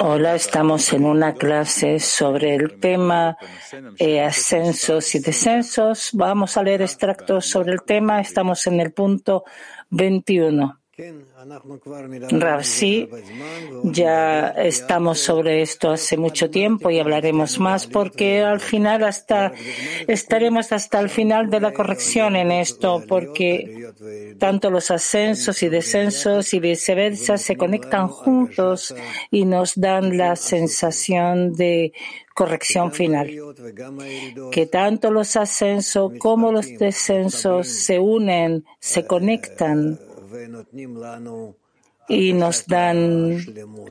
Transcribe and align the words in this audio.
Hola, 0.00 0.34
estamos 0.34 0.92
en 0.92 1.04
una 1.04 1.34
clase 1.34 2.00
sobre 2.00 2.56
el 2.56 2.80
tema 2.80 3.36
eh, 3.96 4.22
ascensos 4.22 5.14
y 5.14 5.20
descensos. 5.20 6.10
Vamos 6.14 6.56
a 6.56 6.64
leer 6.64 6.82
extractos 6.82 7.46
sobre 7.46 7.72
el 7.72 7.82
tema. 7.82 8.20
Estamos 8.20 8.66
en 8.66 8.80
el 8.80 8.92
punto 8.92 9.44
21. 9.90 10.80
Sí, 12.62 13.08
ya 13.84 14.48
estamos 14.50 15.20
sobre 15.20 15.62
esto 15.62 15.90
hace 15.90 16.16
mucho 16.16 16.50
tiempo 16.50 16.90
y 16.90 16.98
hablaremos 16.98 17.58
más 17.58 17.86
porque 17.86 18.42
al 18.42 18.60
final 18.60 19.04
hasta 19.04 19.52
estaremos 20.06 20.72
hasta 20.72 21.00
el 21.00 21.10
final 21.10 21.50
de 21.50 21.60
la 21.60 21.72
corrección 21.72 22.36
en 22.36 22.50
esto 22.52 23.02
porque 23.08 23.90
tanto 24.38 24.70
los 24.70 24.90
ascensos 24.90 25.62
y 25.62 25.68
descensos 25.68 26.54
y 26.54 26.60
viceversa 26.60 27.36
se 27.38 27.56
conectan 27.56 28.08
juntos 28.08 28.94
y 29.30 29.44
nos 29.44 29.74
dan 29.74 30.16
la 30.16 30.36
sensación 30.36 31.52
de 31.54 31.92
corrección 32.34 32.92
final. 32.92 33.30
Que 34.50 34.66
tanto 34.66 35.10
los 35.10 35.36
ascensos 35.36 36.12
como 36.18 36.52
los 36.52 36.66
descensos 36.78 37.68
se 37.68 37.98
unen, 37.98 38.64
se 38.80 39.06
conectan 39.06 39.98
y 42.08 42.34
nos 42.34 42.66
dan 42.66 43.38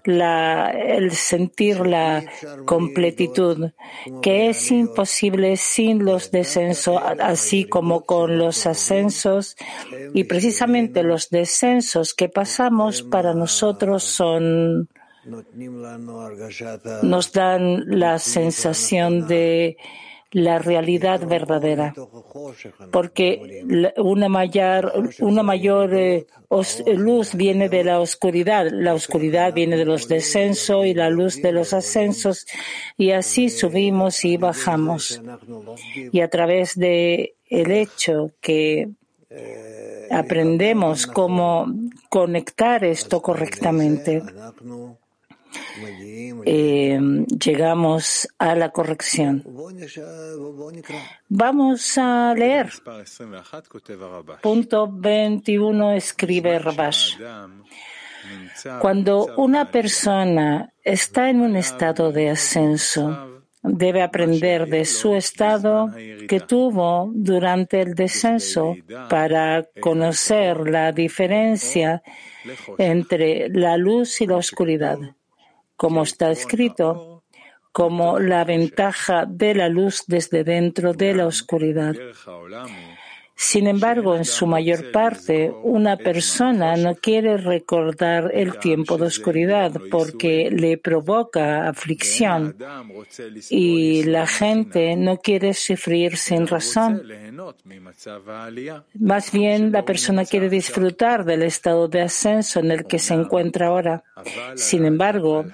el 0.05 1.11
sentir 1.11 1.79
la 1.79 2.23
completitud, 2.65 3.71
que 4.21 4.49
es 4.49 4.71
imposible 4.71 5.57
sin 5.57 6.05
los 6.05 6.29
descensos, 6.29 7.01
así 7.19 7.65
como 7.65 8.05
con 8.05 8.37
los 8.37 8.67
ascensos. 8.67 9.55
Y 10.13 10.25
precisamente 10.25 11.01
los 11.01 11.29
descensos 11.29 12.13
que 12.13 12.29
pasamos 12.29 13.01
para 13.01 13.33
nosotros 13.33 14.03
son 14.03 14.89
nos 17.01 17.31
dan 17.31 17.83
la 17.87 18.19
sensación 18.19 19.25
de 19.27 19.77
la 20.33 20.59
realidad 20.59 21.25
verdadera, 21.25 21.93
porque 22.91 23.63
una 23.97 24.27
mayor, 24.29 25.09
una 25.19 25.43
mayor 25.43 25.93
eh, 25.93 26.25
luz 26.95 27.35
viene 27.35 27.69
de 27.69 27.83
la 27.83 27.99
oscuridad, 27.99 28.67
la 28.71 28.93
oscuridad 28.93 29.53
viene 29.53 29.77
de 29.77 29.85
los 29.85 30.07
descensos 30.07 30.85
y 30.85 30.93
la 30.93 31.09
luz 31.09 31.41
de 31.41 31.51
los 31.51 31.73
ascensos, 31.73 32.45
y 32.97 33.11
así 33.11 33.49
subimos 33.49 34.25
y 34.25 34.37
bajamos. 34.37 35.21
Y 36.11 36.19
a 36.19 36.29
través 36.29 36.75
de 36.75 37.35
el 37.49 37.71
hecho 37.71 38.31
que 38.41 38.89
aprendemos 40.11 41.07
cómo 41.07 41.67
conectar 42.09 42.83
esto 42.83 43.21
correctamente, 43.21 44.21
eh, 46.45 46.99
llegamos 47.43 48.27
a 48.37 48.55
la 48.55 48.69
corrección. 48.69 49.43
Vamos 51.29 51.97
a 51.97 52.33
leer. 52.35 52.71
Punto 54.41 54.89
21 54.91 55.91
escribe 55.93 56.59
Rabash. 56.59 57.17
Cuando 58.79 59.35
una 59.37 59.69
persona 59.69 60.73
está 60.83 61.29
en 61.29 61.41
un 61.41 61.55
estado 61.55 62.11
de 62.11 62.29
ascenso, 62.29 63.41
debe 63.61 64.01
aprender 64.01 64.67
de 64.67 64.85
su 64.85 65.15
estado 65.15 65.91
que 66.27 66.39
tuvo 66.39 67.11
durante 67.13 67.81
el 67.81 67.95
descenso 67.95 68.75
para 69.09 69.67
conocer 69.81 70.69
la 70.69 70.91
diferencia 70.91 72.01
entre 72.77 73.49
la 73.49 73.77
luz 73.77 74.21
y 74.21 74.27
la 74.27 74.37
oscuridad 74.37 74.99
como 75.83 76.03
está 76.03 76.31
escrito, 76.31 77.25
como 77.73 78.17
la 78.17 78.45
ventaja 78.45 79.25
de 79.27 79.53
la 79.53 79.67
luz 79.67 80.05
desde 80.07 80.45
dentro 80.45 80.93
de 80.93 81.13
la 81.13 81.27
oscuridad. 81.27 81.93
Sin 83.35 83.67
embargo, 83.67 84.15
en 84.15 84.25
su 84.25 84.45
mayor 84.45 84.91
parte, 84.91 85.51
una 85.63 85.97
persona 85.97 86.75
no 86.75 86.95
quiere 86.95 87.37
recordar 87.37 88.31
el 88.33 88.59
tiempo 88.59 88.97
de 88.97 89.07
oscuridad 89.07 89.71
porque 89.89 90.49
le 90.51 90.77
provoca 90.77 91.67
aflicción 91.67 92.55
y 93.49 94.03
la 94.03 94.27
gente 94.27 94.95
no 94.95 95.17
quiere 95.17 95.53
sufrir 95.53 96.17
sin 96.17 96.47
razón. 96.47 97.01
Más 98.99 99.31
bien, 99.31 99.71
la 99.71 99.83
persona 99.83 100.25
quiere 100.25 100.49
disfrutar 100.49 101.25
del 101.25 101.43
estado 101.43 101.87
de 101.87 102.01
ascenso 102.01 102.59
en 102.59 102.71
el 102.71 102.85
que 102.85 102.99
se 102.99 103.15
encuentra 103.15 103.67
ahora. 103.67 104.03
Sin 104.55 104.85
embargo, 104.85 105.45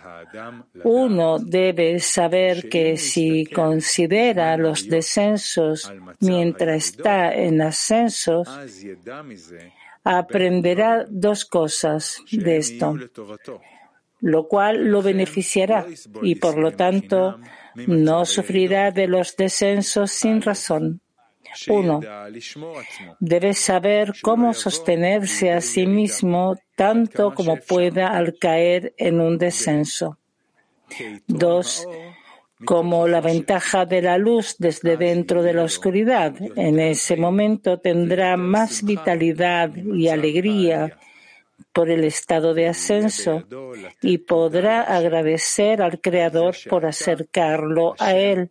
uno 0.83 1.39
debe 1.39 1.99
saber 1.99 2.69
que 2.69 2.97
si 2.97 3.45
considera 3.45 4.57
los 4.57 4.87
descensos 4.87 5.91
mientras 6.19 6.89
está 6.89 7.33
en 7.33 7.61
ascensos, 7.69 8.47
aprenderá 10.03 11.05
dos 11.09 11.45
cosas 11.45 12.17
de 12.31 12.57
esto, 12.57 12.97
lo 14.21 14.47
cual 14.47 14.73
lo 14.91 15.01
beneficiará 15.01 15.85
y 16.21 16.35
por 16.35 16.57
lo 16.57 16.71
tanto 16.71 17.39
no 17.87 18.25
sufrirá 18.25 18.91
de 18.91 19.07
los 19.07 19.35
descensos 19.35 20.11
sin 20.11 20.41
razón. 20.41 21.01
Uno, 21.67 21.99
debe 23.19 23.53
saber 23.53 24.13
cómo 24.21 24.53
sostenerse 24.53 25.51
a 25.51 25.61
sí 25.61 25.85
mismo 25.87 26.55
tanto 26.75 27.33
como 27.33 27.57
pueda 27.57 28.09
al 28.09 28.37
caer 28.37 28.93
en 28.97 29.19
un 29.19 29.37
descenso. 29.37 30.17
Dos, 31.27 31.87
como 32.65 33.07
la 33.07 33.21
ventaja 33.21 33.85
de 33.85 34.01
la 34.01 34.17
luz 34.17 34.55
desde 34.57 34.97
dentro 34.97 35.43
de 35.43 35.53
la 35.53 35.63
oscuridad. 35.63 36.35
En 36.55 36.79
ese 36.79 37.15
momento 37.15 37.79
tendrá 37.79 38.35
más 38.37 38.83
vitalidad 38.83 39.75
y 39.75 40.09
alegría 40.09 40.97
por 41.71 41.89
el 41.89 42.03
estado 42.03 42.53
de 42.53 42.67
ascenso 42.67 43.43
y 44.01 44.17
podrá 44.19 44.81
agradecer 44.81 45.81
al 45.81 46.01
Creador 46.01 46.55
por 46.69 46.85
acercarlo 46.85 47.95
a 47.99 48.15
Él. 48.15 48.49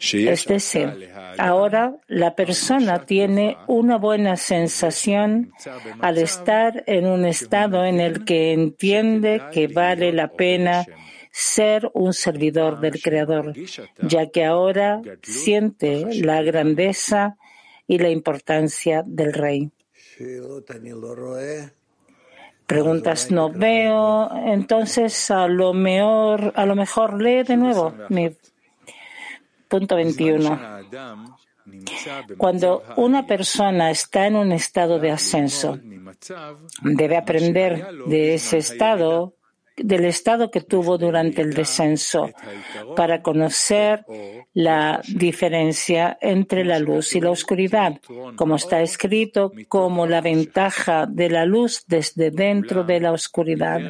Es 0.00 0.46
decir, 0.46 1.10
ahora 1.36 1.94
la 2.06 2.34
persona 2.34 3.04
tiene 3.04 3.58
una 3.66 3.98
buena 3.98 4.36
sensación 4.36 5.52
al 6.00 6.16
estar 6.16 6.84
en 6.86 7.06
un 7.06 7.26
estado 7.26 7.84
en 7.84 8.00
el 8.00 8.24
que 8.24 8.52
entiende 8.52 9.42
que 9.52 9.68
vale 9.68 10.12
la 10.12 10.28
pena 10.28 10.86
ser 11.30 11.90
un 11.92 12.14
servidor 12.14 12.80
del 12.80 13.00
Creador, 13.00 13.54
ya 14.00 14.30
que 14.30 14.44
ahora 14.44 15.02
siente 15.22 16.06
la 16.22 16.42
grandeza 16.42 17.36
y 17.86 17.98
la 17.98 18.08
importancia 18.08 19.02
del 19.06 19.34
Rey. 19.34 19.70
Preguntas 22.66 23.30
no 23.30 23.50
veo, 23.50 24.30
entonces 24.46 25.30
a 25.30 25.46
lo 25.48 25.74
mejor, 25.74 26.52
a 26.54 26.64
lo 26.64 26.74
mejor 26.74 27.20
lee 27.20 27.42
de 27.42 27.56
nuevo. 27.56 27.92
Punto 29.70 29.94
21. 29.94 30.60
Cuando 32.36 32.82
una 32.96 33.24
persona 33.24 33.90
está 33.90 34.26
en 34.26 34.34
un 34.34 34.50
estado 34.50 34.98
de 34.98 35.12
ascenso, 35.12 35.78
debe 36.82 37.16
aprender 37.16 37.86
de 38.06 38.34
ese 38.34 38.58
estado 38.58 39.36
del 39.82 40.04
estado 40.04 40.50
que 40.50 40.60
tuvo 40.60 40.98
durante 40.98 41.42
el 41.42 41.54
descenso 41.54 42.30
para 42.96 43.22
conocer 43.22 44.04
la 44.52 45.00
diferencia 45.08 46.18
entre 46.20 46.64
la 46.64 46.78
luz 46.78 47.14
y 47.14 47.20
la 47.20 47.30
oscuridad, 47.30 48.00
como 48.36 48.56
está 48.56 48.80
escrito, 48.80 49.52
como 49.68 50.06
la 50.06 50.20
ventaja 50.20 51.06
de 51.06 51.30
la 51.30 51.44
luz 51.44 51.84
desde 51.86 52.30
dentro 52.30 52.84
de 52.84 53.00
la 53.00 53.12
oscuridad. 53.12 53.80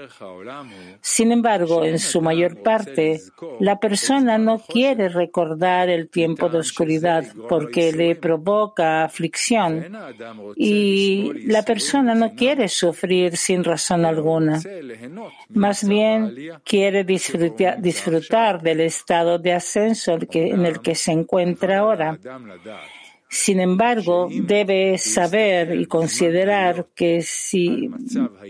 Sin 1.01 1.33
embargo, 1.33 1.85
en 1.85 1.99
su 1.99 2.21
mayor 2.21 2.63
parte, 2.63 3.21
la 3.59 3.79
persona 3.79 4.39
no 4.39 4.59
quiere 4.59 5.09
recordar 5.09 5.89
el 5.89 6.09
tiempo 6.09 6.49
de 6.49 6.59
oscuridad 6.59 7.25
porque 7.49 7.93
le 7.93 8.17
provoca 8.17 9.05
aflicción 9.05 9.87
y 10.57 11.33
la 11.47 11.63
persona 11.63 12.15
no 12.15 12.35
quiere 12.35 12.69
sufrir 12.69 13.37
sin 13.37 13.65
razón 13.65 14.05
alguna. 14.05 14.61
Más 15.83 15.89
bien 15.89 16.35
quiere 16.65 17.05
disfrutar, 17.05 18.63
del 18.63 18.81
estado 18.81 19.39
de 19.39 19.53
ascenso 19.53 20.19
en 20.33 20.67
el 20.67 20.81
que 20.81 20.95
se 20.95 21.13
encuentra 21.13 21.79
ahora. 21.79 22.19
Sin 23.29 23.61
embargo, 23.61 24.29
debe 24.31 24.99
saber 24.99 25.75
y 25.75 25.87
considerar 25.87 26.87
que 26.95 27.23
si 27.23 27.89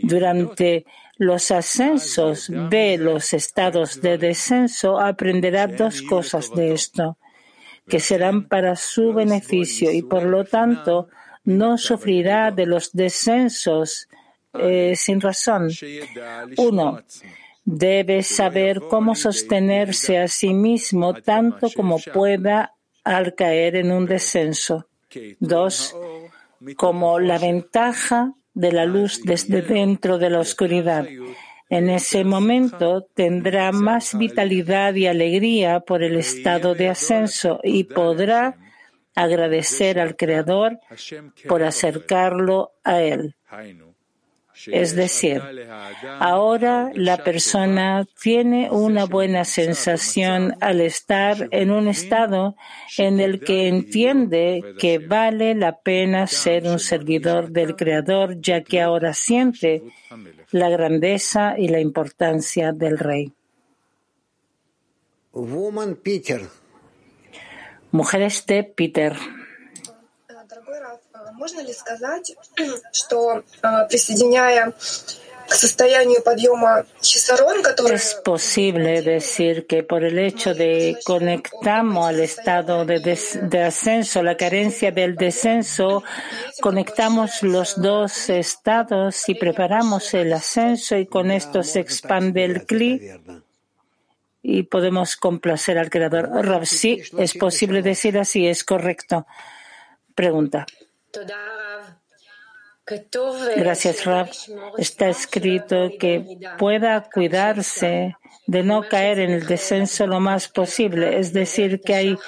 durante 0.02 0.86
los 1.18 1.50
ascensos 1.50 2.50
ve 2.70 2.96
los 2.96 3.34
estados 3.34 4.00
de 4.00 4.16
descenso, 4.16 4.98
aprenderá 4.98 5.66
dos 5.66 6.00
cosas 6.00 6.50
de 6.54 6.72
esto, 6.72 7.18
que 7.86 8.00
serán 8.00 8.48
para 8.48 8.74
su 8.74 9.12
beneficio 9.12 9.92
y 9.92 10.00
por 10.00 10.22
lo 10.22 10.44
tanto 10.44 11.08
no 11.44 11.76
sufrirá 11.76 12.50
de 12.50 12.64
los 12.64 12.92
descensos 12.92 14.08
eh, 14.54 14.94
sin 14.96 15.20
razón. 15.20 15.68
Uno, 16.56 17.00
debe 17.64 18.22
saber 18.22 18.80
cómo 18.88 19.14
sostenerse 19.14 20.18
a 20.18 20.28
sí 20.28 20.54
mismo 20.54 21.14
tanto 21.14 21.68
como 21.74 21.98
pueda 21.98 22.74
al 23.04 23.34
caer 23.34 23.76
en 23.76 23.92
un 23.92 24.06
descenso. 24.06 24.86
Dos, 25.38 25.96
como 26.76 27.18
la 27.18 27.38
ventaja 27.38 28.34
de 28.54 28.72
la 28.72 28.84
luz 28.84 29.22
desde 29.24 29.62
dentro 29.62 30.18
de 30.18 30.30
la 30.30 30.40
oscuridad. 30.40 31.06
En 31.68 31.88
ese 31.88 32.24
momento 32.24 33.06
tendrá 33.14 33.70
más 33.70 34.18
vitalidad 34.18 34.94
y 34.94 35.06
alegría 35.06 35.80
por 35.80 36.02
el 36.02 36.16
estado 36.16 36.74
de 36.74 36.88
ascenso 36.88 37.60
y 37.62 37.84
podrá 37.84 38.56
agradecer 39.14 40.00
al 40.00 40.16
Creador 40.16 40.80
por 41.46 41.62
acercarlo 41.62 42.72
a 42.82 43.00
Él. 43.00 43.36
Es 44.66 44.94
decir, 44.94 45.42
ahora 46.18 46.90
la 46.94 47.22
persona 47.24 48.06
tiene 48.20 48.70
una 48.70 49.06
buena 49.06 49.44
sensación 49.44 50.54
al 50.60 50.80
estar 50.80 51.48
en 51.50 51.70
un 51.70 51.88
estado 51.88 52.56
en 52.98 53.20
el 53.20 53.40
que 53.40 53.68
entiende 53.68 54.74
que 54.78 54.98
vale 54.98 55.54
la 55.54 55.80
pena 55.80 56.26
ser 56.26 56.66
un 56.66 56.78
servidor 56.78 57.50
del 57.50 57.76
Creador, 57.76 58.40
ya 58.40 58.62
que 58.62 58.80
ahora 58.80 59.14
siente 59.14 59.82
la 60.50 60.68
grandeza 60.68 61.54
y 61.58 61.68
la 61.68 61.80
importancia 61.80 62.72
del 62.72 62.98
Rey. 62.98 63.32
Mujeres 67.92 68.46
de 68.46 68.64
Peter. 68.64 69.16
Можно 71.39 71.61
ли 71.61 71.73
сказать, 71.73 72.35
что 72.91 73.43
присоединяя 73.89 74.73
Es 77.91 78.15
posible 78.23 79.01
decir 79.01 79.67
que 79.67 79.83
por 79.83 80.03
el 80.03 80.17
hecho 80.17 80.53
de 80.55 80.97
conectamos 81.05 82.07
al 82.07 82.19
estado 82.19 82.85
de, 82.85 82.99
de, 82.99 83.63
ascenso, 83.63 84.23
la 84.23 84.37
carencia 84.37 84.91
del 84.91 85.15
descenso, 85.15 86.03
conectamos 86.61 87.43
los 87.43 87.79
dos 87.79 88.29
estados 88.29 89.29
y 89.29 89.35
preparamos 89.35 90.13
el 90.15 90.33
ascenso 90.33 90.97
y 90.97 91.05
con 91.05 91.29
esto 91.29 91.61
se 91.61 91.79
expande 91.79 92.43
el 92.43 92.65
cli 92.65 93.11
y 94.41 94.63
podemos 94.63 95.15
complacer 95.15 95.77
al 95.77 95.89
creador. 95.89 96.29
Rav, 96.45 96.65
sí, 96.65 97.01
es 97.17 97.33
posible 97.35 97.81
decir 97.81 98.17
así, 98.17 98.47
es 98.47 98.63
correcto. 98.63 99.27
Pregunta. 100.15 100.65
Gracias, 103.56 104.04
Rab. 104.04 104.30
Está 104.78 105.08
escrito 105.08 105.90
que 105.98 106.38
pueda 106.58 107.08
cuidarse 107.12 108.16
de 108.46 108.62
no 108.64 108.82
caer 108.88 109.20
en 109.20 109.30
el 109.30 109.46
descenso 109.46 110.06
lo 110.06 110.18
más 110.18 110.48
posible. 110.48 111.18
Es 111.18 111.32
decir, 111.32 111.80
que 111.80 111.94
hay 111.94 112.18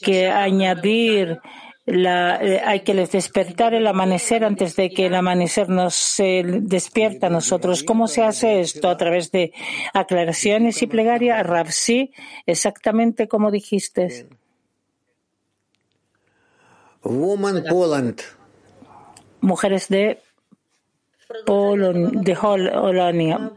que 0.00 0.28
añadir 0.28 1.40
la, 1.84 2.36
eh, 2.36 2.62
hay 2.64 2.80
que 2.80 2.94
despertar 2.94 3.74
el 3.74 3.86
amanecer 3.86 4.44
antes 4.44 4.76
de 4.76 4.90
que 4.90 5.06
el 5.06 5.14
amanecer 5.14 5.68
nos 5.68 6.14
despierta 6.16 7.26
a 7.26 7.30
nosotros. 7.30 7.82
¿Cómo 7.82 8.08
se 8.08 8.22
hace 8.22 8.60
esto? 8.60 8.88
A 8.88 8.96
través 8.96 9.30
de 9.32 9.52
aclaraciones 9.92 10.80
y 10.82 10.86
plegaria. 10.86 11.42
Rab, 11.42 11.70
sí, 11.72 12.12
exactamente 12.46 13.28
como 13.28 13.50
dijiste. 13.50 14.28
Woman 17.02 17.64
Poland 17.68 18.20
mujeres 19.40 19.88
de, 19.88 20.18
de, 21.46 22.34
Polonia, 22.36 23.52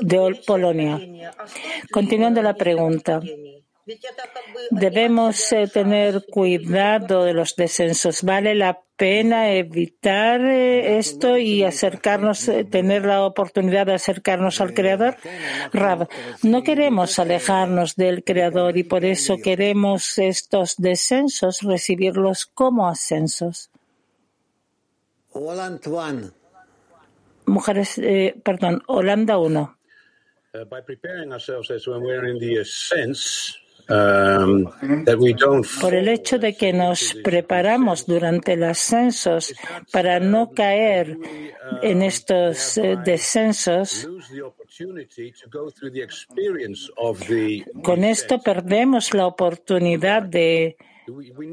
de 0.00 0.40
Polonia. 0.46 1.00
Continuando 1.92 2.42
la 2.42 2.54
pregunta. 2.54 3.20
Debemos 4.70 5.52
eh, 5.52 5.66
tener 5.66 6.24
cuidado 6.30 7.24
de 7.24 7.32
los 7.32 7.56
descensos. 7.56 8.22
¿Vale 8.22 8.54
la 8.54 8.80
pena 8.96 9.52
evitar 9.52 10.40
eh, 10.40 10.98
esto 10.98 11.38
y 11.38 11.62
acercarnos, 11.62 12.48
eh, 12.48 12.64
tener 12.64 13.06
la 13.06 13.24
oportunidad 13.24 13.86
de 13.86 13.94
acercarnos 13.94 14.60
al 14.60 14.74
Creador? 14.74 15.16
Rab, 15.72 16.08
no 16.42 16.62
queremos 16.62 17.18
alejarnos 17.18 17.94
del 17.96 18.24
Creador 18.24 18.76
y 18.76 18.82
por 18.82 19.04
eso 19.04 19.36
queremos 19.42 20.18
estos 20.18 20.76
descensos 20.76 21.62
recibirlos 21.62 22.44
como 22.44 22.88
ascensos. 22.88 23.70
Mujeres, 27.46 27.98
eh, 27.98 28.34
perdón, 28.44 28.82
Holanda 28.86 29.38
1. 29.38 29.78
Uh, 30.54 30.64
um, 32.96 33.67
Por 35.80 35.94
el 35.94 36.08
hecho 36.08 36.38
de 36.38 36.54
que 36.54 36.74
nos 36.74 37.14
preparamos 37.24 38.04
durante 38.04 38.54
los 38.54 38.68
ascensos 38.68 39.54
para 39.90 40.20
no 40.20 40.50
caer 40.50 41.16
en 41.82 42.02
estos 42.02 42.76
eh, 42.76 42.98
descensos, 43.02 44.06
con 47.82 48.04
esto 48.04 48.42
perdemos 48.42 49.14
la 49.14 49.26
oportunidad 49.26 50.22
de 50.22 50.76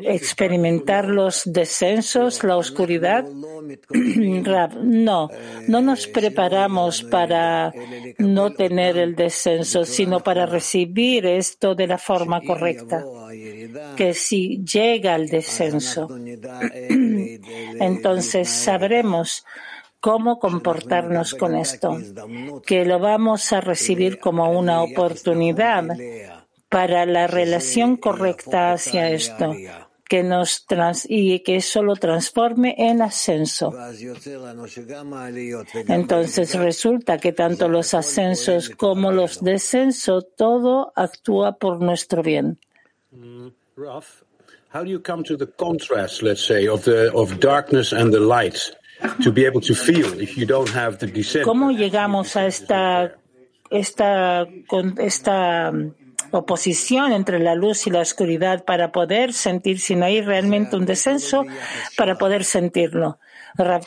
experimentar 0.04 1.08
los 1.08 1.44
descensos, 1.46 2.44
la 2.44 2.58
oscuridad? 2.58 3.26
No, 4.84 5.30
no 5.68 5.82
nos 5.82 6.08
preparamos 6.08 7.04
para 7.04 7.74
no 8.18 8.54
tener 8.54 8.98
el 8.98 9.16
descenso, 9.16 9.86
sino 9.86 10.20
para 10.20 10.46
recibir 10.46 11.26
esto 11.26 11.76
de 11.76 11.88
la 11.88 11.98
forma 11.98 12.42
correcta. 12.42 13.04
Que 13.98 14.14
si 14.14 14.64
llega 14.64 15.16
el 15.16 15.28
descenso, 15.28 16.08
entonces 17.80 18.50
sabremos 18.50 19.46
cómo 20.00 20.38
comportarnos 20.38 21.34
con 21.34 21.56
esto, 21.56 21.98
que 22.64 22.86
lo 22.86 23.00
vamos 23.00 23.52
a 23.54 23.62
recibir 23.62 24.20
como 24.20 24.52
una 24.52 24.84
oportunidad 24.84 25.84
para 26.76 27.06
la 27.06 27.26
relación 27.26 27.96
correcta 27.96 28.74
hacia 28.74 29.10
esto 29.10 29.56
que 30.10 30.24
nos 30.24 30.66
trans 30.66 31.08
y 31.10 31.40
que 31.40 31.56
eso 31.56 31.82
lo 31.82 31.96
transforme 31.96 32.76
en 32.78 33.02
ascenso. 33.02 33.74
Entonces 35.88 36.54
resulta 36.56 37.18
que 37.18 37.32
tanto 37.32 37.70
los 37.70 37.94
ascensos 37.94 38.70
como 38.72 39.14
los 39.14 39.42
descensos, 39.42 40.26
todo 40.36 40.92
actúa 40.98 41.54
por 41.54 41.82
nuestro 41.82 42.22
bien. 42.22 42.60
How 44.74 44.84
do 44.84 44.90
you 44.90 45.02
come 45.02 45.24
to 45.24 45.38
the 45.38 45.48
contrast, 45.48 46.22
let's 46.24 46.46
say, 46.46 46.68
of 46.68 46.84
the 46.84 47.10
of 47.14 47.40
darkness 47.40 47.94
and 47.94 48.12
the 48.12 48.20
light 48.20 48.60
to 49.24 49.32
be 49.32 49.46
able 49.46 49.62
to 49.62 49.74
feel 49.74 50.20
if 50.20 50.36
you 50.36 50.46
don't 50.46 50.76
have 50.76 50.98
the 50.98 51.08
descent? 51.08 51.46
¿Cómo 51.46 51.72
llegamos 51.72 52.36
a 52.36 52.46
esta 52.48 53.16
esta 53.72 54.46
esta 54.98 55.72
oposición 56.40 57.12
entre 57.12 57.40
la 57.40 57.56
luz 57.56 57.88
y 57.88 57.92
la 57.92 58.00
oscuridad 58.00 58.64
para 58.66 58.92
poder 58.92 59.34
sentir, 59.34 59.80
si 59.80 59.96
no 59.96 60.06
hay 60.06 60.22
realmente 60.22 60.76
un 60.76 60.86
descenso, 60.86 61.46
para 61.98 62.18
poder 62.18 62.44
sentirlo. 62.44 63.20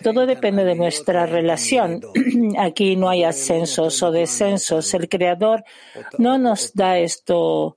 Todo 0.02 0.24
depende 0.24 0.64
de 0.64 0.74
nuestra 0.74 1.26
relación. 1.26 2.00
Aquí 2.58 2.96
no 2.96 3.10
hay 3.10 3.24
ascensos 3.24 4.02
o 4.02 4.10
descensos. 4.10 4.94
El 4.94 5.08
Creador 5.08 5.62
no 6.16 6.38
nos 6.38 6.72
da 6.72 6.98
esto, 6.98 7.76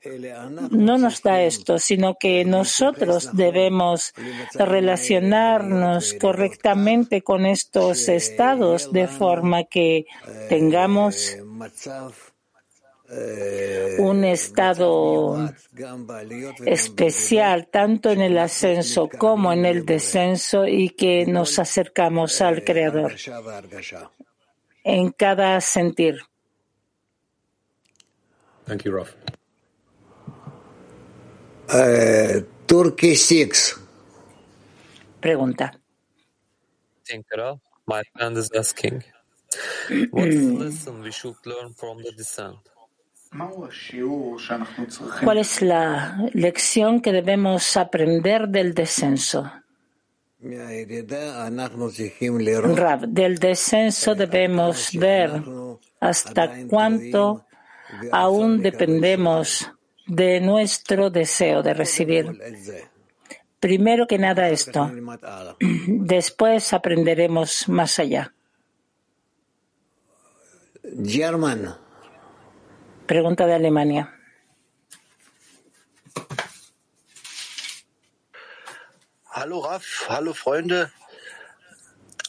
no 0.72 0.98
nos 0.98 1.22
da 1.22 1.42
esto, 1.42 1.80
sino 1.80 2.16
que 2.18 2.46
nosotros 2.46 3.32
debemos 3.34 4.14
relacionarnos 4.54 6.14
correctamente 6.14 7.24
con 7.24 7.46
estos 7.46 8.08
estados 8.08 8.92
de 8.94 9.08
forma 9.08 9.66
que 9.66 10.06
tengamos 10.48 11.36
un 14.00 14.24
estado 14.24 15.54
especial 16.66 17.68
tanto 17.68 18.10
en 18.10 18.22
el 18.22 18.38
ascenso 18.38 19.10
como 19.10 19.52
en 19.52 19.66
el 19.66 19.86
descenso 19.86 20.66
y 20.66 20.90
que 20.90 21.26
nos 21.26 21.60
acercamos 21.60 22.40
al 22.42 22.64
Creador 22.64 23.14
en 24.84 25.12
cada 25.12 25.60
sentir. 25.60 26.20
Thank 28.66 28.84
you, 28.84 28.94
Raf. 28.94 29.14
Uh, 31.74 32.42
Turkey 32.66 33.16
6. 33.16 33.80
Pregunta. 35.20 35.78
Thank 37.08 37.26
you, 37.36 37.60
My 37.88 38.04
friend 38.16 38.38
is 38.38 38.50
asking, 38.56 39.04
what's 40.12 40.36
the 40.36 40.54
lesson 40.58 41.02
we 41.02 41.12
should 41.12 41.36
learn 41.46 41.74
from 41.74 41.98
the 41.98 42.12
descent? 42.12 42.71
¿Cuál 45.24 45.38
es 45.38 45.62
la 45.62 46.18
lección 46.34 47.02
que 47.02 47.14
debemos 47.14 47.78
aprender 47.78 48.50
del 48.50 48.74
descenso? 48.74 49.50
Rab, 52.76 53.08
del 53.08 53.38
descenso 53.38 54.16
debemos 54.16 54.92
ver 54.94 55.44
hasta 56.02 56.68
cuánto 56.68 57.46
aún 58.12 58.62
dependemos 58.62 59.72
de 60.08 60.42
nuestro 60.42 61.10
deseo 61.10 61.64
de 61.64 61.74
recibir. 61.74 62.38
Primero 63.62 64.08
que 64.08 64.18
nada 64.18 64.50
esto. 64.50 64.92
Después 65.88 66.74
aprenderemos 66.74 67.70
más 67.70 67.98
allá. 68.00 68.34
German. 71.06 71.91
Pregunta 73.12 73.46
de 73.46 73.54
Alemania. 73.56 74.10
Hallo 79.34 79.60
Raf, 79.60 79.84
hallo 80.08 80.34
Freunde. 80.34 80.90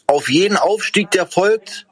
Auf 0.07 0.29
jeden 0.29 0.57
Aufstieg, 0.57 1.09
der 1.11 1.25
folgt. 1.25 1.87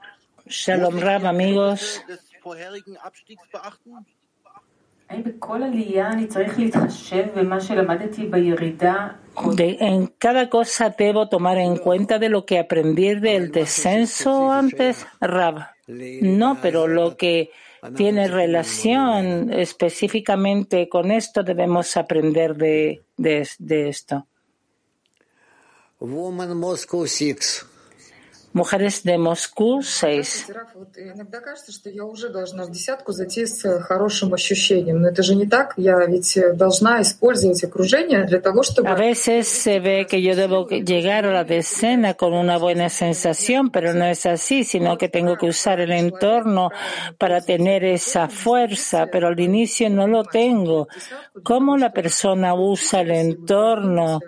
Shalom 0.50 1.00
Raf, 1.00 1.24
amigos. 1.24 2.03
Des 2.10 2.19
vorherigen 2.43 2.98
Abstiegs 2.98 3.48
beachten. 3.50 4.05
De, 9.55 9.77
en 9.79 10.07
cada 10.07 10.50
cosa 10.50 10.89
debo 10.89 11.29
tomar 11.29 11.57
en 11.57 11.77
cuenta 11.77 12.19
de 12.19 12.27
lo 12.27 12.45
que 12.45 12.60
aprendí 12.60 13.15
del 13.15 13.51
descenso 13.51 14.51
antes, 14.51 15.07
Rab. 15.21 15.67
No, 15.88 16.57
pero 16.62 16.88
lo 16.88 17.15
que 17.15 17.51
tiene 17.95 18.27
relación 18.27 19.51
específicamente 19.51 20.88
con 20.88 21.11
esto 21.11 21.43
debemos 21.43 21.97
aprender 21.97 22.55
de, 22.55 23.01
de, 23.17 23.47
de 23.57 23.89
esto. 23.89 24.27
Woman 26.00 26.57
Moscow 26.57 27.05
6. 27.07 27.65
Mujeres 28.53 29.03
de 29.03 29.17
Moscú 29.17 29.81
6. 29.81 30.51
A 38.86 38.96
veces 38.96 39.48
se 39.48 39.79
ve 39.79 40.05
que 40.10 40.22
yo 40.22 40.36
debo 40.36 40.67
llegar 40.67 41.25
a 41.25 41.31
la 41.31 41.43
decena 41.46 42.13
con 42.15 42.34
una 42.34 42.58
buena 42.58 42.89
sensación, 42.89 43.70
pero 43.70 43.93
no 43.93 44.05
es 44.05 44.25
así, 44.25 44.65
sino 44.65 44.98
que 44.98 45.08
tengo 45.08 45.38
que 45.38 45.48
usar 45.48 45.79
el 45.79 45.91
entorno 45.91 46.72
para 47.17 47.41
tener 47.41 47.86
esa 47.86 48.27
fuerza, 48.27 49.08
pero 49.10 49.29
al 49.29 49.39
inicio 49.39 49.89
no 49.89 50.08
lo 50.08 50.24
tengo. 50.25 50.89
¿Cómo 51.43 51.77
la 51.77 51.93
persona 51.93 52.53
usa 52.53 53.01
el 53.01 53.12
entorno 53.12 54.20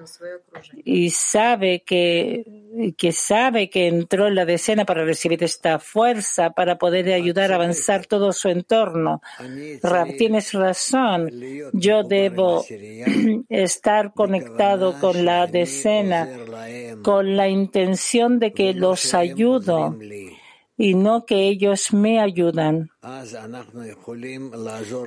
y 0.86 1.10
sabe 1.10 1.84
que 1.86 2.63
que 2.98 3.12
sabe 3.12 3.70
que 3.70 3.88
entró 3.88 4.28
en 4.28 4.36
la 4.36 4.46
decena 4.46 4.86
para 4.86 5.06
recibir 5.06 5.44
esta 5.44 5.80
fuerza, 5.80 6.52
para 6.52 6.78
poder 6.78 7.12
ayudar 7.14 7.52
a 7.52 7.56
avanzar 7.56 8.06
todo 8.06 8.32
su 8.34 8.50
entorno? 8.50 9.22
Rab, 9.82 10.16
tienes 10.18 10.54
razón. 10.54 11.30
Yo 11.74 12.04
debo 12.04 12.66
estar 13.50 14.14
conectado 14.14 15.00
con 15.00 15.26
la 15.26 15.48
decena, 15.48 16.28
con 17.04 17.38
la 17.38 17.48
intención 17.48 18.40
de 18.40 18.54
que 18.54 18.74
los 18.74 19.14
ayudo 19.14 19.96
y 20.78 20.96
no 20.96 21.26
que 21.26 21.48
ellos 21.48 21.94
me 21.94 22.20
ayudan. 22.20 22.90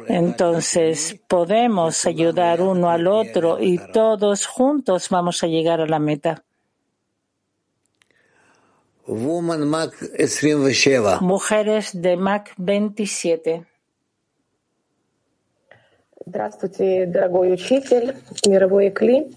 Entonces 0.09 1.21
podemos 1.27 2.07
ayudar 2.07 2.61
uno 2.63 2.91
al 2.91 3.07
otro 3.07 3.61
y 3.61 3.79
todos 3.93 4.47
juntos 4.47 5.09
vamos 5.11 5.43
a 5.43 5.49
llegar 5.49 5.81
a 5.81 5.87
la 5.87 5.99
meta. 5.99 6.46
Woman 9.08 9.66
Mac 9.66 9.92
27. 10.18 11.20
Mujeres 11.22 11.92
de 11.94 12.16
Mac 12.16 12.52
27. 12.58 13.66
Здравствуйте, 16.26 17.06
дорогой 17.08 17.54
учитель, 17.54 18.16
мировой 18.48 18.90
Кли. 18.92 19.32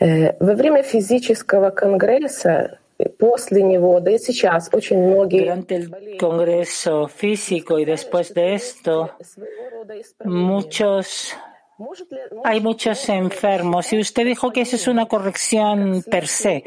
Э, 0.00 0.32
Во 0.40 0.54
время 0.54 0.82
физического 0.82 1.70
конгресса, 1.70 2.78
э, 2.98 3.08
после 3.08 3.62
него, 3.62 4.00
да 4.00 4.10
и 4.10 4.18
сейчас, 4.18 4.68
очень 4.72 4.98
многие 4.98 5.44
Durante 5.44 5.74
el 5.76 6.18
Congreso 6.18 7.06
físico 7.08 7.78
y 7.78 7.84
después 7.84 8.34
de 8.34 8.54
esto, 8.54 9.10
своего 9.22 9.70
рода 9.70 10.00
исправления. 10.00 10.46
muchos 10.46 11.34
Может 11.78 12.10
ли- 12.10 12.18
hay 12.42 12.58
может 12.60 12.62
muchos 12.64 13.08
enfermos 13.08 13.92
y 13.92 13.98
usted 14.00 14.24
dijo 14.26 14.50
que 14.50 14.62
eso 14.62 14.76
es 14.76 14.88
una 14.88 15.06
corrección 15.06 16.02
per 16.10 16.26
se. 16.26 16.64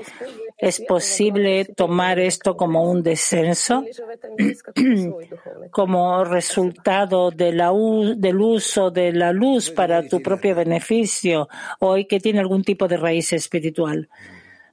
¿Es 0.57 0.81
posible 0.81 1.65
tomar 1.65 2.19
esto 2.19 2.57
como 2.57 2.89
un 2.91 3.03
descenso? 3.03 3.85
como 5.71 6.25
resultado 6.25 7.31
del 7.31 7.61
uso 8.41 8.91
de 8.91 9.13
la 9.13 9.33
luz 9.33 9.71
para 9.71 10.07
tu 10.07 10.23
propio 10.23 10.55
beneficio 10.55 11.49
o 11.81 11.97
que 12.09 12.21
tiene 12.21 12.41
algún 12.41 12.63
tipo 12.63 12.87
de 12.87 12.97
raíz 12.97 13.33
espiritual. 13.33 14.09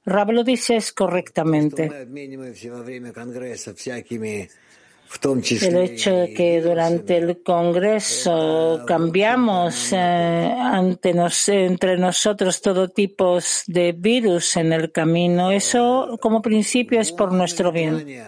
Rab 0.04 0.32
lo 0.32 0.42
dices 0.42 0.92
correctamente 0.92 1.90
el 5.62 5.76
hecho 5.76 6.14
de 6.14 6.34
que 6.34 6.60
durante 6.60 7.16
el 7.18 7.42
Congreso 7.42 8.82
cambiamos 8.86 9.92
э, 9.92 9.96
ante 9.96 11.12
nos, 11.12 11.48
entre 11.48 11.98
nosotros 11.98 12.60
todo 12.60 12.88
tipo 12.88 13.38
de 13.66 13.92
virus 13.92 14.56
en 14.56 14.72
el 14.72 14.90
camino, 14.90 15.50
eso 15.50 16.18
como 16.20 16.42
principio 16.42 17.00
es 17.00 17.12
por 17.12 17.32
nuestro 17.32 17.72
bien. 17.72 18.22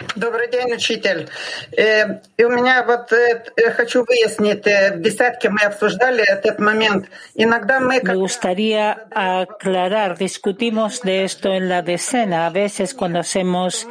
Таня. 0.00 0.10
Добрый 0.16 0.50
день, 0.50 0.72
учитель. 0.74 1.28
Э, 1.76 2.20
И 2.36 2.44
у 2.44 2.50
меня 2.50 2.82
вот 2.84 3.12
э, 3.12 3.42
э, 3.56 3.70
хочу 3.70 4.04
выяснить, 4.04 4.66
э, 4.66 4.94
в 4.96 5.00
десятке 5.02 5.48
мы 5.50 5.60
обсуждали 5.62 6.22
этот 6.24 6.58
момент. 6.58 7.06
Иногда 7.34 7.80
мы... 7.80 7.96
Me 7.96 8.00
когда- 8.00 8.14
gustaría 8.14 9.06
aclarar, 9.10 10.18
discutimos 10.18 11.00
de 11.02 11.24
esto 11.24 11.52
en 11.54 11.68
la 11.68 11.82
decena. 11.82 12.46
A 12.46 12.50
veces 12.50 12.94
cuando 12.94 13.20
hacemos 13.20 13.86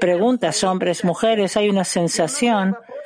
preguntas, 0.00 0.62
hombres, 0.64 1.04
mujeres, 1.04 1.56
hay 1.56 1.68
una 1.68 1.84
sensación 1.84 2.70
э, 2.70 2.74
может, 2.74 2.97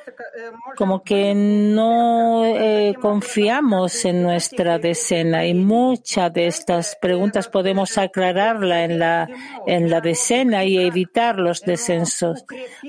como 0.77 1.03
que 1.03 1.33
no 1.35 2.45
eh, 2.45 2.95
confiamos 2.99 4.05
en 4.05 4.23
nuestra 4.23 4.79
decena 4.79 5.45
y 5.45 5.53
muchas 5.53 6.33
de 6.33 6.47
estas 6.47 6.97
preguntas 6.99 7.47
podemos 7.47 7.97
aclararla 7.97 8.83
en 8.83 8.99
la, 8.99 9.29
en 9.67 9.89
la 9.89 10.01
decena 10.01 10.65
y 10.65 10.77
evitar 10.77 11.37
los 11.37 11.61
descensos. 11.61 12.45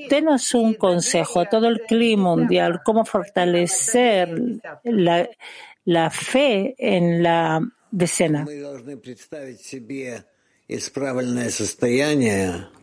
Denos 0.09 0.55
un 0.55 0.75
consejo 0.75 1.41
a 1.41 1.49
todo 1.49 1.69
el 1.69 1.83
clima 1.83 2.37
mundial, 2.37 2.81
cómo 2.85 3.05
fortalecer 3.05 4.29
la, 4.85 5.29
la 5.85 6.11
fe 6.11 6.75
en 6.79 7.23
la 7.23 7.61
decena. 7.91 8.47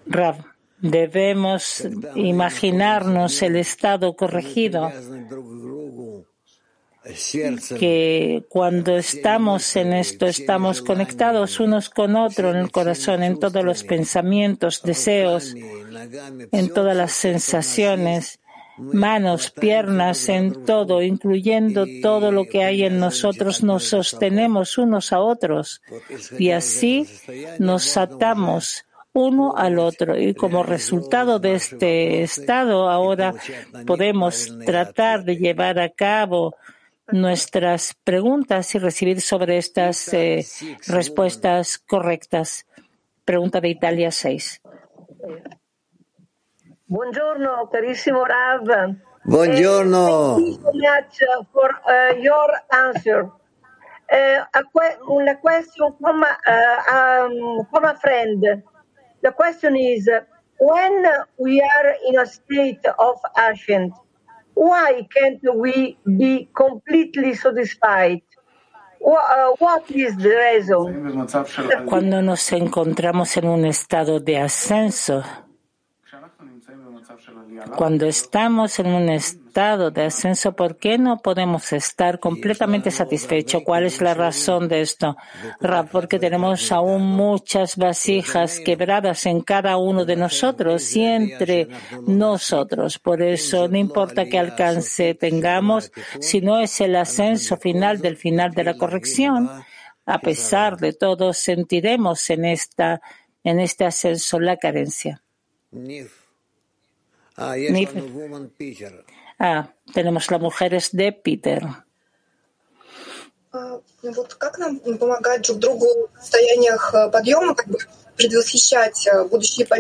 Rav. 0.05 0.50
Debemos 0.81 1.87
imaginarnos 2.15 3.41
el 3.43 3.55
estado 3.55 4.15
corregido 4.15 4.91
que 7.79 8.43
cuando 8.49 8.95
estamos 8.97 9.75
en 9.75 9.93
esto 9.93 10.27
estamos 10.27 10.81
conectados 10.81 11.59
unos 11.59 11.89
con 11.89 12.15
otros 12.15 12.53
en 12.53 12.61
el 12.61 12.71
corazón, 12.71 13.23
en 13.23 13.39
todos 13.39 13.63
los 13.63 13.83
pensamientos, 13.83 14.83
deseos, 14.83 15.55
en 16.51 16.69
todas 16.73 16.95
las 16.95 17.11
sensaciones, 17.11 18.39
manos, 18.77 19.51
piernas, 19.51 20.29
en 20.29 20.65
todo, 20.65 21.01
incluyendo 21.01 21.85
todo 22.01 22.31
lo 22.31 22.45
que 22.45 22.63
hay 22.63 22.83
en 22.83 22.99
nosotros, 22.99 23.63
nos 23.63 23.85
sostenemos 23.85 24.77
unos 24.77 25.11
a 25.11 25.19
otros 25.19 25.81
y 26.37 26.51
así 26.51 27.07
nos 27.59 27.97
atamos 27.97 28.85
uno 29.13 29.53
al 29.55 29.79
otro. 29.79 30.17
Y 30.17 30.33
como 30.33 30.63
resultado 30.63 31.39
de 31.39 31.55
este 31.55 32.21
estado, 32.23 32.89
ahora 32.89 33.33
podemos 33.85 34.57
tratar 34.65 35.23
de 35.23 35.37
llevar 35.37 35.79
a 35.79 35.89
cabo 35.89 36.55
nuestras 37.07 37.93
preguntas 38.03 38.73
y 38.75 38.79
recibir 38.79 39.21
sobre 39.21 39.57
estas 39.57 40.13
eh, 40.13 40.45
respuestas 40.87 41.77
correctas. 41.77 42.65
Pregunta 43.25 43.59
de 43.59 43.69
Italia 43.69 44.11
6. 44.11 44.61
Buongiorno, 46.87 47.69
carissimo 47.69 48.25
Rav. 48.25 48.63
Buongiorno. 49.23 50.35
Thank 50.35 50.47
you 50.47 50.53
so 50.55 50.71
much 50.73 51.21
uh, 51.21 51.43
for 51.53 51.69
uh, 51.87 52.17
your 52.19 52.49
answer. 52.69 53.25
Uh, 54.11 54.43
a 54.53 54.63
que- 54.63 54.97
una 55.07 55.39
question 55.39 55.95
from, 55.99 56.21
uh, 56.23 56.27
um, 56.91 57.65
from 57.69 57.85
a 57.85 57.95
friend. 57.95 58.43
The 59.21 59.31
question 59.31 59.75
is, 59.75 60.07
uh, 60.07 60.21
when 60.59 61.03
we 61.37 61.61
are 61.61 61.95
in 62.07 62.19
a 62.19 62.25
state 62.25 62.85
of 62.99 63.17
ascent, 63.37 63.93
why 64.53 65.07
can't 65.15 65.41
we 65.55 65.97
be 66.05 66.49
completely 66.55 67.33
satisfied? 67.35 68.21
Wha- 68.99 69.17
uh, 69.19 69.55
what 69.59 69.89
is 69.91 70.15
the 70.17 70.29
reason? 70.29 71.25
Cuando 71.87 72.21
nos 72.21 72.51
encontramos 72.51 73.35
en 73.37 73.47
un 73.47 73.65
estado 73.65 74.19
de 74.19 74.37
ascenso, 74.39 75.23
cuando 77.75 78.05
estamos 78.05 78.79
en 78.79 78.87
un 78.87 79.09
estado 79.09 79.91
de 79.91 80.05
ascenso, 80.05 80.53
¿por 80.53 80.77
qué 80.77 80.97
no 80.97 81.19
podemos 81.19 81.73
estar 81.73 82.19
completamente 82.19 82.91
satisfechos? 82.91 83.63
¿Cuál 83.65 83.85
es 83.85 84.01
la 84.01 84.13
razón 84.13 84.67
de 84.67 84.81
esto? 84.81 85.15
Porque 85.91 86.19
tenemos 86.19 86.71
aún 86.71 87.03
muchas 87.03 87.77
vasijas 87.77 88.59
quebradas 88.59 89.25
en 89.25 89.41
cada 89.41 89.77
uno 89.77 90.05
de 90.05 90.15
nosotros 90.15 90.95
y 90.95 91.03
entre 91.03 91.67
nosotros. 92.07 92.99
Por 92.99 93.21
eso 93.21 93.67
no 93.67 93.77
importa 93.77 94.25
qué 94.25 94.39
alcance 94.39 95.15
tengamos, 95.15 95.91
si 96.19 96.41
no 96.41 96.59
es 96.59 96.79
el 96.81 96.95
ascenso 96.95 97.57
final 97.57 97.99
del 98.01 98.17
final 98.17 98.51
de 98.51 98.63
la 98.63 98.77
corrección, 98.77 99.49
a 100.05 100.19
pesar 100.19 100.77
de 100.77 100.93
todo, 100.93 101.33
sentiremos 101.33 102.29
en 102.29 102.45
esta, 102.45 103.01
en 103.43 103.59
este 103.59 103.85
ascenso 103.85 104.39
la 104.39 104.57
carencia. 104.57 105.21
Ah, 109.39 109.73
tenemos 109.93 110.29
las 110.29 110.41
mujeres 110.41 110.89
de 110.91 111.11
Peter. 111.11 111.63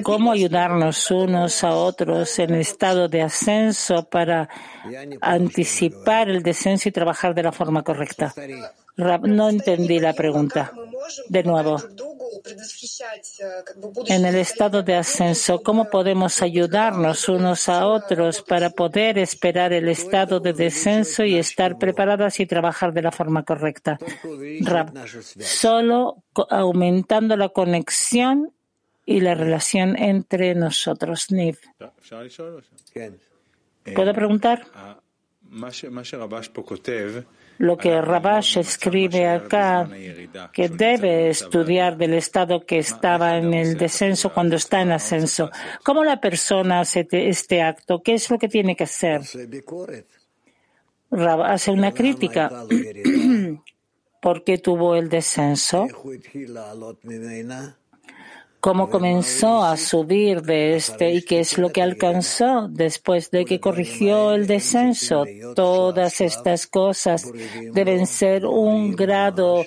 ¿Cómo 0.03 0.31
ayudarnos 0.31 1.11
unos 1.11 1.63
a 1.63 1.75
otros 1.75 2.39
en 2.39 2.53
el 2.55 2.61
estado 2.61 3.07
de 3.07 3.21
ascenso 3.21 4.09
para 4.09 4.49
anticipar 5.21 6.29
el 6.29 6.43
descenso 6.43 6.89
y 6.89 6.91
trabajar 6.91 7.33
de 7.35 7.43
la 7.43 7.51
forma 7.51 7.83
correcta? 7.83 8.33
No 8.97 9.49
entendí 9.49 9.99
la 9.99 10.13
pregunta. 10.13 10.71
De 11.29 11.43
nuevo, 11.43 11.77
en 14.07 14.25
el 14.25 14.35
estado 14.35 14.83
de 14.83 14.95
ascenso, 14.95 15.61
cómo 15.61 15.89
podemos 15.89 16.41
ayudarnos 16.41 17.27
unos 17.29 17.69
a 17.69 17.87
otros 17.87 18.41
para 18.41 18.69
poder 18.69 19.17
esperar 19.17 19.73
el 19.73 19.87
estado 19.89 20.39
de 20.39 20.53
descenso 20.53 21.23
y 21.23 21.37
estar 21.37 21.77
preparadas 21.77 22.39
y 22.39 22.45
trabajar 22.45 22.93
de 22.93 23.01
la 23.01 23.11
forma 23.11 23.43
correcta. 23.43 23.97
Rab, 24.61 24.93
solo 25.39 26.23
aumentando 26.49 27.35
la 27.35 27.49
conexión 27.49 28.53
y 29.05 29.19
la 29.21 29.35
relación 29.35 29.97
entre 29.97 30.55
nosotros. 30.55 31.27
¿Puedo 33.95 34.13
preguntar? 34.13 34.65
Lo 37.61 37.77
que 37.77 38.01
Rabash 38.01 38.57
escribe 38.57 39.27
acá, 39.27 39.87
que 40.51 40.67
debe 40.67 41.29
estudiar 41.29 41.95
del 41.95 42.15
estado 42.15 42.65
que 42.65 42.79
estaba 42.79 43.37
en 43.37 43.53
el 43.53 43.77
descenso 43.77 44.33
cuando 44.33 44.55
está 44.55 44.81
en 44.81 44.91
ascenso. 44.91 45.51
¿Cómo 45.83 46.03
la 46.03 46.19
persona 46.19 46.79
hace 46.79 47.07
este 47.11 47.61
acto? 47.61 48.01
¿Qué 48.01 48.15
es 48.15 48.31
lo 48.31 48.39
que 48.39 48.47
tiene 48.47 48.75
que 48.75 48.85
hacer? 48.85 49.21
Rab 51.11 51.43
hace 51.43 51.69
una 51.69 51.91
crítica. 51.91 52.49
¿Por 54.21 54.43
qué 54.43 54.57
tuvo 54.57 54.95
el 54.95 55.07
descenso? 55.07 55.87
¿Cómo 58.61 58.91
comenzó 58.91 59.63
a 59.63 59.75
subir 59.75 60.43
de 60.43 60.75
este 60.75 61.11
y 61.11 61.23
qué 61.23 61.39
es 61.39 61.57
lo 61.57 61.71
que 61.71 61.81
alcanzó 61.81 62.67
después 62.69 63.31
de 63.31 63.43
que 63.43 63.59
corrigió 63.59 64.33
el 64.33 64.45
descenso? 64.45 65.25
Todas 65.55 66.21
estas 66.21 66.67
cosas 66.67 67.31
deben 67.73 68.05
ser 68.05 68.45
un 68.45 68.95
grado 68.95 69.65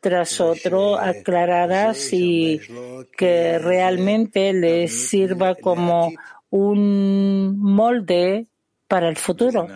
tras 0.00 0.40
otro 0.40 0.96
aclaradas 0.96 2.12
y 2.12 2.60
que 3.18 3.58
realmente 3.58 4.52
les 4.52 5.08
sirva 5.08 5.56
como 5.56 6.12
un 6.48 7.58
molde 7.58 8.46
para 8.88 9.08
el 9.08 9.16
futuro. 9.16 9.66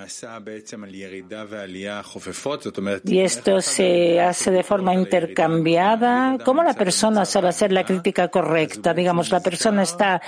Y 3.05 3.21
esto 3.21 3.61
se 3.61 4.21
hace 4.21 4.51
de 4.53 4.63
forma 4.63 4.95
intercambiada. 4.95 6.39
¿Cómo 6.45 6.63
la 6.63 6.75
persona 6.75 7.25
sabe 7.25 7.49
hacer 7.49 7.73
la 7.73 7.85
crítica 7.85 8.29
correcta? 8.29 8.95
Digamos, 8.95 9.31
la 9.31 9.41
persona 9.41 9.83
está 9.83 10.23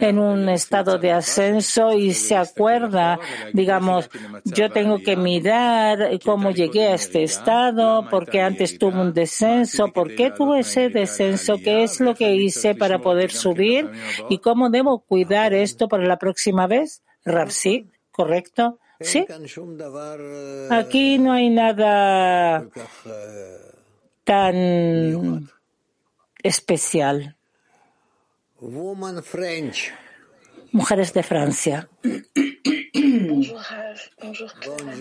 en 0.00 0.18
un 0.18 0.48
estado 0.48 0.98
de 0.98 1.10
ascenso 1.10 1.92
y 1.92 2.14
se 2.14 2.36
acuerda, 2.36 3.18
digamos, 3.52 4.08
yo 4.44 4.70
tengo 4.70 5.00
que 5.00 5.16
mirar 5.16 6.10
cómo 6.24 6.50
llegué 6.52 6.88
a 6.88 6.94
este 6.94 7.24
estado, 7.24 8.06
porque 8.08 8.40
antes 8.40 8.78
tuve 8.78 9.00
un 9.00 9.12
descenso, 9.12 9.88
por 9.92 10.14
qué 10.14 10.30
tuve 10.30 10.60
ese 10.60 10.90
descenso, 10.90 11.56
qué 11.58 11.82
es 11.82 12.00
lo 12.00 12.14
que 12.14 12.36
hice 12.36 12.76
para 12.76 13.00
poder 13.00 13.32
subir 13.32 13.90
y 14.28 14.38
cómo 14.38 14.70
debo 14.70 15.00
cuidar 15.00 15.54
esto 15.54 15.88
para 15.88 16.04
la 16.04 16.18
próxima 16.18 16.68
vez. 16.68 17.02
Rapsi. 17.24 17.90
¿correcto? 18.18 18.80
Sí. 18.98 19.24
Aquí 20.70 21.18
no 21.18 21.32
hay 21.32 21.50
nada 21.50 22.66
tan 24.24 25.48
especial. 26.42 27.36
Mujeres 30.72 31.14
de 31.14 31.22
Francia. 31.22 31.88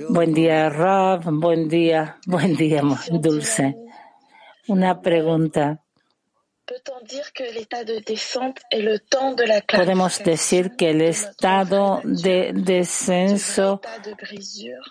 buen 0.10 0.34
día, 0.36 0.70
Rab. 0.70 1.24
Buen 1.32 1.68
día, 1.68 2.20
buen 2.28 2.56
día, 2.56 2.84
Dulce. 3.10 3.76
Una 4.68 5.02
pregunta. 5.02 5.84
Podemos 9.68 10.24
decir 10.24 10.76
que 10.76 10.90
el 10.90 11.02
estado 11.02 12.02
de 12.04 12.52
descenso, 12.54 13.82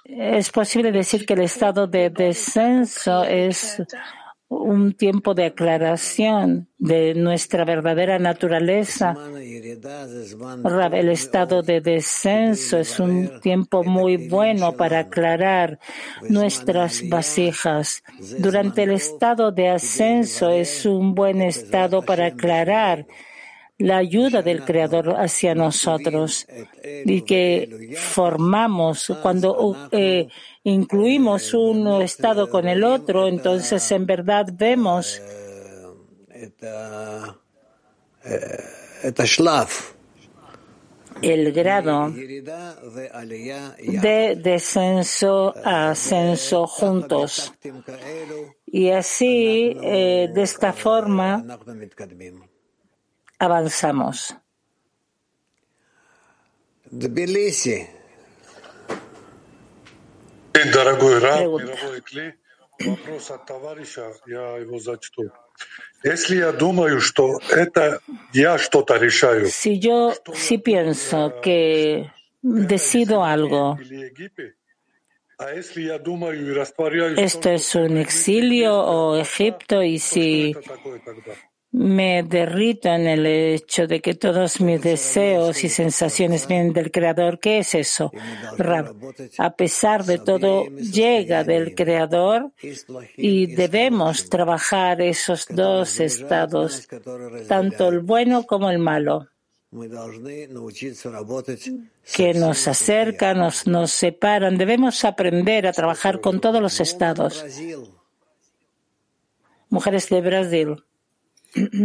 es 0.05 0.51
posible 0.51 0.93
decir 0.93 1.27
que 1.27 1.35
el 1.35 1.43
estado 1.43 1.87
de 1.87 2.11
descenso 2.11 3.25
es 3.25 3.83
un 4.49 4.93
tiempo 4.93 5.35
de 5.35 5.47
aclaración 5.47 6.69
de 6.79 7.15
nuestra 7.15 7.65
verdadera 7.65 8.19
naturaleza. 8.19 9.15
el 10.93 11.09
estado 11.09 11.63
de 11.63 11.81
descenso 11.81 12.79
es 12.79 13.01
un 13.01 13.41
tiempo 13.41 13.83
muy 13.83 14.29
bueno 14.29 14.73
para 14.77 15.01
aclarar 15.01 15.81
nuestras 16.29 17.09
vasijas. 17.09 18.05
Durante 18.39 18.85
el 18.85 18.93
estado 18.93 19.51
de 19.51 19.69
ascenso 19.69 20.51
es 20.51 20.87
un 20.87 21.15
buen 21.15 21.43
estado 21.43 22.03
para 22.03 22.27
aclarar 22.27 23.07
la 23.79 23.99
ayuda 23.99 24.43
del 24.43 24.65
Creador 24.65 25.17
hacia 25.19 25.55
nosotros 25.55 26.47
y 27.05 27.23
que 27.23 27.97
formamos 27.99 29.13
cuando 29.23 29.61
uh, 29.61 29.77
eh, 29.93 30.29
incluimos 30.65 31.53
un 31.53 32.03
estado 32.03 32.49
con 32.49 32.69
el 32.69 32.85
otro, 32.85 33.29
entonces 33.29 33.91
en 33.93 34.07
verdad 34.07 34.47
vemos 34.53 35.21
el 41.23 41.53
grado 41.53 42.11
de 42.11 44.37
descenso 44.37 45.55
a 45.65 45.91
ascenso 45.91 46.67
juntos. 46.67 47.53
Y 48.67 48.91
así, 48.91 49.77
eh, 49.83 50.29
de 50.33 50.43
esta 50.43 50.73
forma, 50.73 51.45
avanzamos. 53.39 54.37
Si 69.51 69.79
yo 69.81 70.13
si 70.35 70.59
pienso 70.59 71.41
que 71.43 72.11
decido 72.43 73.25
algo, 73.25 73.79
esto 77.17 77.51
es 77.51 77.75
un 77.75 77.97
exilio 77.99 78.79
o 78.79 79.17
Egipto 79.17 79.83
y 79.83 79.99
si 79.99 80.55
me 81.77 82.23
derrito 82.23 82.89
en 82.89 83.07
el 83.07 83.27
hecho 83.27 83.87
de 83.87 84.01
que 84.01 84.15
todos 84.15 84.63
mis 84.63 84.81
deseos 84.81 85.63
y 85.63 85.69
sensaciones 85.69 86.49
vienen 86.49 86.73
del 86.73 86.91
Creador. 86.91 87.39
¿Qué 87.39 87.59
es 87.59 87.75
eso? 87.75 88.11
A 89.37 89.51
pesar 89.51 90.07
de 90.07 90.17
todo, 90.19 90.65
llega 90.69 91.45
del 91.45 91.75
Creador 91.75 92.51
y 93.19 93.55
debemos 93.55 94.31
trabajar 94.31 95.03
esos 95.03 95.47
dos 95.51 96.01
estados, 96.01 96.89
tanto 97.47 97.89
el 97.91 98.01
bueno 98.01 98.45
como 98.45 98.71
el 98.71 98.79
malo 98.79 99.29
que 102.15 102.35
nos 102.35 102.69
acercan, 102.69 103.37
nos, 103.37 103.67
nos 103.67 103.91
separan. 103.91 104.57
Debemos 104.57 105.05
aprender 105.05 105.67
a 105.67 105.75
trabajar 105.75 106.23
con 106.23 106.41
todos 106.41 106.63
los 106.63 106.81
estados. 106.81 107.45
Mujeres 109.69 110.09
de 110.09 110.21
Brasil. 110.23 110.77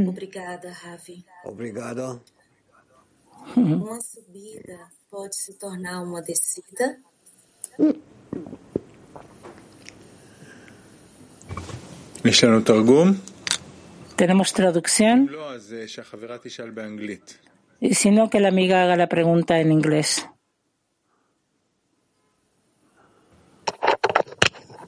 Obrigada, 0.07 0.71
Ravi. 0.71 1.25
Obrigado. 1.45 2.21
Uma 3.55 3.99
subida 4.01 4.91
pode 5.09 5.35
se 5.35 5.53
tornar 5.53 6.03
uma 6.03 6.21
descida? 6.21 6.97
Tenemos 14.15 14.53
traducción. 14.53 15.29
Y 17.79 17.95
si 17.95 18.11
no, 18.11 18.29
que 18.29 18.39
la 18.39 18.49
amiga 18.49 18.83
haga 18.83 18.95
la 18.95 19.07
pregunta 19.07 19.59
en 19.59 19.71
inglés. 19.71 20.27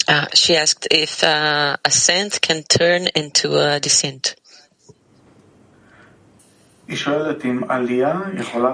Uh, 0.07 0.27
she 0.33 0.55
asked 0.55 0.87
if 0.91 1.23
uh, 1.23 1.75
ascent 1.83 2.39
can 2.39 2.61
turn 2.63 3.07
into 3.15 3.57
a 3.57 3.79
descent. 3.79 4.35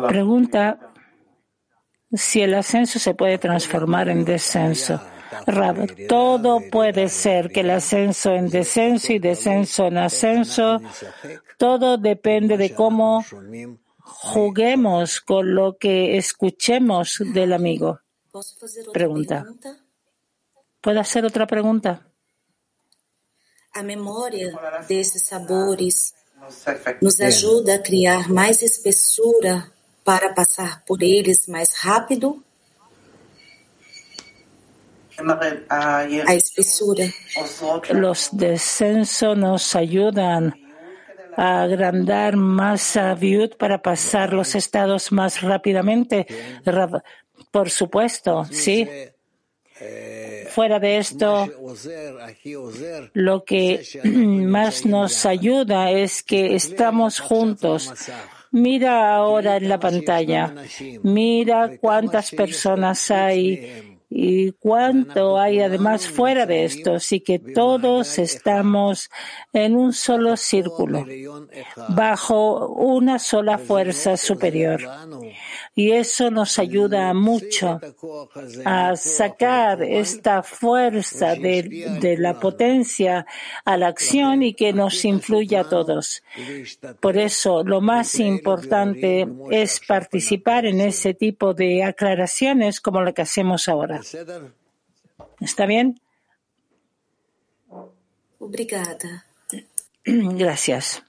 Pregunta 0.07 0.79
si 2.11 2.41
el 2.41 2.53
ascenso 2.55 2.99
se 2.99 3.13
puede 3.13 3.37
transformar 3.37 4.09
en 4.09 4.25
descenso. 4.25 4.99
Rab, 5.45 6.07
todo 6.07 6.59
puede 6.71 7.07
ser 7.09 7.51
que 7.51 7.59
el 7.59 7.69
ascenso 7.69 8.33
en 8.33 8.49
descenso 8.49 9.13
y 9.13 9.19
descenso 9.19 9.85
en 9.85 9.97
ascenso, 9.97 10.81
todo 11.57 11.97
depende 11.97 12.57
de 12.57 12.73
cómo 12.73 13.23
juguemos 13.99 15.21
con 15.21 15.53
lo 15.53 15.77
que 15.77 16.17
escuchemos 16.17 17.21
del 17.33 17.53
amigo. 17.53 17.99
Pregunta. 18.91 19.45
¿Puedo 20.81 20.99
hacer 20.99 21.25
otra 21.25 21.45
pregunta? 21.45 22.07
A 23.73 23.83
memória 23.83 24.51
desses 24.87 25.27
sabores 25.27 26.15
nos 27.01 27.19
ajuda 27.19 27.75
a 27.75 27.79
criar 27.79 28.29
mais 28.29 28.61
espessura 28.61 29.71
para 30.03 30.33
passar 30.33 30.83
por 30.85 31.01
eles 31.01 31.47
mais 31.47 31.75
rápido? 31.83 32.43
A 35.69 36.35
espessura. 36.35 37.05
Los 37.91 38.29
descensos 38.31 39.37
nos 39.37 39.75
ayudan 39.75 40.53
a 41.35 41.63
agrandar 41.63 42.35
más 42.35 42.95
a 42.97 43.13
Viud 43.15 43.55
para 43.57 43.81
pasar 43.81 44.33
los 44.33 44.55
estados 44.55 45.11
más 45.11 45.41
rápidamente. 45.41 46.25
Por 47.51 47.69
supuesto, 47.69 48.45
sí. 48.51 48.87
Fuera 50.49 50.79
de 50.79 50.97
esto, 50.97 51.47
lo 53.13 53.43
que 53.43 53.81
más 54.03 54.85
nos 54.85 55.25
ayuda 55.25 55.91
es 55.91 56.23
que 56.23 56.55
estamos 56.55 57.19
juntos. 57.19 57.91
Mira 58.51 59.15
ahora 59.15 59.57
en 59.57 59.69
la 59.69 59.79
pantalla, 59.79 60.55
mira 61.03 61.77
cuántas 61.79 62.31
personas 62.31 63.11
hay 63.11 63.98
y 64.09 64.53
cuánto 64.53 65.39
hay 65.39 65.59
además 65.59 66.07
fuera 66.07 66.45
de 66.45 66.65
esto. 66.65 66.95
Así 66.95 67.19
que 67.19 67.37
todos 67.37 68.17
estamos 68.17 69.09
en 69.53 69.75
un 69.75 69.93
solo 69.93 70.35
círculo, 70.35 71.05
bajo 71.89 72.67
una 72.69 73.19
sola 73.19 73.57
fuerza 73.59 74.17
superior. 74.17 74.81
Y 75.75 75.91
eso 75.91 76.31
nos 76.31 76.57
ayuda 76.57 77.13
mucho 77.13 77.79
a 78.65 78.95
sacar 78.95 79.83
esta 79.83 80.41
fuerza 80.41 81.35
de, 81.35 82.15
la 82.17 82.39
potencia 82.39 83.25
a 83.63 83.77
la 83.77 83.87
acción 83.87 84.41
y 84.41 84.53
que 84.55 84.73
nos 84.73 85.05
influya 85.05 85.61
a 85.61 85.69
todos. 85.69 86.23
Por 86.99 87.17
eso, 87.17 87.63
lo 87.63 87.79
más 87.79 88.19
importante 88.19 89.27
es 89.51 89.79
participar 89.87 90.65
en 90.65 90.81
ese 90.81 91.13
tipo 91.13 91.53
de 91.53 91.83
aclaraciones 91.83 92.81
como 92.81 93.01
lo 93.01 93.13
que 93.13 93.21
hacemos 93.21 93.69
ahora. 93.69 93.98
¿Está 95.39 95.65
bien? 95.65 95.99
Obrigada. 98.39 99.25
Gracias. 100.05 101.03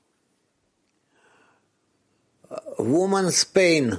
Woman 2.78 3.26
Spain. 3.28 3.98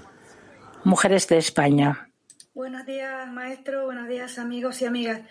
Mujeres 0.84 1.28
de 1.28 1.38
España. 1.38 2.10
Buenos 2.54 2.86
días, 2.86 3.28
maestro. 3.32 3.86
Buenos 3.86 4.08
días, 4.10 4.38
amigos 4.38 4.82
y 4.82 4.86
amigas. 4.86 5.22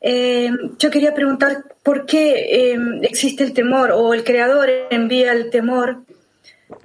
Eh, 0.00 0.50
yo 0.78 0.90
quería 0.90 1.14
preguntar 1.14 1.76
por 1.82 2.06
qué 2.06 2.72
eh, 2.72 2.78
existe 3.02 3.44
el 3.44 3.52
temor 3.52 3.90
o 3.92 4.14
el 4.14 4.24
creador 4.24 4.68
envía 4.90 5.32
el 5.32 5.50
temor 5.50 6.04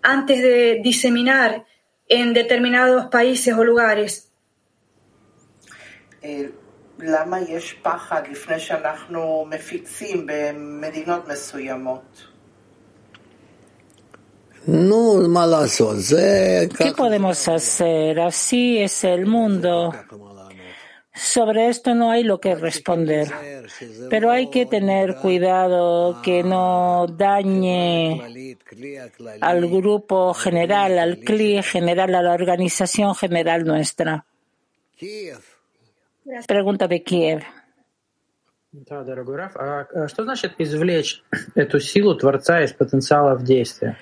antes 0.01 0.41
de 0.41 0.79
diseminar 0.83 1.65
en 2.07 2.33
determinados 2.33 3.07
países 3.07 3.53
o 3.53 3.63
lugares. 3.63 4.26
למה 6.98 7.40
יש 7.40 7.72
פחד 7.82 8.22
לפני 8.30 8.60
שאנחנו 8.60 9.46
מפיצים 9.50 10.26
במדינות 10.26 11.28
מסוימות? 11.28 12.26
נו, 14.68 15.28
מה 15.28 15.46
לעשות? 15.46 15.96
זה 15.98 16.66
¿Qué 16.78 16.92
podemos 16.92 17.48
hacer? 17.48 18.20
Así 18.20 18.78
es 18.78 19.02
el 19.04 19.26
mundo. 19.26 19.92
Sobre 21.14 21.68
esto 21.68 21.94
no 21.94 22.10
hay 22.10 22.22
lo 22.22 22.40
que 22.40 22.54
responder, 22.54 23.28
pero 24.08 24.30
hay 24.30 24.48
que 24.48 24.64
tener 24.64 25.16
cuidado 25.16 26.22
que 26.22 26.42
no 26.42 27.06
dañe 27.06 28.18
al 29.40 29.68
grupo 29.68 30.32
general, 30.32 30.98
al 30.98 31.18
CLI 31.18 31.62
general, 31.62 32.14
a 32.14 32.22
la 32.22 32.32
organización 32.32 33.14
general 33.14 33.64
nuestra. 33.64 34.24
Pregunta 36.46 36.86
de 36.88 37.02
Kiev. 37.02 37.42
Да, 38.72 39.04
дорогой 39.04 39.36
Раф, 39.36 39.54
а 39.56 39.86
а 39.92 40.08
что 40.08 40.24
значит 40.24 40.54
извлечь 40.56 41.22
эту 41.54 41.78
силу 41.78 42.14
Творца 42.14 42.62
из 42.62 42.72
потенциала 42.72 43.34
в 43.34 43.44
действие? 43.44 43.98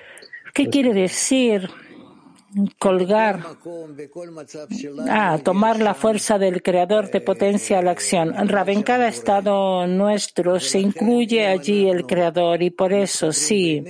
¿Qué 0.55 0.67
quiere 0.67 0.93
decir 0.93 1.69
colgar? 2.79 3.41
Ah, 5.09 5.39
tomar 5.43 5.81
la 5.81 5.95
fuerza 5.95 6.39
del 6.39 6.63
creador 6.63 7.11
de 7.11 7.21
potencia 7.21 7.79
a 7.79 7.83
la 7.83 7.93
acción. 7.93 8.33
Rab, 8.49 8.69
en 8.71 8.83
cada 8.83 9.09
estado 9.09 9.87
nuestro 9.87 10.61
se 10.61 10.79
incluye 10.79 11.47
allí 11.47 11.89
el 11.89 12.07
creador 12.07 12.63
y 12.63 12.71
por 12.71 12.93
eso 12.93 13.33
sí 13.33 13.85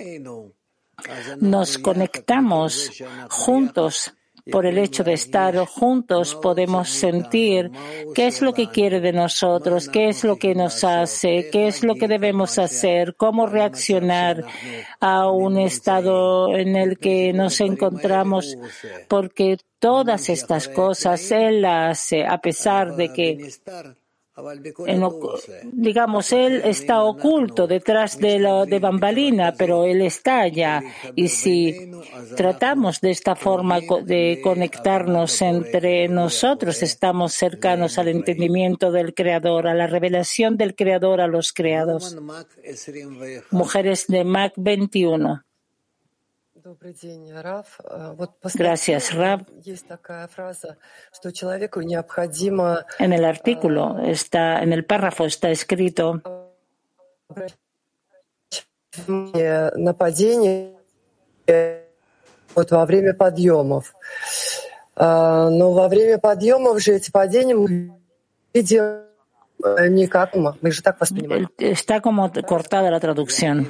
nos 1.40 1.78
conectamos 1.78 2.90
juntos. 3.28 4.14
por 4.51 4.65
el 4.65 4.77
hecho 4.77 5.03
de 5.03 5.13
estar 5.13 5.57
juntos 5.65 6.35
podemos 6.35 6.89
sentir 6.89 7.71
qué 8.13 8.27
es 8.27 8.41
lo 8.41 8.53
que 8.53 8.69
quiere 8.69 8.99
de 8.99 9.11
nosotros, 9.11 9.89
qué 9.89 10.09
es 10.09 10.23
lo 10.23 10.37
que 10.37 10.53
nos 10.53 10.83
hace, 10.83 11.49
qué 11.51 11.67
es 11.67 11.83
lo 11.83 11.95
que 11.95 12.07
debemos 12.07 12.59
hacer, 12.59 13.15
cómo 13.15 13.47
reaccionar 13.47 14.43
a 14.99 15.29
un 15.29 15.57
estado 15.57 16.55
en 16.55 16.75
el 16.75 16.99
que 16.99 17.33
nos 17.33 17.59
encontramos, 17.59 18.57
porque 19.07 19.57
todas 19.79 20.29
estas 20.29 20.67
cosas 20.67 21.31
Él 21.31 21.61
las 21.61 21.91
hace 21.91 22.25
a 22.25 22.37
pesar 22.39 22.95
de 22.95 23.11
que 23.13 23.51
digamos, 25.71 26.33
él 26.33 26.61
está 26.65 27.03
oculto 27.03 27.67
detrás 27.67 28.17
de, 28.17 28.39
la, 28.39 28.65
de 28.65 28.79
bambalina, 28.79 29.53
pero 29.57 29.85
él 29.85 30.01
está 30.01 30.41
allá. 30.41 30.83
Y 31.15 31.29
si 31.29 31.91
tratamos 32.35 32.99
de 32.99 33.11
esta 33.11 33.35
forma 33.35 33.79
de 33.79 34.41
conectarnos 34.43 35.41
entre 35.41 36.09
nosotros, 36.09 36.83
estamos 36.83 37.33
cercanos 37.33 37.97
al 37.97 38.09
entendimiento 38.09 38.91
del 38.91 39.13
Creador, 39.13 39.67
a 39.67 39.73
la 39.73 39.87
revelación 39.87 40.57
del 40.57 40.75
Creador 40.75 41.21
a 41.21 41.27
los 41.27 41.53
creados. 41.53 42.17
Mujeres 43.51 44.07
de 44.07 44.23
Mac 44.25 44.53
21. 44.57 45.44
Добрый 46.65 46.93
день, 46.93 47.31
Раф. 47.31 47.79
А, 47.83 48.13
Вот 48.13 48.31
Gracias, 48.41 49.13
Rab. 49.13 49.45
есть 49.63 49.87
такая 49.87 50.27
фраза, 50.27 50.77
что 51.13 51.31
человеку 51.31 51.81
необходимо 51.81 52.83
En 52.97 53.13
el 53.13 53.23
artículo 53.23 53.99
está, 53.99 54.63
en 54.63 54.73
el 54.73 54.83
párrafo 54.83 55.27
está 55.27 55.51
escrito 55.51 56.23
внимание 58.97 59.73
на 59.75 59.93
падение 59.93 60.73
вот 62.55 62.71
во 62.71 62.85
время 62.87 63.13
подъемов. 63.13 63.93
Но 64.97 65.71
во 65.71 65.87
время 65.87 66.17
подъемов 66.17 66.81
же 66.81 66.93
эти 66.93 67.11
падения 67.11 67.53
мы 67.53 67.91
видим 68.55 69.03
э, 69.63 69.87
не 69.89 70.07
как 70.07 70.33
мы, 70.33 70.55
мы 70.61 70.71
же 70.71 70.81
так 70.81 70.99
воспринимаем. 70.99 71.47
Está 71.59 71.99
como 71.99 72.31
cortada 72.31 72.89
la 72.89 72.99
traducción. 72.99 73.67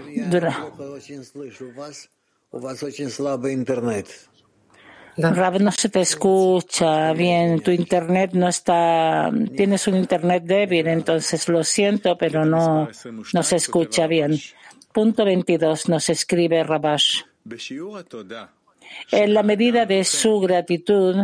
Rab, 5.18 5.62
no 5.62 5.72
se 5.72 5.90
te 5.90 6.02
escucha 6.02 7.14
bien. 7.14 7.62
Tu 7.62 7.72
internet 7.72 8.32
no 8.34 8.50
está. 8.50 9.32
Tienes 9.56 9.88
un 9.88 9.96
internet 9.96 10.44
débil, 10.44 10.88
entonces 10.88 11.48
lo 11.48 11.64
siento, 11.64 12.18
pero 12.18 12.44
no, 12.46 12.90
no 13.34 13.44
se 13.44 13.56
escucha 13.56 14.08
bien. 14.08 14.38
Punto 14.94 15.26
22 15.26 15.90
nos 15.90 16.10
escribe 16.10 16.64
Rabash. 16.64 17.24
En 19.12 19.34
la 19.34 19.44
medida 19.44 19.86
de 19.86 20.04
su 20.04 20.40
gratitud, 20.40 21.16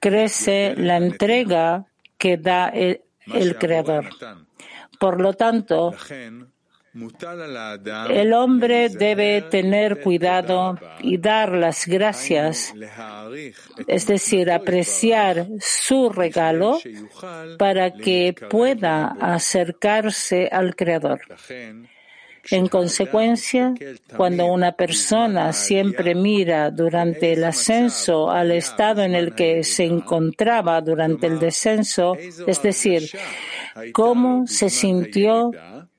crece 0.00 0.74
la 0.76 0.96
entrega 0.96 1.86
que 2.16 2.36
da 2.36 2.68
el, 2.68 3.02
el 3.26 3.56
Creador. 3.56 4.08
Por 4.98 5.20
lo 5.20 5.32
tanto, 5.34 5.94
el 6.92 8.32
hombre 8.32 8.88
debe 8.88 9.42
tener 9.42 10.00
cuidado 10.00 10.76
y 11.00 11.18
dar 11.18 11.52
las 11.52 11.86
gracias, 11.86 12.74
es 13.86 14.06
decir, 14.06 14.50
apreciar 14.50 15.46
su 15.60 16.08
regalo 16.08 16.80
para 17.58 17.92
que 17.92 18.34
pueda 18.50 19.16
acercarse 19.20 20.48
al 20.50 20.74
Creador. 20.74 21.20
En 22.50 22.66
consecuencia, 22.66 23.74
cuando 24.16 24.46
una 24.46 24.72
persona 24.72 25.52
siempre 25.52 26.14
mira 26.14 26.70
durante 26.70 27.34
el 27.34 27.44
ascenso 27.44 28.30
al 28.30 28.50
estado 28.50 29.02
en 29.02 29.14
el 29.14 29.34
que 29.34 29.62
se 29.62 29.84
encontraba 29.84 30.80
durante 30.80 31.28
el 31.28 31.38
descenso, 31.38 32.16
es 32.46 32.62
decir, 32.62 33.08
cómo 33.92 34.46
se 34.46 34.70
sintió 34.70 35.52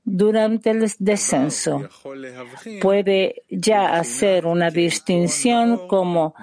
durante 0.03 0.71
el 0.71 0.91
descenso. 0.99 1.87
Puede 2.81 3.43
ya 3.49 3.97
hacer 3.97 4.45
una 4.45 4.69
distinción 4.69 5.87
como, 5.87 6.33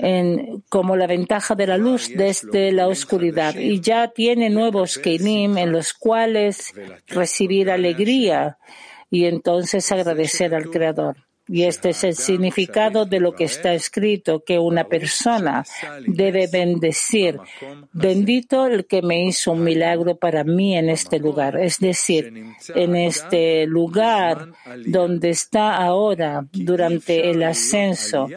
en, 0.00 0.62
como 0.68 0.96
la 0.96 1.06
ventaja 1.06 1.54
de 1.54 1.66
la 1.66 1.78
luz 1.78 2.10
desde 2.14 2.72
la 2.72 2.88
oscuridad 2.88 3.54
y 3.56 3.80
ya 3.80 4.08
tiene 4.08 4.50
nuevos 4.50 4.98
Keilim 4.98 5.58
en 5.58 5.72
los 5.72 5.94
cuales 5.94 6.72
recibir 7.06 7.70
alegría 7.70 8.58
y 9.10 9.24
entonces 9.24 9.90
agradecer 9.92 10.54
al 10.54 10.70
Creador. 10.70 11.25
Y 11.48 11.62
este 11.62 11.90
es 11.90 12.02
el 12.02 12.16
significado 12.16 13.04
de 13.04 13.20
lo 13.20 13.32
que 13.34 13.44
está 13.44 13.72
escrito, 13.72 14.42
que 14.42 14.58
una 14.58 14.84
persona 14.84 15.64
debe 16.04 16.48
bendecir. 16.48 17.38
Bendito 17.92 18.66
el 18.66 18.86
que 18.86 19.00
me 19.00 19.24
hizo 19.24 19.52
un 19.52 19.62
milagro 19.62 20.16
para 20.16 20.42
mí 20.42 20.76
en 20.76 20.88
este 20.88 21.20
lugar. 21.20 21.56
Es 21.56 21.78
decir, 21.78 22.32
en 22.74 22.96
este 22.96 23.64
lugar 23.66 24.48
donde 24.86 25.30
está 25.30 25.76
ahora 25.76 26.44
durante 26.52 27.30
el 27.30 27.44
ascenso, 27.44 28.28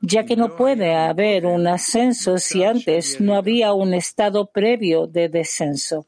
ya 0.00 0.24
que 0.24 0.34
no 0.34 0.56
puede 0.56 0.94
haber 0.94 1.44
un 1.44 1.66
ascenso 1.66 2.38
si 2.38 2.64
antes 2.64 3.20
no 3.20 3.36
había 3.36 3.74
un 3.74 3.92
estado 3.92 4.46
previo 4.46 5.06
de 5.06 5.28
descenso. 5.28 6.06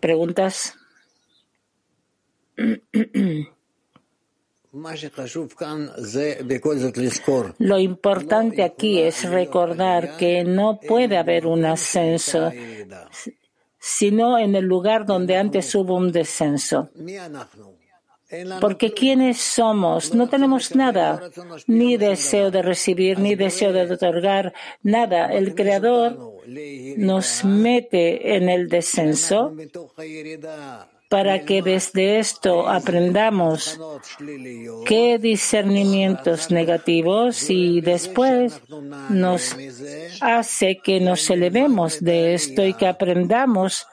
¿Preguntas? 0.00 0.74
Lo 7.58 7.78
importante 7.78 8.62
aquí 8.62 9.00
es 9.00 9.28
recordar 9.28 10.16
que 10.16 10.44
no 10.44 10.80
puede 10.80 11.18
haber 11.18 11.46
un 11.46 11.64
ascenso, 11.66 12.50
sino 13.78 14.38
en 14.38 14.54
el 14.54 14.64
lugar 14.64 15.04
donde 15.04 15.36
antes 15.36 15.74
hubo 15.74 15.94
un 15.96 16.10
descenso. 16.10 16.88
Porque 18.62 18.94
¿quiénes 18.94 19.38
somos? 19.38 20.14
No 20.14 20.26
tenemos 20.26 20.74
nada, 20.74 21.20
ni 21.66 21.98
deseo 21.98 22.50
de 22.50 22.62
recibir, 22.62 23.18
ni 23.18 23.34
deseo 23.34 23.74
de 23.74 23.82
otorgar, 23.92 24.54
nada. 24.82 25.26
El 25.26 25.54
Creador 25.54 26.40
nos 26.96 27.44
mete 27.44 28.36
en 28.36 28.48
el 28.48 28.70
descenso 28.70 29.52
para 31.12 31.44
que 31.44 31.60
desde 31.60 32.18
esto 32.18 32.66
aprendamos 32.66 33.78
qué 34.86 35.18
discernimientos 35.18 36.50
negativos 36.50 37.50
y 37.50 37.82
después 37.82 38.58
nos 39.10 39.54
hace 40.22 40.78
que 40.82 41.00
nos 41.00 41.28
elevemos 41.28 42.00
de 42.00 42.32
esto 42.32 42.64
y 42.64 42.72
que 42.72 42.86
aprendamos 42.86 43.86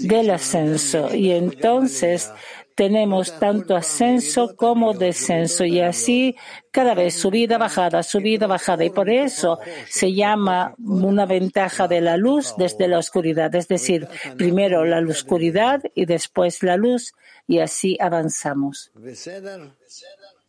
del 0.00 0.30
ascenso. 0.30 1.14
Y 1.14 1.32
entonces 1.32 2.32
tenemos 2.74 3.38
tanto 3.38 3.76
ascenso 3.76 4.56
como 4.56 4.94
descenso 4.94 5.64
y 5.64 5.80
así 5.80 6.36
cada 6.70 6.94
vez 6.94 7.14
subida, 7.14 7.56
bajada, 7.58 8.02
subida, 8.02 8.46
bajada. 8.46 8.84
Y 8.84 8.90
por 8.90 9.08
eso 9.10 9.58
se 9.88 10.12
llama 10.12 10.74
una 10.78 11.26
ventaja 11.26 11.86
de 11.86 12.00
la 12.00 12.16
luz 12.16 12.54
desde 12.58 12.88
la 12.88 12.98
oscuridad, 12.98 13.54
es 13.54 13.68
decir, 13.68 14.08
primero 14.36 14.84
la 14.84 14.98
oscuridad 15.00 15.82
y 15.94 16.06
después 16.06 16.62
la 16.62 16.76
luz 16.76 17.14
y 17.46 17.60
así 17.60 17.96
avanzamos. 18.00 18.90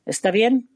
¿Está 0.05 0.31
bien? 0.31 0.69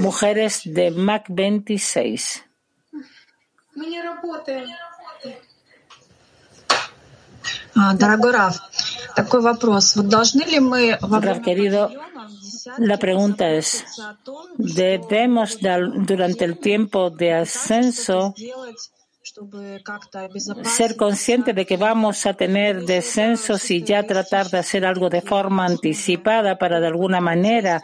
Mujeres 0.00 0.62
de 0.64 0.90
Mac 0.90 1.26
26. 1.28 2.44
Дорогой 7.77 8.31
Раф, 8.31 8.59
такой 9.15 9.41
вопрос. 9.41 9.95
Вот 9.95 10.07
должны 10.07 10.43
ли 10.43 10.59
мы 10.59 10.97
во 11.01 11.19
Raf, 11.19 11.41
querido, 11.41 11.91
la 12.77 12.97
pregunta 12.97 13.49
es, 13.49 13.83
¿debemos 14.57 15.57
durante 15.59 16.45
el 16.45 16.57
tiempo 16.59 17.09
de 17.09 17.33
ascenso 17.33 18.33
ser 20.63 20.95
consciente 20.95 21.53
de 21.53 21.65
que 21.65 21.77
vamos 21.77 22.25
a 22.25 22.33
tener 22.33 22.85
descensos 22.85 23.71
y 23.71 23.81
ya 23.83 24.03
tratar 24.03 24.49
de 24.49 24.59
hacer 24.59 24.85
algo 24.85 25.09
de 25.09 25.21
forma 25.21 25.65
anticipada 25.65 26.57
para 26.57 26.79
de 26.79 26.87
alguna 26.87 27.21
manera 27.21 27.81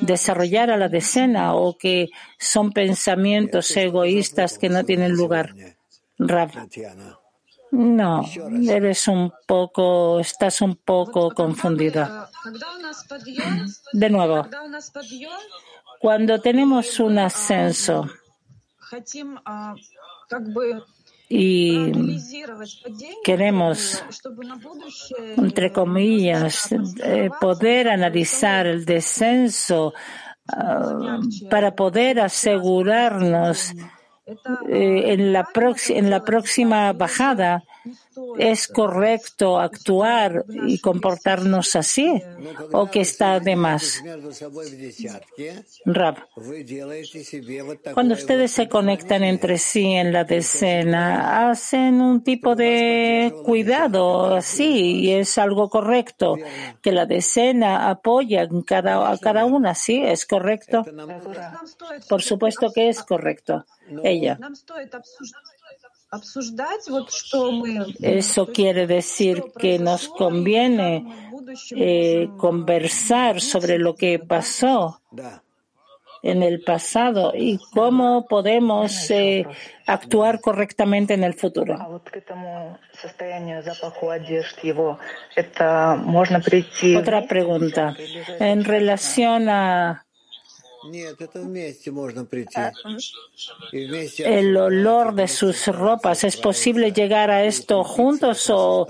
desarrollar 0.00 0.70
a 0.70 0.76
la 0.76 0.88
decena 0.88 1.54
o 1.54 1.78
que 1.78 2.08
son 2.38 2.72
pensamientos 2.72 3.74
egoístas 3.76 4.58
que 4.58 4.68
no 4.68 4.84
tienen 4.84 5.12
lugar? 5.12 5.54
Rav. 6.18 6.50
No, 7.71 8.25
eres 8.67 9.07
un 9.07 9.31
poco, 9.45 10.19
estás 10.19 10.61
un 10.61 10.75
poco 10.75 11.31
confundida. 11.31 12.29
De 13.93 14.09
nuevo, 14.09 14.47
cuando 15.99 16.39
tenemos 16.41 16.99
un 16.99 17.19
ascenso 17.19 18.09
y 21.29 21.91
queremos, 23.23 24.03
entre 25.37 25.71
comillas, 25.71 26.71
eh, 27.03 27.29
poder 27.39 27.89
analizar 27.89 28.65
el 28.65 28.83
descenso 28.83 29.93
ah, 30.47 31.19
para 31.51 31.75
poder 31.75 32.19
asegurarnos 32.19 33.73
eh, 34.69 35.13
en, 35.13 35.33
la 35.33 35.47
en 35.89 36.09
la 36.09 36.23
próxima 36.23 36.93
bajada 36.93 37.63
¿Es 38.37 38.67
correcto 38.67 39.59
actuar 39.59 40.45
y 40.49 40.79
comportarnos 40.79 41.75
así 41.75 42.21
o 42.73 42.89
que 42.89 43.01
está 43.01 43.39
de 43.39 43.55
más? 43.55 44.03
Rab, 45.85 46.17
cuando 47.93 48.13
ustedes 48.15 48.51
se 48.51 48.67
conectan 48.67 49.23
entre 49.23 49.57
sí 49.57 49.93
en 49.93 50.11
la 50.11 50.23
decena, 50.23 51.49
hacen 51.49 52.01
un 52.01 52.23
tipo 52.23 52.55
de 52.55 53.33
cuidado 53.45 54.35
así 54.35 54.99
y 55.01 55.11
es 55.11 55.37
algo 55.37 55.69
correcto 55.69 56.35
que 56.81 56.91
la 56.91 57.05
decena 57.05 57.89
apoya 57.89 58.47
cada, 58.65 59.11
a 59.11 59.17
cada 59.17 59.45
una, 59.45 59.73
sí, 59.73 60.01
es 60.03 60.25
correcto. 60.25 60.85
Por 62.07 62.21
supuesto 62.21 62.71
que 62.73 62.89
es 62.89 63.03
correcto. 63.03 63.65
Ella. 64.03 64.37
Eso 67.99 68.47
quiere 68.47 68.87
decir 68.87 69.43
que 69.57 69.77
nos 69.77 70.07
conviene 70.09 71.05
eh, 71.75 72.29
conversar 72.37 73.41
sobre 73.41 73.77
lo 73.77 73.95
que 73.95 74.19
pasó 74.19 75.01
en 76.23 76.43
el 76.43 76.61
pasado 76.61 77.33
y 77.35 77.59
cómo 77.73 78.25
podemos 78.27 79.09
eh, 79.11 79.45
actuar 79.85 80.41
correctamente 80.41 81.13
en 81.13 81.23
el 81.23 81.33
futuro. 81.33 81.77
Otra 86.97 87.27
pregunta. 87.27 87.95
En 88.39 88.65
relación 88.65 89.49
a 89.49 90.05
el 94.19 94.57
olor 94.57 95.13
de 95.13 95.27
sus 95.27 95.67
ropas. 95.67 96.23
¿Es 96.23 96.37
posible 96.37 96.91
llegar 96.91 97.31
a 97.31 97.43
esto 97.43 97.83
juntos 97.83 98.49
o, 98.49 98.87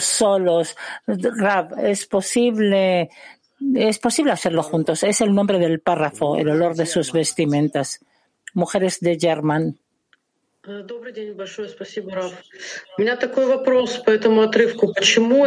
solos? 0.00 0.76
Rab, 1.06 1.78
es 1.84 2.06
posible, 2.06 3.10
es 3.74 3.98
posible 3.98 4.32
hacerlo 4.32 4.62
juntos. 4.62 5.02
Es 5.02 5.20
el 5.20 5.34
nombre 5.34 5.58
del 5.58 5.80
párrafo, 5.80 6.36
el 6.36 6.48
olor 6.48 6.74
de 6.74 6.86
sus 6.86 7.12
vestimentas. 7.12 8.00
Mujeres 8.54 9.00
de 9.00 9.18
German. 9.20 9.78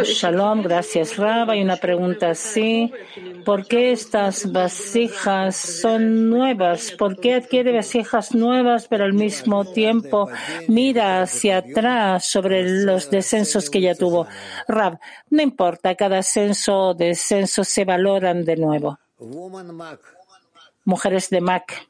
Shalom, 0.04 0.62
gracias, 0.62 1.18
Rab. 1.18 1.50
Hay 1.50 1.60
una 1.60 1.76
pregunta 1.76 2.30
así. 2.30 2.90
¿Por 3.44 3.66
qué 3.66 3.92
estas 3.92 4.50
vasijas 4.50 5.56
son 5.56 6.30
nuevas? 6.30 6.92
¿Por 6.92 7.20
qué 7.20 7.34
adquiere 7.34 7.72
vasijas 7.72 8.34
nuevas, 8.34 8.88
pero 8.88 9.04
al 9.04 9.12
mismo 9.12 9.66
tiempo 9.66 10.30
mira 10.68 11.20
hacia 11.20 11.58
atrás 11.58 12.24
sobre 12.24 12.84
los 12.84 13.10
descensos 13.10 13.68
que 13.68 13.82
ya 13.82 13.94
tuvo? 13.94 14.26
Rab, 14.68 14.98
no 15.28 15.42
importa, 15.42 15.94
cada 15.96 16.18
ascenso 16.18 16.78
o 16.78 16.94
descenso 16.94 17.62
se 17.62 17.84
valoran 17.84 18.44
de 18.46 18.56
nuevo. 18.56 18.98
Mujeres 20.84 21.28
de 21.28 21.42
Mac. 21.42 21.89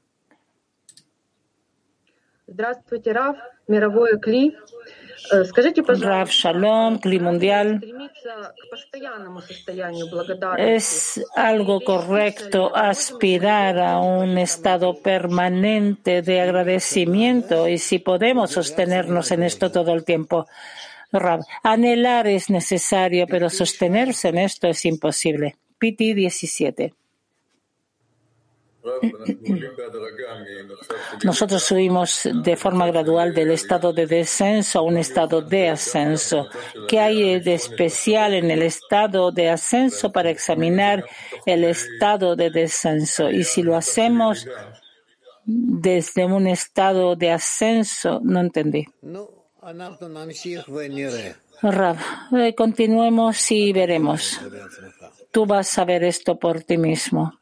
Здравствуйте, 2.50 3.12
Раф, 3.12 3.38
мировое 3.68 4.18
КЛИ. 4.18 4.56
Э, 5.32 5.44
Скажите, 5.46 5.82
Rav 5.82 6.30
Shalom, 6.30 7.00
Cli 7.02 7.20
Mundial. 7.20 7.78
стремиться 7.78 8.54
к 8.56 8.70
постоянному 8.70 9.42
состоянию 9.42 10.08
благодарности. 10.10 10.76
Es 10.76 11.26
algo 11.36 11.80
correcto 11.82 12.76
aspirar 12.76 13.80
a 13.80 14.00
un 14.00 14.38
estado 14.38 14.94
permanente 15.02 16.22
de 16.22 16.42
agradecimiento 16.42 17.68
y 17.68 17.78
si 17.80 18.00
podemos 18.00 18.52
sostenernos 18.52 19.32
en 19.32 19.44
esto 19.44 19.72
todo 19.72 19.94
el 19.94 20.04
tiempo. 20.04 20.46
Rav, 21.12 21.42
anhelar 21.64 22.28
es 22.28 22.50
necesario, 22.50 23.26
pero 23.28 23.50
sostenerse 23.50 24.30
en 24.30 24.38
esto 24.38 24.68
es 24.68 24.86
imposible. 24.86 25.56
Piti 25.80 26.14
17. 26.14 26.94
Nosotros 31.25 31.63
subimos 31.63 32.29
de 32.33 32.57
forma 32.57 32.87
gradual 32.87 33.35
del 33.35 33.51
estado 33.51 33.93
de 33.93 34.07
descenso 34.07 34.79
a 34.79 34.83
un 34.83 34.97
estado 34.97 35.43
de 35.43 35.69
ascenso. 35.69 36.49
¿Qué 36.89 36.99
hay 36.99 37.41
de 37.41 37.55
especial 37.55 38.35
en 38.35 38.51
el 38.51 38.63
estado 38.63 39.33
de 39.33 39.51
ascenso 39.51 40.13
para 40.13 40.31
examinar 40.31 41.05
el 41.47 41.65
estado 41.65 42.37
de 42.37 42.51
descenso? 42.51 43.31
Y 43.31 43.45
si 43.45 43.63
lo 43.63 43.77
hacemos 43.77 44.47
desde 45.45 46.25
un 46.25 46.47
estado 46.47 47.17
de 47.17 47.33
ascenso, 47.33 48.21
no 48.23 48.41
entendí. 48.41 48.87
Rav, 51.63 51.99
eh, 52.33 52.55
continuemos 52.55 53.51
y 53.51 53.73
veremos. 53.73 54.41
Tú 55.31 55.45
vas 55.45 55.79
a 55.79 55.85
ver 55.85 56.05
esto 56.05 56.39
por 56.39 56.63
ti 56.63 56.79
mismo. 56.79 57.40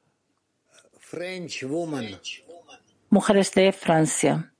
French 1.10 1.64
woman. 1.64 2.20
Mujeres 3.08 3.50
de 3.54 3.72
Francia. 3.72 4.52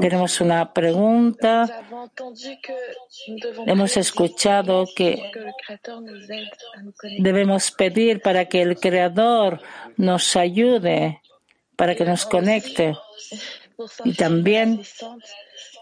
Tenemos 0.00 0.40
una 0.42 0.72
pregunta. 0.74 1.82
Hemos 3.66 3.96
escuchado 3.96 4.86
que 4.94 5.32
debemos 7.20 7.70
pedir 7.70 8.20
para 8.20 8.44
que 8.44 8.60
el 8.60 8.78
Creador 8.78 9.62
nos 9.96 10.36
ayude, 10.36 11.22
para 11.74 11.94
que 11.94 12.04
nos 12.04 12.26
conecte. 12.26 12.94
Y 14.04 14.12
también 14.12 14.82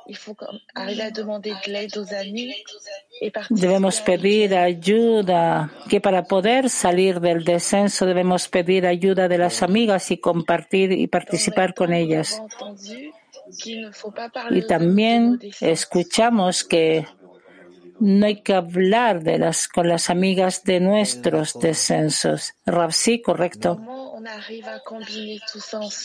il 0.09 0.17
faut 0.17 0.35
comme 0.35 0.59
arriver 0.75 1.03
à 1.03 1.11
demander 1.11 1.53
de 1.65 1.73
l'aide 1.73 1.97
aux 1.97 2.15
amis 2.15 2.55
et 3.21 3.31
participer 3.31 3.67
debemos 3.67 4.01
pedir 4.01 4.55
ayuda, 4.55 5.71
que 5.91 6.01
para 6.01 6.23
poder 6.25 6.69
salir 6.69 7.21
del 7.21 7.45
descenso 7.45 8.07
debemos 8.07 8.49
pedir 8.49 8.87
ayuda 8.87 9.29
de 9.29 9.39
las 9.39 9.63
amigas 9.63 10.11
y 10.11 10.19
compartir 10.19 10.93
y 10.93 11.07
participar 11.09 11.75
con 11.75 11.93
ellas. 11.93 12.43
Y 14.51 14.67
también 14.67 15.39
escuchamos 15.61 16.65
que 16.65 17.07
no 18.01 18.27
hay 18.27 18.43
que 18.43 18.55
hablar 18.55 19.23
de 19.23 19.39
las, 19.39 19.69
con 19.69 19.89
las 19.89 20.11
amigas 20.11 20.65
de 20.65 20.81
nuestros 20.81 21.59
descensos. 21.59 22.55
Rav, 22.65 22.93
sí, 22.93 23.21
correcto. 23.21 23.81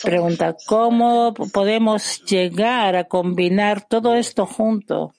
Pregunta, 0.02 0.56
¿cómo 0.66 1.34
podemos 1.52 2.24
llegar 2.24 2.96
a 2.96 3.04
combinar 3.04 3.86
todo 3.86 4.14
esto 4.14 4.46
junto? 4.46 5.14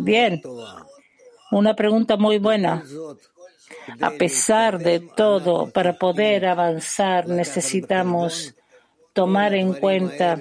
Bien. 0.00 0.42
Una 1.50 1.74
pregunta 1.74 2.16
muy 2.16 2.38
buena. 2.38 2.82
A 4.00 4.10
pesar 4.10 4.78
de 4.78 5.00
todo, 5.00 5.70
para 5.70 5.94
poder 5.94 6.46
avanzar 6.46 7.28
necesitamos 7.28 8.54
tomar 9.12 9.54
en 9.54 9.72
cuenta 9.72 10.38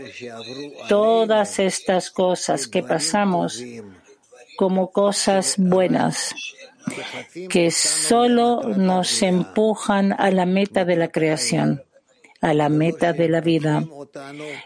todas 0.89 1.59
estas 1.59 2.11
cosas 2.11 2.67
que 2.67 2.83
pasamos 2.83 3.63
como 4.57 4.91
cosas 4.91 5.55
buenas 5.57 6.33
que 7.49 7.71
solo 7.71 8.61
nos 8.75 9.21
empujan 9.21 10.13
a 10.13 10.31
la 10.31 10.45
meta 10.45 10.85
de 10.85 10.95
la 10.95 11.07
creación, 11.09 11.83
a 12.41 12.53
la 12.53 12.69
meta 12.69 13.13
de 13.13 13.29
la 13.29 13.41
vida, 13.41 13.83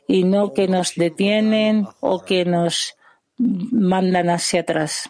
y 0.08 0.24
no 0.24 0.54
que 0.54 0.68
nos 0.68 0.96
detienen 0.96 1.88
o 2.00 2.24
que 2.24 2.46
nos 2.46 2.96
mandan 3.38 4.30
hacia 4.30 4.62
atrás. 4.62 5.10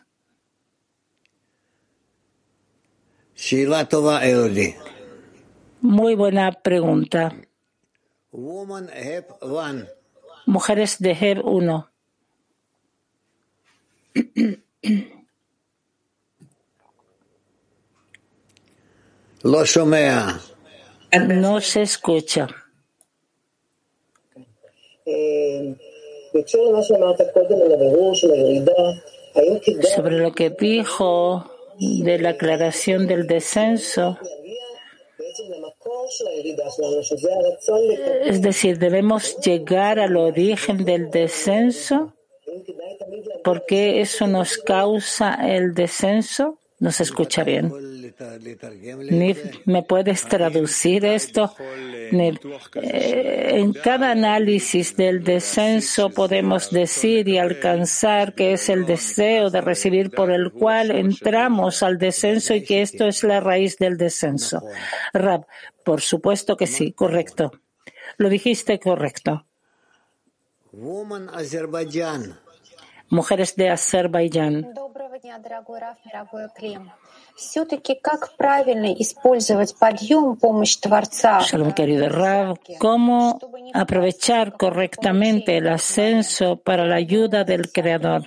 Muy 5.82 6.14
buena 6.16 6.52
pregunta. 6.52 7.34
Mujeres 10.46 11.00
de 11.00 11.12
Heb 11.12 11.46
1. 11.46 11.90
No 21.28 21.62
se 21.62 21.82
escucha. 21.82 22.48
Sobre 29.96 30.18
lo 30.20 30.32
que 30.34 30.50
dijo 30.50 31.52
de 31.80 32.20
la 32.20 32.30
aclaración 32.30 33.08
del 33.08 33.26
descenso, 33.28 34.18
es 38.26 38.42
decir, 38.42 38.78
debemos 38.78 39.40
llegar 39.40 40.00
al 40.00 40.18
origen 40.18 40.84
del 40.86 41.10
descenso 41.10 42.14
porque 43.44 44.02
eso 44.02 44.28
nos 44.28 44.58
causa 44.58 45.36
el 45.48 45.74
descenso. 45.74 46.60
No 46.80 46.92
se 46.92 47.04
escucha 47.04 47.44
bien. 47.44 47.74
Nif, 49.12 49.66
¿me 49.66 49.84
puedes 49.84 50.24
traducir 50.24 51.06
esto? 51.06 51.54
Nif, 52.12 52.38
eh, 52.76 53.50
en 53.54 53.74
cada 53.74 54.12
análisis 54.12 54.96
del 54.96 55.24
descenso 55.24 56.10
podemos 56.10 56.70
decir 56.72 57.28
y 57.28 57.38
alcanzar 57.38 58.36
que 58.36 58.54
es 58.54 58.70
el 58.70 58.86
deseo 58.86 59.50
de 59.50 59.62
recibir 59.62 60.12
por 60.12 60.32
el 60.32 60.52
cual 60.52 60.92
entramos 60.92 61.84
al 61.84 61.98
descenso 61.98 62.54
y 62.56 62.64
que 62.64 62.82
esto 62.82 63.06
es 63.06 63.24
la 63.24 63.40
raíz 63.40 63.78
del 63.78 63.98
descenso. 63.98 64.64
Rab, 65.14 65.46
por 65.84 66.02
supuesto 66.02 66.58
que 66.58 66.68
sí, 66.68 66.94
correcto. 66.94 67.52
Lo 68.18 68.30
dijiste 68.30 68.80
correcto 68.80 69.46
mujeres 73.10 73.56
de 73.56 73.70
Azerbaiyán. 73.70 74.74
Shalom, 81.42 81.72
querido 81.74 82.10
Rab, 82.10 82.60
¿cómo 82.80 83.40
aprovechar 83.74 84.58
correctamente 84.58 85.58
el 85.58 85.68
ascenso 85.68 86.58
para 86.58 86.86
la 86.86 86.96
ayuda 86.96 87.44
del 87.44 87.72
Creador, 87.72 88.24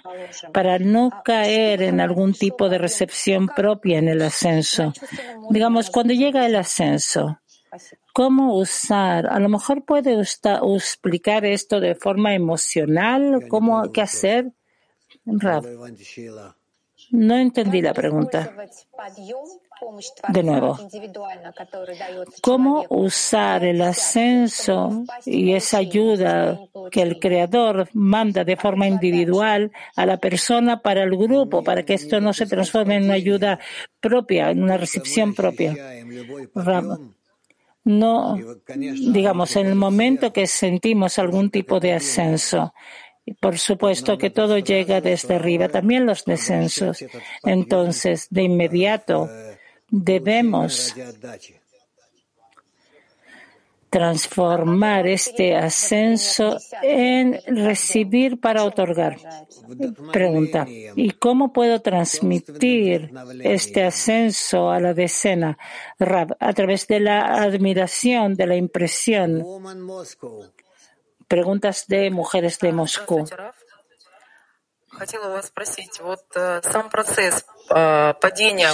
para 0.53 0.78
no 0.78 1.11
caer 1.24 1.83
en 1.83 2.01
algún 2.01 2.33
tipo 2.33 2.68
de 2.68 2.78
recepción 2.78 3.49
propia 3.49 3.99
en 3.99 4.09
el 4.09 4.22
ascenso? 4.22 4.93
Digamos, 5.51 5.91
cuando 5.91 6.14
llega 6.14 6.47
el 6.47 6.57
ascenso, 6.57 7.39
¿Cómo 8.12 8.55
usar? 8.59 9.26
A 9.26 9.39
lo 9.39 9.49
mejor 9.49 9.87
puede 9.87 10.18
usted 10.18 10.57
explicar 10.76 11.47
esto 11.47 11.80
de 11.80 11.95
forma 11.95 12.35
emocional, 12.35 13.47
cómo 13.49 13.91
qué 13.93 14.03
hacer 14.03 14.53
Rab, 15.25 15.64
no 17.11 17.37
entendí 17.37 17.83
la 17.83 17.93
pregunta. 17.93 18.55
De 20.29 20.43
nuevo, 20.45 20.79
¿cómo 22.41 22.87
usar 22.89 23.64
el 23.64 23.83
ascenso 23.83 25.05
y 25.27 25.55
esa 25.55 25.79
ayuda 25.79 26.61
que 26.91 27.03
el 27.03 27.18
Creador 27.18 27.89
manda 27.93 28.45
de 28.45 28.57
forma 28.57 28.87
individual 28.87 29.73
a 29.97 30.07
la 30.07 30.18
persona 30.18 30.81
para 30.81 31.03
el 31.03 31.16
grupo, 31.16 31.64
para 31.64 31.83
que 31.83 31.95
esto 31.95 32.20
no 32.20 32.33
se 32.33 32.47
transforme 32.47 32.97
en 32.97 33.05
una 33.05 33.14
ayuda 33.14 33.59
propia, 34.01 34.51
en 34.51 34.62
una 34.62 34.77
recepción 34.77 35.35
propia? 35.35 35.77
Rab, 36.55 37.01
no, 37.85 38.39
digamos, 38.68 39.57
en 39.57 39.66
el 39.66 39.75
momento 39.75 40.33
que 40.33 40.47
sentimos 40.47 41.18
algún 41.18 41.51
tipo 41.51 41.81
de 41.81 41.95
ascenso, 41.95 42.73
por 43.41 43.59
supuesto 43.59 44.18
que 44.18 44.31
todo 44.31 44.59
llega 44.59 45.01
desde 45.01 45.37
arriba, 45.37 45.68
también 45.68 46.07
los 46.07 46.25
descensos. 46.25 47.05
Entonces, 47.45 48.27
de 48.31 48.43
inmediato, 48.43 49.31
debemos 49.89 50.95
transformar 53.93 55.07
este 55.07 55.55
ascenso 55.55 56.57
en 56.83 57.39
recibir 57.47 58.41
para 58.41 58.64
otorgar. 58.64 59.18
Pregunta, 60.11 60.66
¿y 60.97 61.11
cómo 61.11 61.53
puedo 61.53 61.83
transmitir 61.83 63.12
este 63.45 63.85
ascenso 63.85 64.70
a 64.70 64.81
la 64.81 64.95
decena? 64.95 65.59
Rab, 65.99 66.35
a 66.41 66.53
través 66.55 66.87
de 66.87 67.01
la 67.01 67.43
admiración, 67.43 68.35
de 68.35 68.47
la 68.47 68.57
impresión. 68.57 69.45
Preguntas 71.33 71.87
de 71.87 72.11
mujeres 72.11 72.59
de 72.59 72.72
Moscú. 72.72 73.24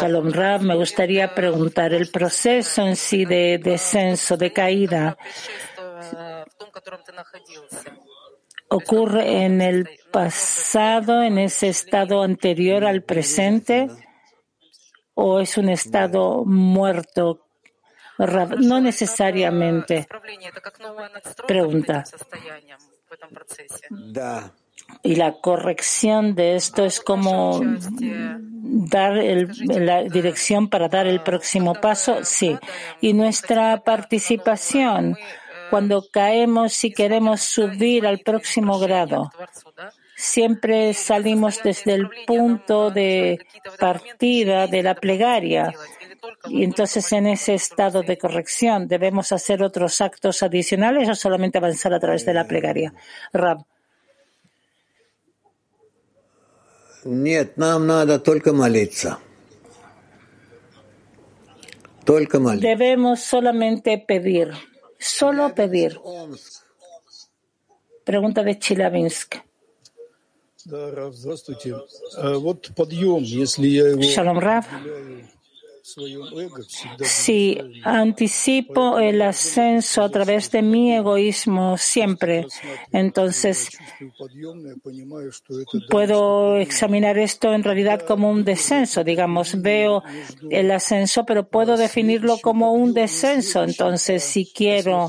Shalom 0.01 0.33
Rab, 0.33 0.63
me 0.63 0.75
gustaría 0.75 1.33
preguntar 1.37 1.93
el 1.95 2.11
proceso 2.11 2.83
en 2.83 2.97
sí 2.97 3.25
de 3.25 3.61
descenso, 3.63 4.37
de 4.37 4.53
caída, 4.53 5.17
ocurre 8.69 9.45
en 9.45 9.63
el 9.63 9.89
pasado, 10.11 11.23
en 11.23 11.39
ese 11.39 11.69
estado 11.69 12.25
anterior 12.25 12.85
al 12.85 13.05
presente, 13.05 13.87
o 15.15 15.39
es 15.39 15.57
un 15.59 15.69
estado 15.69 16.45
muerto 16.45 17.48
no 18.19 18.81
necesariamente. 18.81 20.07
Pregunta. 21.47 22.05
Y 25.03 25.16
la 25.16 25.33
corrección 25.33 26.35
de 26.35 26.57
esto 26.57 26.85
es 26.85 27.01
como 27.01 27.61
dar 28.61 29.19
el, 29.19 29.51
la 29.66 30.03
dirección 30.03 30.69
para 30.69 30.89
dar 30.89 31.07
el 31.07 31.21
próximo 31.21 31.75
paso, 31.75 32.25
sí. 32.25 32.59
Y 33.01 33.12
nuestra 33.12 33.83
participación, 33.83 35.16
cuando 35.71 36.05
caemos 36.11 36.85
y 36.85 36.93
queremos 36.93 37.43
subir 37.43 38.07
al 38.07 38.21
próximo 38.21 38.79
grado. 38.79 39.31
Siempre 40.16 40.95
salimos 40.95 41.61
desde 41.62 41.95
el 41.95 42.11
punto 42.27 42.91
de 42.91 43.39
partida 43.79 44.66
de 44.66 44.83
la 44.83 44.95
plegaria. 44.95 45.73
Y 46.49 46.64
entonces 46.64 47.12
en 47.12 47.27
ese 47.29 47.55
estado 47.55 48.03
de 48.03 48.19
corrección 48.19 48.89
debemos 48.89 49.31
hacer 49.33 49.62
otros 49.62 50.01
actos 50.01 50.43
adicionales 50.43 51.09
o 51.09 51.14
solamente 51.14 51.59
avanzar 51.59 51.95
a 51.95 52.01
través 52.01 52.25
de 52.27 52.35
la 52.35 52.47
plegaria. 52.47 52.93
Rab. 53.33 53.64
Debemos 62.61 63.21
solamente 63.21 63.99
pedir 63.99 64.53
solo 64.99 65.55
pedir. 65.55 66.01
Pregunta 68.05 68.43
de 68.43 68.59
Chilavinsk. 68.59 69.37
Shalom 74.01 74.39
Rav. 74.39 74.65
Si 77.01 77.59
anticipo 77.84 78.99
el 78.99 79.22
ascenso 79.22 80.03
a 80.03 80.11
través 80.11 80.51
de 80.51 80.61
mi 80.61 80.93
egoísmo 80.95 81.78
siempre, 81.78 82.47
entonces 82.93 83.70
puedo 85.89 86.57
examinar 86.57 87.16
esto 87.18 87.55
en 87.55 87.64
realidad 87.64 88.03
como 88.07 88.30
un 88.30 88.45
descenso, 88.45 89.03
digamos, 89.03 89.61
veo 89.62 90.03
el 90.51 90.70
ascenso, 90.70 91.24
pero 91.24 91.49
puedo 91.49 91.76
definirlo 91.76 92.39
como 92.39 92.72
un 92.72 92.93
descenso, 92.93 93.64
entonces 93.64 94.22
si 94.22 94.53
quiero 94.53 95.09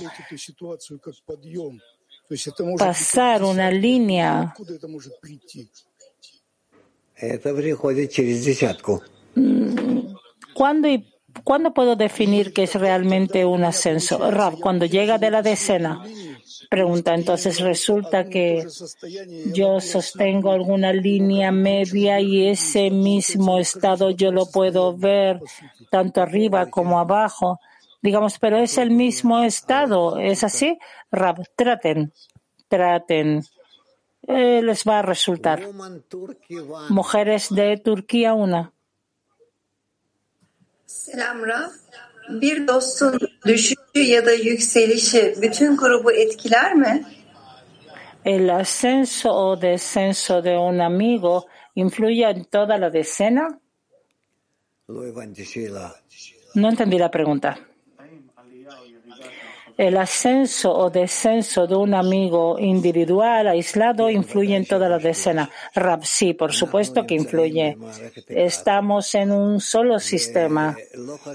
pasar 2.77 3.43
una 3.43 3.69
línea. 3.69 4.53
¿Cuándo, 10.59 10.89
y, 10.89 11.05
¿Cuándo 11.45 11.73
puedo 11.73 11.95
definir 11.95 12.51
que 12.51 12.63
es 12.63 12.75
realmente 12.75 13.45
un 13.45 13.63
ascenso? 13.63 14.29
Rab, 14.29 14.59
cuando 14.59 14.85
llega 14.85 15.17
de 15.17 15.31
la 15.31 15.41
decena. 15.41 16.03
Pregunta, 16.69 17.15
entonces 17.15 17.61
resulta 17.61 18.25
que 18.25 18.67
yo 19.53 19.79
sostengo 19.79 20.51
alguna 20.51 20.91
línea 20.91 21.53
media 21.53 22.19
y 22.19 22.47
ese 22.47 22.91
mismo 22.91 23.57
estado 23.57 24.09
yo 24.09 24.33
lo 24.33 24.47
puedo 24.47 24.97
ver 24.97 25.39
tanto 25.89 26.21
arriba 26.21 26.69
como 26.69 26.99
abajo. 26.99 27.61
Digamos, 28.01 28.37
pero 28.37 28.57
es 28.57 28.77
el 28.77 28.91
mismo 28.91 29.41
estado. 29.41 30.19
¿Es 30.19 30.43
así? 30.43 30.77
Rab, 31.09 31.41
traten, 31.55 32.11
traten. 32.67 33.45
Eh, 34.27 34.61
les 34.61 34.83
va 34.83 34.99
a 34.99 35.03
resultar. 35.03 35.61
Mujeres 36.89 37.47
de 37.49 37.77
Turquía, 37.77 38.33
una. 38.33 38.73
El 48.23 48.49
ascenso 48.49 49.33
o 49.33 49.55
descenso 49.55 50.41
de 50.41 50.57
un 50.57 50.81
amigo 50.81 51.47
influye 51.75 52.29
en 52.29 52.45
toda 52.45 52.77
la 52.77 52.89
decena? 52.89 53.59
No 56.55 56.69
entendí 56.69 56.97
la 56.97 57.09
pregunta. 57.09 57.68
¿El 59.79 59.95
ascenso 59.95 60.75
o 60.75 60.89
descenso 60.89 61.65
de 61.65 61.73
un 61.73 61.93
amigo 61.93 62.59
individual, 62.59 63.47
aislado, 63.47 64.09
influye 64.09 64.57
en 64.57 64.65
toda 64.65 64.89
la 64.89 64.99
decena? 64.99 65.49
Rab, 65.73 66.03
sí, 66.03 66.33
por 66.33 66.51
supuesto 66.51 67.07
que 67.07 67.15
influye. 67.15 67.77
Estamos 68.27 69.15
en 69.15 69.31
un 69.31 69.61
solo 69.61 69.97
sistema 69.99 70.75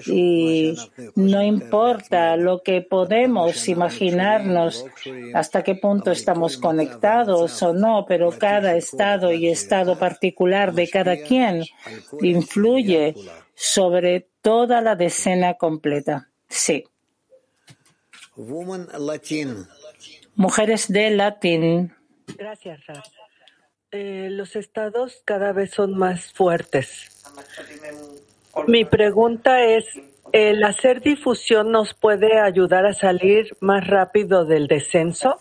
y 0.04 0.74
no 1.14 1.42
importa 1.42 2.36
lo 2.36 2.62
que 2.62 2.82
podemos 2.82 3.66
imaginarnos, 3.66 4.84
hasta 5.32 5.62
qué 5.62 5.76
punto 5.76 6.10
estamos 6.10 6.58
conectados 6.58 7.62
o 7.62 7.72
no, 7.72 8.04
pero 8.06 8.30
cada 8.30 8.76
estado 8.76 9.32
y 9.32 9.48
estado 9.48 9.98
particular 9.98 10.74
de 10.74 10.90
cada 10.90 11.16
quien 11.16 11.64
influye 12.20 13.14
sobre 13.54 14.28
toda 14.42 14.82
la 14.82 14.96
decena 14.96 15.54
completa. 15.54 16.28
Sí. 16.46 16.84
Woman 18.36 18.88
Latin. 18.98 19.66
Mujeres 20.34 20.88
de 20.88 21.10
latín. 21.10 21.94
Gracias, 22.36 22.84
Raf. 22.86 23.06
Eh, 23.90 24.28
los 24.30 24.56
estados 24.56 25.22
cada 25.24 25.52
vez 25.52 25.70
son 25.70 25.96
más 25.96 26.32
fuertes. 26.32 27.24
Mi 28.66 28.84
pregunta 28.84 29.62
es, 29.62 29.86
¿el 30.32 30.64
hacer 30.64 31.00
difusión 31.00 31.70
nos 31.70 31.94
puede 31.94 32.40
ayudar 32.40 32.86
a 32.86 32.92
salir 32.92 33.56
más 33.60 33.86
rápido 33.86 34.44
del 34.44 34.66
descenso? 34.66 35.38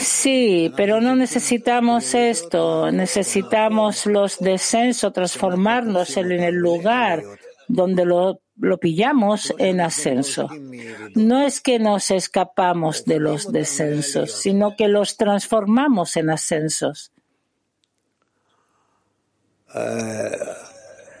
Sí, 0.00 0.72
pero 0.74 1.00
no 1.00 1.14
necesitamos 1.14 2.14
esto. 2.14 2.90
Necesitamos 2.90 4.06
los 4.06 4.38
descensos, 4.38 5.12
transformarnos 5.12 6.16
en 6.16 6.32
el 6.32 6.54
lugar 6.54 7.22
donde 7.68 8.06
lo, 8.06 8.40
lo 8.56 8.78
pillamos 8.78 9.52
en 9.58 9.80
ascenso. 9.82 10.48
No 11.14 11.42
es 11.42 11.60
que 11.60 11.78
nos 11.78 12.10
escapamos 12.10 13.04
de 13.04 13.20
los 13.20 13.52
descensos, 13.52 14.32
sino 14.32 14.76
que 14.76 14.88
los 14.88 15.18
transformamos 15.18 16.16
en 16.16 16.30
ascensos. 16.30 17.12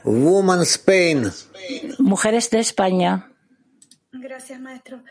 Woman 0.04 0.62
Spain. 0.62 1.30
Mujeres 1.98 2.50
de 2.50 2.58
España. 2.58 3.30
Gracias, 4.12 4.58
maestro. 4.58 5.02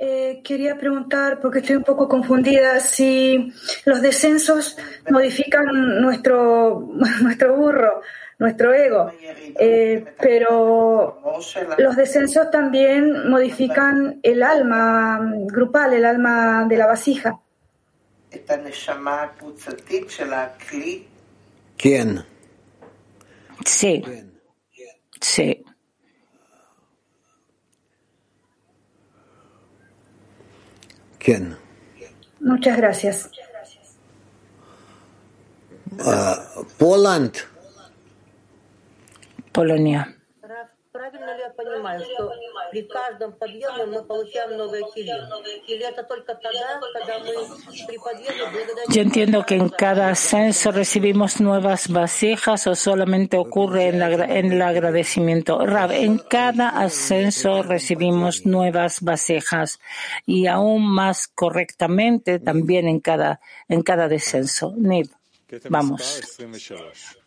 Eh, 0.00 0.42
quería 0.44 0.78
preguntar, 0.78 1.40
porque 1.40 1.58
estoy 1.58 1.74
un 1.74 1.82
poco 1.82 2.08
confundida, 2.08 2.78
si 2.78 3.52
los 3.84 4.00
descensos 4.00 4.76
modifican 5.10 6.00
nuestro, 6.00 6.88
nuestro 7.22 7.56
burro, 7.56 8.02
nuestro 8.38 8.72
ego, 8.72 9.10
eh, 9.58 10.14
pero 10.20 11.20
los 11.78 11.96
descensos 11.96 12.48
también 12.48 13.28
modifican 13.28 14.20
el 14.22 14.44
alma 14.44 15.18
grupal, 15.46 15.92
el 15.94 16.04
alma 16.04 16.64
de 16.68 16.76
la 16.76 16.86
vasija. 16.86 17.36
¿Quién? 21.76 22.24
Sí. 23.64 24.04
Sí. 25.20 25.64
Muchas 32.40 32.76
gracias. 32.76 33.30
Uh, 35.98 36.64
Poland. 36.78 37.32
Polonia. 39.52 40.17
Yo 48.88 49.02
entiendo 49.02 49.44
que 49.46 49.54
en 49.54 49.68
cada 49.68 50.10
ascenso 50.10 50.72
recibimos 50.72 51.40
nuevas 51.40 51.88
vasijas 51.88 52.66
o 52.66 52.74
solamente 52.74 53.36
ocurre 53.36 53.88
en, 53.88 54.52
el 54.52 54.62
agradecimiento. 54.62 55.64
Rab, 55.64 55.92
en 55.92 56.18
cada 56.18 56.68
ascenso 56.70 57.62
recibimos 57.62 58.44
nuevas 58.44 59.00
vasijas 59.00 59.78
y 60.26 60.46
aún 60.46 60.86
más 60.86 61.28
correctamente 61.28 62.38
también 62.38 62.88
en 62.88 63.00
cada, 63.00 63.40
en 63.68 63.82
cada 63.82 64.08
descenso. 64.08 64.74
Nib. 64.76 65.08
Vamos. 65.70 66.20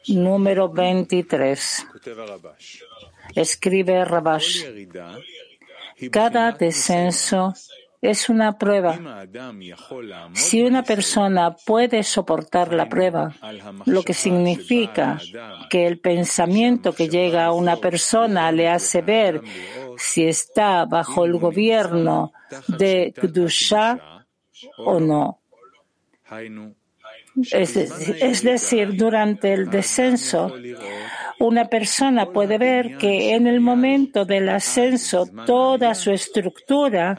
Número 0.08 0.70
23. 0.70 1.88
Escribe 3.36 4.06
Rabash. 4.06 4.66
Cada 6.12 6.52
descenso 6.52 7.54
es 8.02 8.30
una 8.30 8.58
prueba. 8.58 9.28
Si 10.34 10.64
una 10.64 10.84
persona 10.84 11.56
puede 11.56 12.04
soportar 12.04 12.74
la 12.74 12.90
prueba, 12.90 13.36
lo 13.86 14.02
que 14.02 14.14
significa 14.14 15.20
que 15.70 15.86
el 15.86 16.00
pensamiento 16.00 16.94
que 16.94 17.10
llega 17.10 17.46
a 17.46 17.52
una 17.52 17.76
persona 17.76 18.52
le 18.52 18.68
hace 18.68 19.02
ver 19.02 19.42
si 19.98 20.26
está 20.28 20.86
bajo 20.86 21.26
el 21.26 21.38
gobierno 21.38 22.34
de 22.68 23.14
Kdusha 23.16 24.26
o 24.78 25.00
no. 25.00 25.40
Es, 27.52 28.44
decir, 28.44 28.96
durante 28.96 29.54
el 29.54 29.70
descenso, 29.70 30.54
una 31.42 31.66
persona 31.66 32.28
puede 32.28 32.58
ver 32.58 32.98
que 32.98 33.34
en 33.34 33.48
el 33.48 33.60
momento 33.60 34.26
del 34.26 34.50
ascenso 34.50 35.28
toda 35.46 35.96
su 35.96 36.12
estructura 36.12 37.18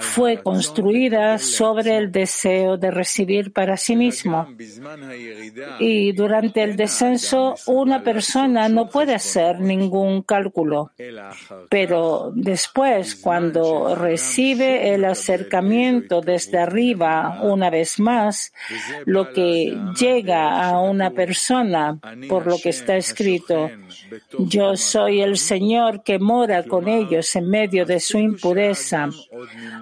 fue 0.00 0.42
construida 0.42 1.38
sobre 1.38 1.96
el 1.96 2.10
deseo 2.10 2.76
de 2.76 2.90
recibir 2.90 3.52
para 3.52 3.76
sí 3.76 3.94
mismo. 3.94 4.48
Y 5.78 6.12
durante 6.12 6.62
el 6.62 6.76
descenso 6.76 7.54
una 7.66 8.02
persona 8.02 8.68
no 8.68 8.88
puede 8.88 9.14
hacer 9.14 9.60
ningún 9.60 10.22
cálculo. 10.22 10.90
Pero 11.70 12.32
después, 12.34 13.14
cuando 13.14 13.94
recibe 13.94 14.94
el 14.94 15.04
acercamiento 15.04 16.20
desde 16.20 16.58
arriba 16.58 17.40
una 17.42 17.70
vez 17.70 18.00
más, 18.00 18.52
lo 19.04 19.32
que 19.32 19.78
llega 19.98 20.68
a 20.68 20.80
una 20.80 21.10
persona 21.10 21.98
por 22.28 22.46
lo 22.46 22.58
que 22.64 22.70
está 22.70 22.96
escrito, 22.96 23.70
yo 24.38 24.74
soy 24.74 25.20
el 25.20 25.36
Señor 25.36 26.02
que 26.02 26.18
mora 26.18 26.62
con 26.62 26.88
ellos 26.88 27.36
en 27.36 27.50
medio 27.50 27.84
de 27.84 28.00
su 28.00 28.16
impureza, 28.16 29.10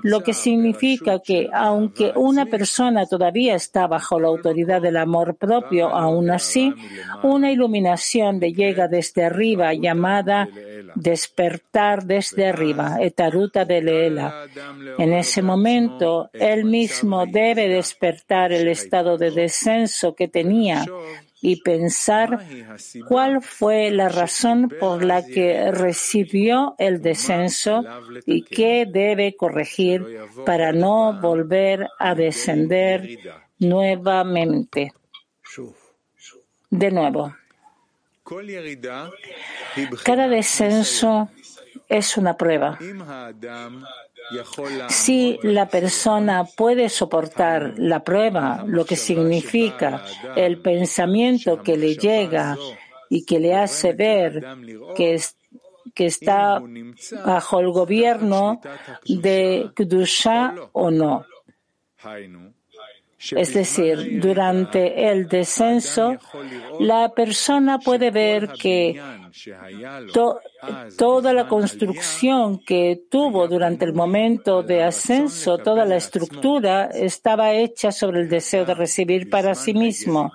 lo 0.02 0.24
que 0.24 0.34
significa 0.34 1.20
que 1.20 1.48
aunque 1.52 2.10
una 2.16 2.46
persona 2.46 3.06
todavía 3.06 3.54
está 3.54 3.86
bajo 3.86 4.18
la 4.18 4.26
autoridad 4.26 4.82
del 4.82 4.96
amor 4.96 5.36
propio, 5.36 5.90
aún 5.90 6.32
así, 6.32 6.74
una 7.22 7.52
iluminación 7.52 8.40
le 8.40 8.52
llega 8.52 8.88
desde 8.88 9.26
arriba 9.26 9.74
llamada 9.74 10.48
despertar 10.96 12.04
desde 12.04 12.48
arriba, 12.48 12.96
etaruta 13.00 13.64
de 13.64 13.80
Leela. 13.80 14.48
En 14.98 15.12
ese 15.12 15.40
momento, 15.40 16.30
él 16.32 16.64
mismo 16.64 17.26
debe 17.26 17.68
despertar 17.68 18.50
el 18.52 18.66
estado 18.66 19.18
de 19.18 19.30
descenso 19.30 20.16
que 20.16 20.26
tenía 20.26 20.84
y 21.44 21.60
pensar 21.60 22.46
cuál 23.08 23.42
fue 23.42 23.90
la 23.90 24.08
razón 24.08 24.68
por 24.68 25.04
la 25.04 25.26
que 25.26 25.72
recibió 25.72 26.76
el 26.78 27.02
descenso 27.02 27.82
y 28.24 28.44
qué 28.44 28.86
debe 28.88 29.34
corregir 29.34 30.20
para 30.46 30.72
no 30.72 31.20
volver 31.20 31.88
a 31.98 32.14
descender 32.14 33.18
nuevamente. 33.58 34.94
De 36.70 36.90
nuevo, 36.92 37.34
cada 40.04 40.28
descenso 40.28 41.28
es 41.88 42.16
una 42.16 42.36
prueba. 42.36 42.78
Si 44.88 45.38
la 45.42 45.68
persona 45.68 46.44
puede 46.44 46.88
soportar 46.88 47.74
la 47.76 48.02
prueba, 48.02 48.64
lo 48.66 48.84
que 48.84 48.96
significa 48.96 50.04
el 50.36 50.58
pensamiento 50.58 51.62
que 51.62 51.76
le 51.76 51.96
llega 51.96 52.56
y 53.08 53.24
que 53.24 53.40
le 53.40 53.54
hace 53.54 53.92
ver 53.92 54.44
que 54.96 56.06
está 56.06 56.62
bajo 57.24 57.60
el 57.60 57.70
gobierno 57.70 58.60
de 59.04 59.70
Kdusha 59.74 60.54
o 60.72 60.90
no. 60.90 61.26
Es 63.30 63.54
decir, 63.54 64.20
durante 64.20 65.08
el 65.10 65.28
descenso, 65.28 66.16
la 66.80 67.12
persona 67.14 67.78
puede 67.78 68.10
ver 68.10 68.48
que 68.48 69.00
toda 70.96 71.32
la 71.32 71.46
construcción 71.46 72.58
que 72.58 73.02
tuvo 73.08 73.46
durante 73.46 73.84
el 73.84 73.92
momento 73.92 74.62
de 74.62 74.82
ascenso, 74.82 75.58
toda 75.58 75.84
la 75.84 75.96
estructura, 75.96 76.86
estaba 76.86 77.52
hecha 77.52 77.92
sobre 77.92 78.20
el 78.22 78.28
deseo 78.28 78.64
de 78.64 78.74
recibir 78.74 79.30
para 79.30 79.54
sí 79.54 79.72
mismo. 79.72 80.32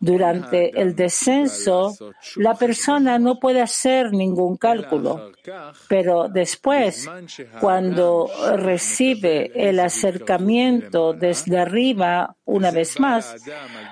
Durante 0.00 0.80
el 0.80 0.94
descenso, 0.94 1.96
la 2.36 2.54
persona 2.54 3.18
no 3.18 3.40
puede 3.40 3.60
hacer 3.60 4.12
ningún 4.12 4.56
cálculo, 4.56 5.32
pero 5.88 6.28
después, 6.28 7.08
cuando 7.60 8.30
recibe 8.56 9.50
el 9.54 9.80
acercamiento 9.80 11.14
desde 11.14 11.58
arriba, 11.58 12.36
una 12.44 12.70
vez 12.70 13.00
más, 13.00 13.36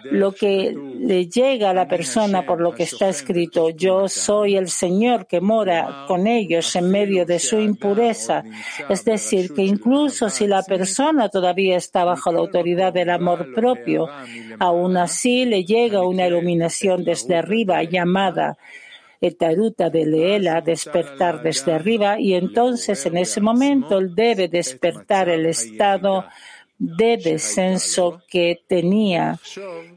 lo 0.04 0.32
que 0.32 0.74
le 0.98 1.26
llega 1.28 1.70
a 1.70 1.74
la 1.74 1.88
persona 1.88 2.46
por 2.46 2.60
lo 2.60 2.72
que 2.72 2.84
está 2.84 3.08
escrito, 3.08 3.70
yo 3.70 4.08
soy 4.08 4.56
el 4.56 4.68
Señor 4.68 5.26
que 5.26 5.40
mora 5.40 6.04
con 6.06 6.26
ellos 6.26 6.74
en 6.76 6.90
medio 6.90 7.26
de 7.26 7.38
su 7.38 7.58
impureza. 7.58 8.44
Es 8.88 9.04
decir, 9.04 9.52
que 9.52 9.62
incluso 9.62 10.30
si 10.30 10.46
la 10.46 10.62
persona 10.62 11.28
todavía 11.28 11.76
está 11.76 12.04
bajo 12.04 12.32
la 12.32 12.38
autoridad 12.38 12.92
del 12.92 13.10
amor 13.10 13.52
propio, 13.54 14.08
aún 14.58 14.96
así 14.96 15.44
le 15.44 15.64
llega 15.64 15.95
una 16.02 16.26
iluminación 16.26 17.04
desde 17.04 17.36
arriba 17.36 17.82
llamada 17.82 18.58
Etaruta 19.20 19.90
de 19.90 20.06
Leela, 20.06 20.60
despertar 20.60 21.42
desde 21.42 21.72
arriba, 21.72 22.20
y 22.20 22.34
entonces 22.34 23.06
en 23.06 23.16
ese 23.16 23.40
momento 23.40 23.98
él 23.98 24.14
debe 24.14 24.48
despertar 24.48 25.28
el 25.28 25.46
estado 25.46 26.24
de 26.78 27.16
descenso 27.16 28.22
que 28.28 28.60
tenía 28.68 29.38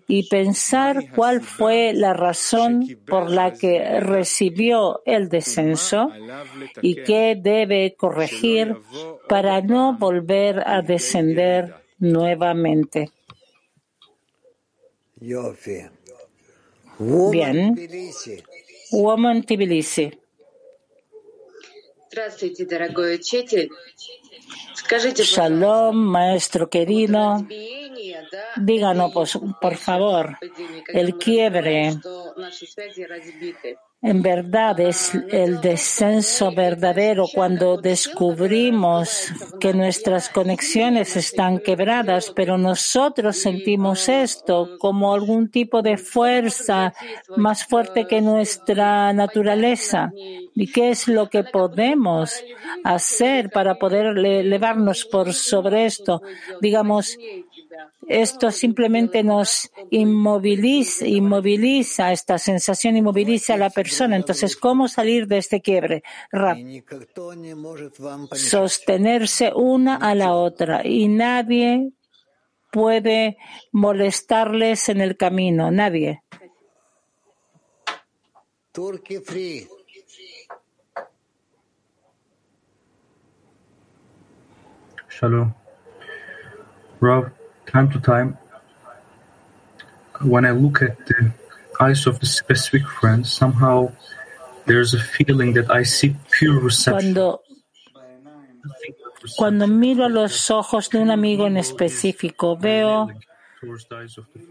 y 0.07 0.29
pensar 0.29 1.11
cuál 1.13 1.41
fue 1.41 1.91
la 1.93 2.13
razón 2.13 2.87
por 3.05 3.29
la 3.29 3.53
que 3.53 3.99
recibió 3.99 5.01
el 5.05 5.27
descenso 5.27 6.09
y 6.81 7.03
qué 7.03 7.37
debe 7.37 7.95
corregir 7.97 8.77
para 9.27 9.61
no 9.61 9.97
volver 9.97 10.63
a 10.65 10.81
descender 10.81 11.75
nuevamente. 11.97 13.11
Bien. 16.99 17.75
Woman 18.91 19.43
Tbilisi. 19.43 20.11
Shalom, 25.15 25.95
maestro 25.95 26.69
querido. 26.69 27.45
Díganos, 28.57 29.11
por, 29.11 29.27
por 29.59 29.75
favor, 29.75 30.37
el 30.87 31.17
quiebre 31.17 31.99
en 34.01 34.21
verdad 34.21 34.79
es 34.79 35.13
el 35.29 35.59
descenso 35.59 36.53
verdadero 36.53 37.25
cuando 37.33 37.75
descubrimos 37.75 39.27
que 39.59 39.73
nuestras 39.73 40.29
conexiones 40.29 41.17
están 41.17 41.59
quebradas, 41.59 42.31
pero 42.33 42.57
nosotros 42.57 43.35
sentimos 43.41 44.07
esto 44.07 44.77
como 44.79 45.13
algún 45.13 45.51
tipo 45.51 45.81
de 45.81 45.97
fuerza 45.97 46.93
más 47.35 47.65
fuerte 47.65 48.07
que 48.07 48.21
nuestra 48.21 49.11
naturaleza. 49.11 50.13
¿Y 50.55 50.71
qué 50.71 50.91
es 50.91 51.09
lo 51.09 51.29
que 51.29 51.43
podemos 51.43 52.41
hacer 52.85 53.49
para 53.49 53.75
poder 53.75 54.17
elevarnos 54.17 55.03
por 55.03 55.33
sobre 55.33 55.85
esto? 55.85 56.21
Digamos, 56.61 57.17
esto 58.07 58.49
simplemente 58.51 59.23
nos 59.23 59.69
inmoviliza, 59.91 61.05
inmoviliza, 61.05 62.11
esta 62.11 62.37
sensación 62.37 62.97
inmoviliza 62.97 63.53
a 63.53 63.57
la 63.57 63.69
persona. 63.69 64.15
Entonces, 64.15 64.55
¿cómo 64.55 64.87
salir 64.87 65.27
de 65.27 65.37
este 65.37 65.61
quiebre? 65.61 66.03
Rab, 66.31 66.57
sostenerse 68.33 69.51
una 69.53 69.95
a 69.95 70.15
la 70.15 70.33
otra 70.33 70.85
y 70.85 71.07
nadie 71.07 71.91
puede 72.71 73.37
molestarles 73.71 74.89
en 74.89 75.01
el 75.01 75.17
camino, 75.17 75.69
nadie. 75.71 76.23
Turkey 78.71 79.17
free. 79.17 79.67
Shalom. 85.09 85.53
Rav, 87.01 87.31
time 87.71 87.89
to 87.91 87.99
time, 87.99 88.37
when 90.21 90.45
I 90.45 90.51
look 90.51 90.81
at 90.81 90.97
the 91.05 91.31
eyes 91.79 92.07
of 92.07 92.19
the 92.19 92.25
specific 92.25 92.87
friend, 92.87 93.25
somehow 93.25 93.91
there's 94.65 94.93
a 94.93 94.99
feeling 94.99 95.53
that 95.53 95.71
I 95.71 95.83
see 95.83 96.15
pure 96.31 96.59
reception. 96.59 97.13
Cuando, 97.13 97.41
cuando 99.37 99.67
miro 99.67 100.05
a 100.05 100.09
los 100.09 100.51
ojos 100.51 100.89
de 100.89 100.99
un 100.99 101.11
amigo 101.11 101.47
en 101.47 101.57
específico, 101.57 102.57
veo 102.57 103.09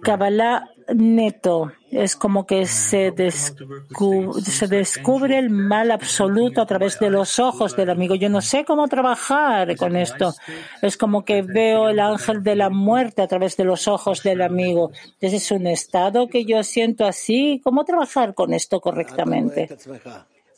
Kabbalah 0.03 0.69
neto. 0.95 1.73
Es 1.91 2.17
como 2.17 2.47
que 2.47 2.67
se, 2.67 3.13
se 3.31 4.67
descubre 4.67 5.39
el 5.39 5.51
mal 5.51 5.91
absoluto 5.91 6.61
a 6.61 6.67
través 6.67 6.99
de 6.99 7.09
los 7.09 7.39
ojos 7.39 7.75
del 7.77 7.91
amigo. 7.91 8.15
Yo 8.15 8.29
no 8.29 8.43
sé 8.43 8.65
cómo 8.65 8.89
trabajar 8.89 9.77
con 9.77 9.97
esto. 9.97 10.35
Es 10.83 10.97
como 10.97 11.25
que 11.25 11.43
veo 11.43 11.89
el 11.89 12.01
ángel 12.01 12.43
de 12.43 12.57
la 12.57 12.69
muerte 12.69 13.23
a 13.23 13.27
través 13.27 13.57
de 13.57 13.65
los 13.65 13.89
ojos 13.89 14.23
del 14.23 14.43
amigo. 14.43 14.91
Ese 15.21 15.37
es 15.37 15.51
un 15.51 15.67
estado 15.67 16.29
que 16.29 16.45
yo 16.45 16.63
siento 16.63 17.07
así. 17.07 17.61
¿Cómo 17.65 17.85
trabajar 17.85 18.35
con 18.35 18.53
esto 18.53 18.81
correctamente? 18.81 19.69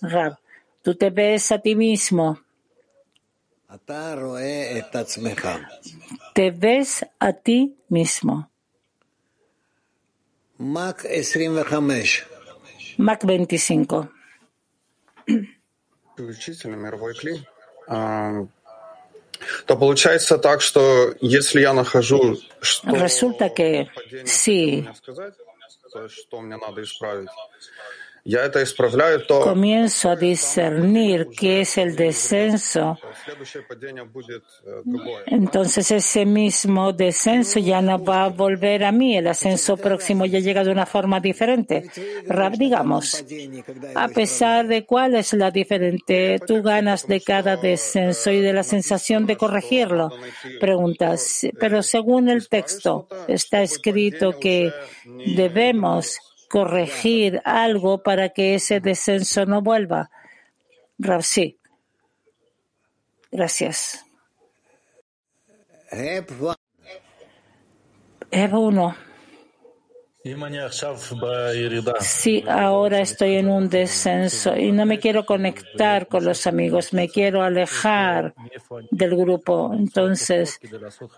Rab, 0.03 0.37
tú 0.83 0.97
te 0.97 1.11
ves 1.11 1.53
a 1.53 1.59
ti 1.59 1.77
mismo. 1.77 2.41
Te 6.35 6.51
ves 6.51 7.05
a 7.21 7.33
ti 7.33 7.77
mismo. 7.89 8.51
Mac 12.99 13.25
25. 13.25 14.09
Mac 14.09 14.11
Resulta 22.85 23.55
que 23.55 23.89
sí 24.25 24.85
comienzo 29.43 30.11
a 30.11 30.17
discernir 30.17 31.29
qué 31.37 31.63
es 31.63 31.79
el 31.79 31.97
descenso, 31.97 32.99
entonces 35.27 35.91
ese 35.91 36.27
mismo 36.27 36.93
descenso 36.93 37.59
ya 37.61 37.81
no 37.81 38.03
va 38.03 38.25
a 38.25 38.29
volver 38.29 38.85
a 38.85 38.93
mí. 38.93 39.17
El 39.17 39.27
ascenso 39.27 39.77
próximo 39.77 40.27
ya 40.27 40.39
llega 40.39 40.65
de 40.65 40.71
una 40.71 40.87
forma 40.87 41.21
diferente. 41.21 41.91
Rab, 42.27 42.57
digamos, 42.57 43.25
a 43.95 44.09
pesar 44.09 44.67
de 44.67 44.85
cuál 44.85 45.15
es 45.15 45.33
la 45.33 45.51
diferente, 45.51 46.41
tú 46.47 46.63
ganas 46.63 47.07
de 47.07 47.21
cada 47.21 47.57
descenso 47.57 48.31
y 48.31 48.41
de 48.41 48.53
la 48.53 48.63
sensación 48.63 49.27
de 49.27 49.37
corregirlo. 49.37 50.11
Preguntas, 50.61 51.47
pero 51.59 51.83
según 51.83 52.29
el 52.29 52.49
texto 52.49 53.07
está 53.29 53.63
escrito 53.63 54.39
que 54.39 54.73
debemos 55.37 56.19
corregir 56.51 57.41
algo 57.45 58.03
para 58.03 58.31
que 58.31 58.57
ese 58.57 58.81
descenso 58.81 59.47
no 59.47 59.63
vuelva. 59.63 60.11
Rav, 60.99 61.23
sí. 61.23 61.61
Gracias. 63.31 64.05
Eva 68.33 68.59
1. 68.59 69.10
Sí, 72.01 72.45
ahora 72.47 73.01
estoy 73.01 73.37
en 73.37 73.49
un 73.49 73.71
descenso 73.71 74.55
y 74.55 74.71
no 74.71 74.85
me 74.85 74.99
quiero 74.99 75.25
conectar 75.25 76.09
con 76.09 76.27
los 76.27 76.47
amigos, 76.47 76.93
me 76.93 77.09
quiero 77.09 77.43
alejar 77.43 78.35
del 78.91 79.17
grupo. 79.17 79.73
Entonces, 79.73 80.61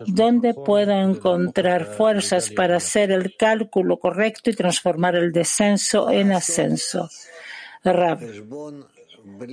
¿dónde 0.06 0.54
puedo 0.54 0.92
encontrar 0.92 1.84
fuerzas 1.84 2.50
para 2.50 2.76
hacer 2.76 3.10
el 3.10 3.36
cálculo 3.36 3.98
correcto 3.98 4.50
y 4.50 4.54
transformar 4.54 5.16
el 5.16 5.32
descenso 5.32 6.08
en 6.08 6.30
ascenso? 6.30 7.08
Rab, 7.82 8.20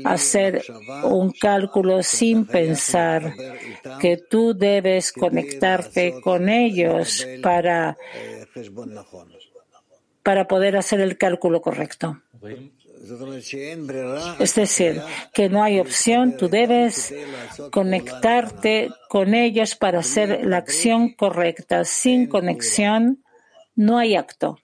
hacer 0.06 0.64
un 1.04 1.32
cálculo 1.32 2.04
sin 2.04 2.46
pensar 2.46 3.34
que 4.00 4.18
tú 4.18 4.54
debes 4.54 5.12
conectarte 5.12 6.22
con 6.22 6.50
ellos 6.50 7.28
para 7.42 7.98
para 10.24 10.48
poder 10.48 10.78
hacer 10.78 11.00
el 11.00 11.18
cálculo 11.18 11.62
correcto. 11.62 12.22
Es 14.40 14.56
decir, 14.56 15.02
que 15.34 15.50
no 15.50 15.64
hay 15.64 15.80
opción, 15.80 16.38
tú 16.38 16.50
debes 16.50 17.14
conectarte 17.72 18.90
con 19.10 19.34
ellos 19.34 19.76
para 19.76 20.00
hacer 20.00 20.46
la 20.46 20.58
acción 20.58 21.14
correcta. 21.14 21.86
Sin 21.86 22.28
conexión 22.28 23.24
no 23.76 23.98
hay 23.98 24.16
acto, 24.16 24.60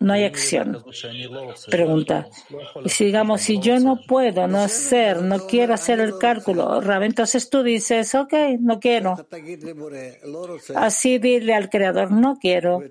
no 0.00 0.12
hay 0.12 0.24
acción. 0.24 0.84
Pregunta. 1.70 2.28
Y 2.84 2.88
si 2.88 3.06
digamos, 3.06 3.40
si 3.40 3.58
yo 3.58 3.80
no 3.80 4.00
puedo, 4.06 4.46
no 4.46 4.58
hacer, 4.58 5.22
no 5.22 5.46
quiero 5.46 5.74
hacer 5.74 6.00
el 6.00 6.18
cálculo, 6.18 6.80
Rab, 6.80 7.02
entonces 7.02 7.50
tú 7.50 7.62
dices, 7.62 8.14
ok, 8.14 8.32
no 8.60 8.78
quiero. 8.78 9.16
Así 10.76 11.18
dile 11.18 11.54
al 11.54 11.68
Creador, 11.68 12.12
no 12.12 12.38
quiero. 12.38 12.82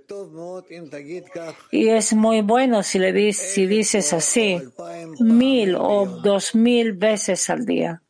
Y 1.72 1.88
es 1.88 2.14
muy 2.14 2.42
bueno 2.42 2.84
si 2.84 3.00
le 3.00 3.14
dices, 3.14 3.54
si 3.54 3.68
dices 3.68 4.12
así, 4.12 4.62
mil 5.20 5.76
o 5.76 6.06
dos 6.06 6.56
mil 6.56 6.94
veces 6.94 7.50
al 7.50 7.66
día. 7.66 8.02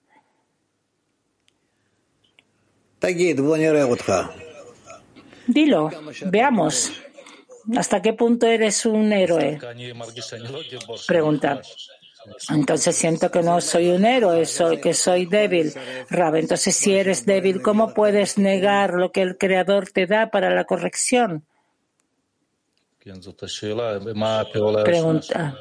Dilo, 5.45 5.91
veamos. 6.25 6.91
¿Hasta 7.75 8.01
qué 8.01 8.13
punto 8.13 8.47
eres 8.47 8.85
un 8.85 9.11
héroe? 9.11 9.59
Pregunta. 11.07 11.61
Entonces 12.49 12.95
siento 12.95 13.31
que 13.31 13.41
no 13.41 13.61
soy 13.61 13.89
un 13.89 14.05
héroe, 14.05 14.45
soy, 14.45 14.79
que 14.79 14.93
soy 14.93 15.25
débil. 15.25 15.73
Rab, 16.09 16.35
entonces 16.35 16.75
si 16.75 16.93
eres 16.93 17.25
débil, 17.25 17.61
¿cómo 17.61 17.93
puedes 17.93 18.37
negar 18.37 18.93
lo 18.93 19.11
que 19.11 19.21
el 19.21 19.37
Creador 19.37 19.89
te 19.89 20.07
da 20.07 20.29
para 20.29 20.53
la 20.53 20.65
corrección? 20.65 21.45
Pregunta. 24.83 25.57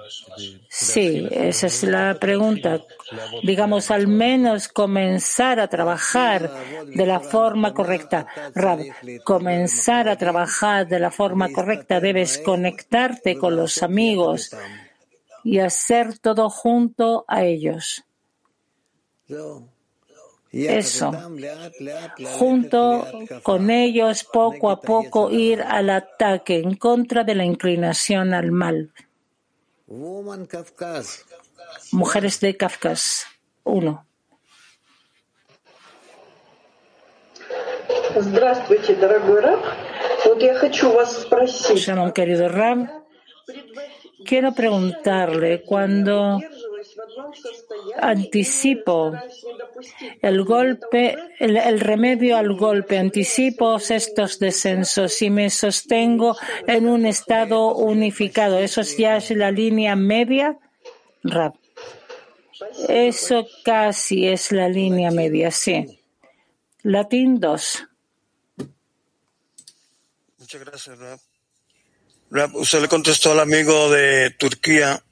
Sí, 0.69 1.29
esa 1.31 1.67
es 1.67 1.83
la 1.85 2.17
pregunta. 2.19 2.81
Digamos, 3.43 3.91
al 3.91 4.09
menos 4.09 4.69
comenzar 4.69 5.61
a 5.61 5.69
trabajar 5.69 6.51
de 6.87 7.07
la 7.07 7.21
forma 7.21 7.73
correcta. 7.73 8.27
Rab, 8.55 8.81
comenzar 9.25 10.09
a 10.09 10.17
trabajar 10.17 10.89
de 10.89 10.99
la 10.99 11.11
forma 11.11 11.53
correcta. 11.53 12.01
Debes 12.01 12.39
conectarte 12.39 13.37
con 13.37 13.57
los 13.57 13.83
amigos 13.83 14.51
y 15.45 15.61
hacer 15.61 16.19
todo 16.19 16.51
junto 16.51 17.25
a 17.29 17.45
ellos 17.45 18.03
eso, 20.65 21.13
junto 22.39 23.07
con 23.43 23.71
ellos 23.71 24.25
poco 24.25 24.71
a 24.71 24.81
poco 24.81 25.31
ir 25.31 25.61
al 25.63 25.91
ataque 25.91 26.59
en 26.59 26.77
contra 26.77 27.25
de 27.25 27.35
la 27.35 27.45
inclinación 27.45 28.33
al 28.33 28.53
mal. 28.53 28.93
Mujeres 31.93 32.41
de 32.41 32.57
Kafkas. 32.57 33.27
Uno. 33.65 34.07
Shalom, 41.75 42.13
querido 42.13 42.49
Ram. 42.49 42.91
Quiero 44.25 44.53
preguntarle, 44.53 45.63
cuando 45.63 46.41
anticipo 47.99 49.13
el 50.23 50.45
golpe, 50.45 51.17
el, 51.39 51.81
remedio 51.81 52.37
al 52.37 52.55
golpe, 52.57 52.99
anticipo 52.99 53.77
estos 53.77 54.39
descensos 54.39 55.21
y 55.23 55.31
me 55.31 55.51
sostengo 55.51 56.37
en 56.67 56.89
un 56.89 57.07
estado 57.07 57.75
unificado. 57.75 58.59
¿Eso 58.59 58.83
ya 58.83 59.17
es 59.17 59.31
la 59.31 59.51
línea 59.51 59.97
media? 59.97 60.59
Eso 62.89 63.47
casi 63.65 64.29
es 64.29 64.53
la 64.53 64.69
línea 64.69 65.11
media, 65.11 65.51
sí. 65.51 66.01
Latín 66.83 67.41
2. 67.41 67.89
Muchas 70.39 70.61
gracias, 70.61 70.99
Rab. 70.99 71.19
Rab, 72.31 72.57
usted 72.57 72.81
le 72.81 72.89
contestó 72.89 73.33
al 73.33 73.41
amigo 73.41 73.91
de 73.91 74.31
Turquía 74.31 75.03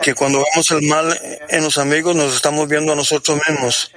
que 0.00 0.14
cuando 0.14 0.44
vemos 0.50 0.70
el 0.70 0.82
mal 0.88 1.12
eh, 1.12 1.40
en 1.48 1.64
los 1.64 1.78
amigos 1.78 2.14
nos 2.14 2.34
estamos 2.34 2.68
viendo 2.68 2.92
a 2.92 2.96
nosotros 2.96 3.40
mismos. 3.48 3.92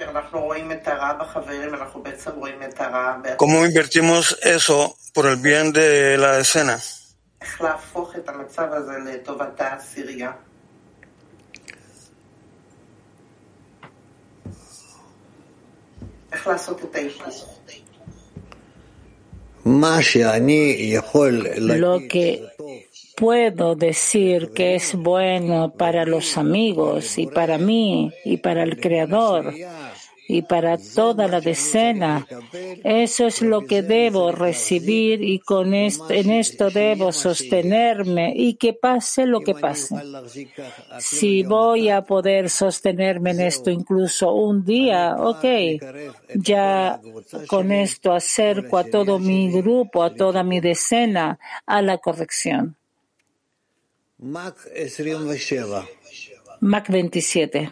¿Cómo 3.36 3.64
invertimos 3.64 4.38
eso 4.42 4.96
por 5.12 5.26
el 5.26 5.36
bien 5.36 5.72
de 5.72 6.18
la 6.18 6.38
escena? 6.38 6.80
Lo 21.56 21.98
que 22.08 22.46
puedo 23.16 23.74
decir 23.74 24.50
que 24.54 24.74
es 24.74 24.94
bueno 24.94 25.72
para 25.72 26.04
los 26.04 26.36
amigos 26.36 27.18
y 27.18 27.26
para 27.26 27.56
mí 27.56 28.12
y 28.24 28.36
para 28.36 28.62
el 28.62 28.78
Creador 28.78 29.54
y 30.28 30.42
para 30.42 30.76
toda 30.76 31.28
la 31.28 31.40
decena. 31.40 32.26
Eso 32.84 33.26
es 33.26 33.42
lo 33.42 33.62
que 33.62 33.82
debo 33.82 34.32
recibir 34.32 35.22
y 35.22 35.38
con 35.38 35.72
esto, 35.72 36.10
en 36.10 36.30
esto 36.30 36.70
debo 36.70 37.12
sostenerme 37.12 38.32
y 38.36 38.54
que 38.54 38.72
pase 38.74 39.24
lo 39.26 39.40
que 39.40 39.54
pase. 39.54 39.94
Si 40.98 41.42
voy 41.42 41.88
a 41.88 42.02
poder 42.02 42.50
sostenerme 42.50 43.30
en 43.30 43.40
esto 43.40 43.70
incluso 43.70 44.32
un 44.32 44.64
día, 44.64 45.16
ok, 45.18 45.44
ya 46.34 47.00
con 47.46 47.72
esto 47.72 48.12
acerco 48.12 48.78
a 48.78 48.84
todo 48.84 49.18
mi 49.18 49.50
grupo, 49.50 50.02
a 50.02 50.14
toda 50.14 50.42
mi 50.42 50.60
decena 50.60 51.38
a 51.64 51.82
la 51.82 51.98
corrección. 51.98 52.76
Mac 54.21 54.55
27. 54.75 55.83
Mac 56.61 56.89
27. 56.89 57.71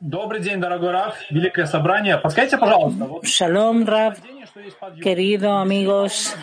Добрый 0.00 0.40
день, 0.40 0.60
дорогой 0.60 0.90
Раф, 0.90 1.14
Великое 1.30 1.64
Собрание. 1.66 2.18
Подскажите, 2.18 2.58
пожалуйста, 2.58 3.04
вот 3.04 3.24
Shalom, 3.24 3.84
Rav, 3.84 4.16
querido 5.00 5.52
amigos. 5.58 6.34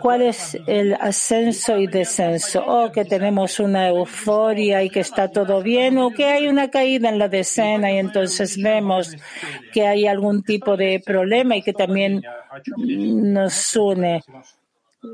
¿Cuál 0.00 0.22
es 0.22 0.58
el 0.66 0.94
ascenso 0.94 1.78
y 1.78 1.86
descenso? 1.86 2.64
¿O 2.66 2.90
que 2.90 3.04
tenemos 3.04 3.60
una 3.60 3.86
euforia 3.86 4.82
y 4.82 4.90
que 4.90 4.98
está 4.98 5.30
todo 5.30 5.62
bien? 5.62 5.98
¿O 5.98 6.10
que 6.10 6.24
hay 6.24 6.48
una 6.48 6.70
caída 6.72 7.08
en 7.08 7.20
la 7.20 7.28
decena 7.28 7.92
y 7.92 7.98
entonces 7.98 8.60
vemos 8.60 9.14
que 9.72 9.86
hay 9.86 10.08
algún 10.08 10.42
tipo 10.42 10.76
de 10.76 11.00
problema 11.06 11.56
y 11.56 11.62
que 11.62 11.72
también 11.72 12.20
nos 12.76 13.76
une? 13.76 14.24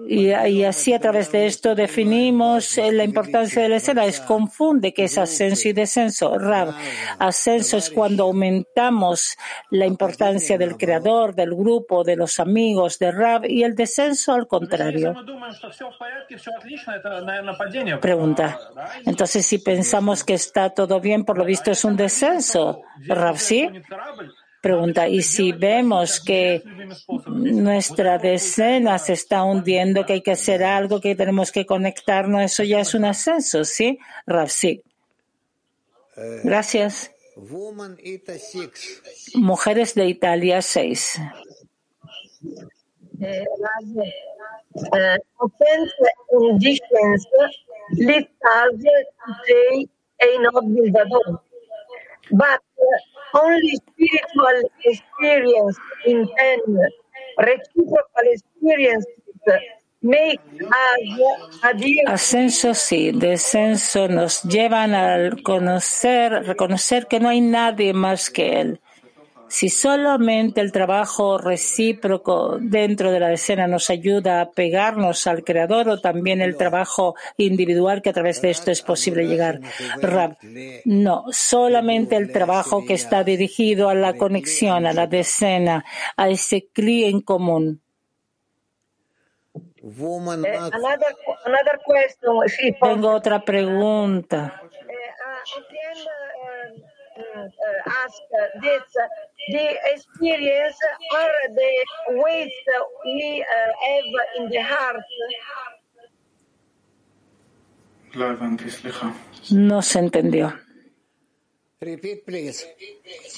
Y, 0.09 0.31
así 0.63 0.93
a 0.93 0.99
través 0.99 1.31
de 1.31 1.45
esto 1.45 1.73
definimos 1.73 2.77
la 2.77 3.05
importancia 3.05 3.61
de 3.61 3.69
la 3.69 3.77
escena. 3.77 4.05
Es 4.05 4.19
confunde 4.19 4.93
que 4.93 5.05
es 5.05 5.17
ascenso 5.17 5.69
y 5.69 5.73
descenso. 5.73 6.37
Rab, 6.37 6.73
ascenso 7.19 7.77
es 7.77 7.89
cuando 7.89 8.23
aumentamos 8.23 9.37
la 9.71 9.85
importancia 9.85 10.57
del 10.57 10.75
creador, 10.75 11.35
del 11.35 11.55
grupo, 11.55 12.03
de 12.03 12.17
los 12.17 12.39
amigos 12.39 12.99
de 12.99 13.11
Rab 13.11 13.45
y 13.45 13.63
el 13.63 13.75
descenso 13.75 14.33
al 14.33 14.47
contrario. 14.47 15.13
Pregunta. 18.01 18.59
Entonces, 19.05 19.45
si 19.45 19.59
pensamos 19.59 20.25
que 20.25 20.33
está 20.33 20.69
todo 20.69 20.99
bien, 20.99 21.23
por 21.23 21.37
lo 21.37 21.45
visto 21.45 21.71
es 21.71 21.85
un 21.85 21.95
descenso. 21.95 22.81
Rab, 23.07 23.37
sí. 23.37 23.69
Pregunta, 24.61 25.07
y 25.07 25.21
si 25.21 25.51
vemos 25.51 26.19
que 26.19 26.63
nuestra 27.27 28.17
decena 28.17 28.97
se 28.97 29.13
está 29.13 29.43
hundiendo, 29.43 30.05
que 30.05 30.13
hay 30.13 30.21
que 30.21 30.31
hacer 30.31 30.63
algo, 30.63 30.99
que 30.99 31.15
tenemos 31.15 31.51
que 31.51 31.65
conectarnos, 31.65 32.41
eso 32.41 32.63
ya 32.63 32.79
es 32.79 32.93
un 32.93 33.05
ascenso, 33.05 33.63
¿sí? 33.63 33.99
Rav, 34.25 34.49
sí. 34.49 34.81
Gracias. 36.43 37.11
Mujeres 39.35 39.93
de 39.93 40.07
Italia 40.07 40.61
6. 40.61 41.21
But 52.29 52.61
only 53.33 53.75
spiritual 53.75 54.69
experience 54.83 55.77
in 56.05 56.27
ten 56.37 56.59
reciprocal 57.37 58.25
experiences 58.31 59.05
make 60.01 60.39
us 60.61 61.59
adhere 61.63 62.03
Ascenso 62.07 62.73
sí, 62.73 63.11
descenso 63.11 64.07
nos 64.07 64.43
llevan 64.43 64.93
al 64.93 65.41
conocer, 65.43 66.45
reconocer 66.45 67.07
que 67.07 67.19
no 67.19 67.29
hay 67.29 67.41
nadie 67.41 67.93
más 67.93 68.29
que 68.29 68.61
Él. 68.61 68.81
Si 69.49 69.69
solamente 69.69 70.61
el 70.61 70.71
trabajo 70.71 71.37
recíproco 71.37 72.57
dentro 72.59 73.11
de 73.11 73.19
la 73.19 73.29
decena 73.29 73.67
nos 73.67 73.89
ayuda 73.89 74.41
a 74.41 74.51
pegarnos 74.51 75.25
al 75.27 75.43
Creador 75.43 75.89
o 75.89 76.01
también 76.01 76.41
el 76.41 76.57
trabajo 76.57 77.15
individual 77.37 78.01
que 78.01 78.09
a 78.09 78.13
través 78.13 78.41
de 78.41 78.49
esto 78.49 78.71
es 78.71 78.81
posible 78.81 79.27
llegar. 79.27 79.61
Rab, 80.01 80.37
no, 80.85 81.25
solamente 81.31 82.15
el 82.15 82.31
trabajo 82.31 82.85
que 82.85 82.93
está 82.93 83.23
dirigido 83.23 83.89
a 83.89 83.95
la 83.95 84.17
conexión, 84.17 84.85
a 84.85 84.93
la 84.93 85.07
decena, 85.07 85.85
a 86.15 86.29
ese 86.29 86.67
cli 86.73 87.05
en 87.05 87.21
común. 87.21 87.81
Eh, 89.79 90.59
Tengo 92.81 93.11
otra 93.11 93.39
pregunta. 93.43 94.61
Uh, 97.17 97.39
uh, 97.39 97.49
ask 98.03 98.21
this, 98.61 98.83
uh, 98.95 99.07
the 99.49 99.67
experience 99.93 100.77
or 101.15 101.29
the 101.55 101.71
weight 102.21 102.51
we 103.05 103.43
have 103.49 104.13
in 104.37 104.49
the 104.49 104.61
heart. 104.61 105.03
No 109.51 109.81
se 109.81 109.99
entendió. 109.99 110.53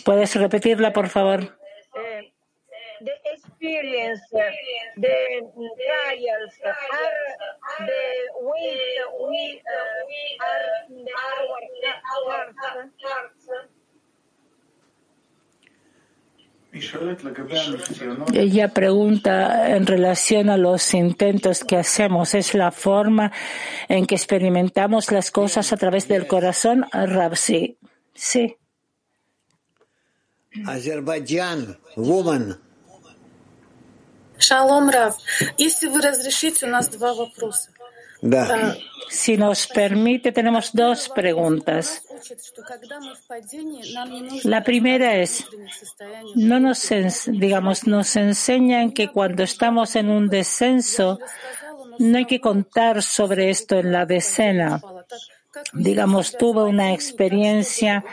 ¿Puedes 0.05 0.35
repetirla, 0.35 0.93
por 0.93 1.07
favor? 1.07 1.57
Eh, 1.95 2.33
ella 18.33 18.67
pregunta 18.69 19.75
en 19.75 19.87
relación 19.87 20.49
a 20.49 20.57
los 20.57 20.93
intentos 20.93 21.63
que 21.63 21.77
hacemos, 21.77 22.35
¿es 22.35 22.53
la 22.53 22.71
forma 22.71 23.31
en 23.87 24.05
que 24.05 24.15
experimentamos 24.15 25.11
las 25.11 25.31
cosas 25.31 25.73
a 25.73 25.77
través 25.77 26.07
del 26.07 26.27
corazón? 26.27 26.85
Rabsi, 26.93 27.77
sí. 28.13 28.55
Шалом, 34.38 34.88
Рав. 34.90 35.16
Если 35.58 35.86
вы 35.88 36.00
разрешите, 36.02 36.66
у 36.66 36.68
нас 36.68 36.88
два 36.88 37.14
вопроса. 37.14 37.70
Да. 38.22 38.74
Si 39.10 39.36
nos 39.36 39.66
permite, 39.66 40.32
tenemos 40.32 40.70
dos 40.72 41.08
preguntas. 41.10 42.00
Учат, 42.10 42.42
что 42.42 42.62
когда 42.62 42.98
мы 42.98 43.14
в 43.14 43.22
падении, 43.28 43.92
нам 43.94 44.10
не 44.10 44.22
нужно 44.22 44.48
La 44.48 44.62
primera 44.64 45.14
es, 45.16 45.42
внутренних 45.42 45.74
состояний. 45.74 46.32
no 46.34 46.58
nos, 46.58 46.90
ens- 46.90 47.26
digamos, 47.30 47.86
nos 47.86 48.16
enseñan 48.16 48.92
que 48.92 49.08
cuando 49.08 49.42
estamos 49.42 49.94
en 49.94 50.08
un 50.08 50.28
descenso, 50.30 51.18
no 51.98 52.16
hay 52.18 52.24
que 52.24 52.40
contar 52.40 53.02
sobre 53.02 53.50
esto 53.50 53.78
en 53.78 53.92
la 53.92 54.06
decena. 54.06 54.80
digamos, 55.73 56.37
tuve 56.37 56.63
una 56.63 56.93
experiencia 56.93 58.03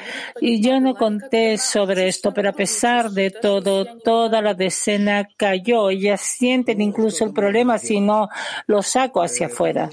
y 0.40 0.61
yo 0.61 0.80
no 0.80 0.94
conté 0.94 1.59
sobre 1.59 2.09
esto, 2.09 2.32
pero 2.32 2.51
a 2.51 2.53
pesar 2.53 3.11
de 3.11 3.30
todo, 3.30 3.99
toda 3.99 4.42
la 4.42 4.55
decena 4.55 5.28
cayó. 5.36 5.90
Ellas 5.90 6.20
sienten 6.20 6.80
incluso 6.80 7.24
el 7.24 7.32
problema 7.32 7.78
si 7.78 8.01
no 8.01 8.28
lo 8.66 8.82
saco 8.82 9.22
hacia 9.22 9.47
afuera. 9.47 9.90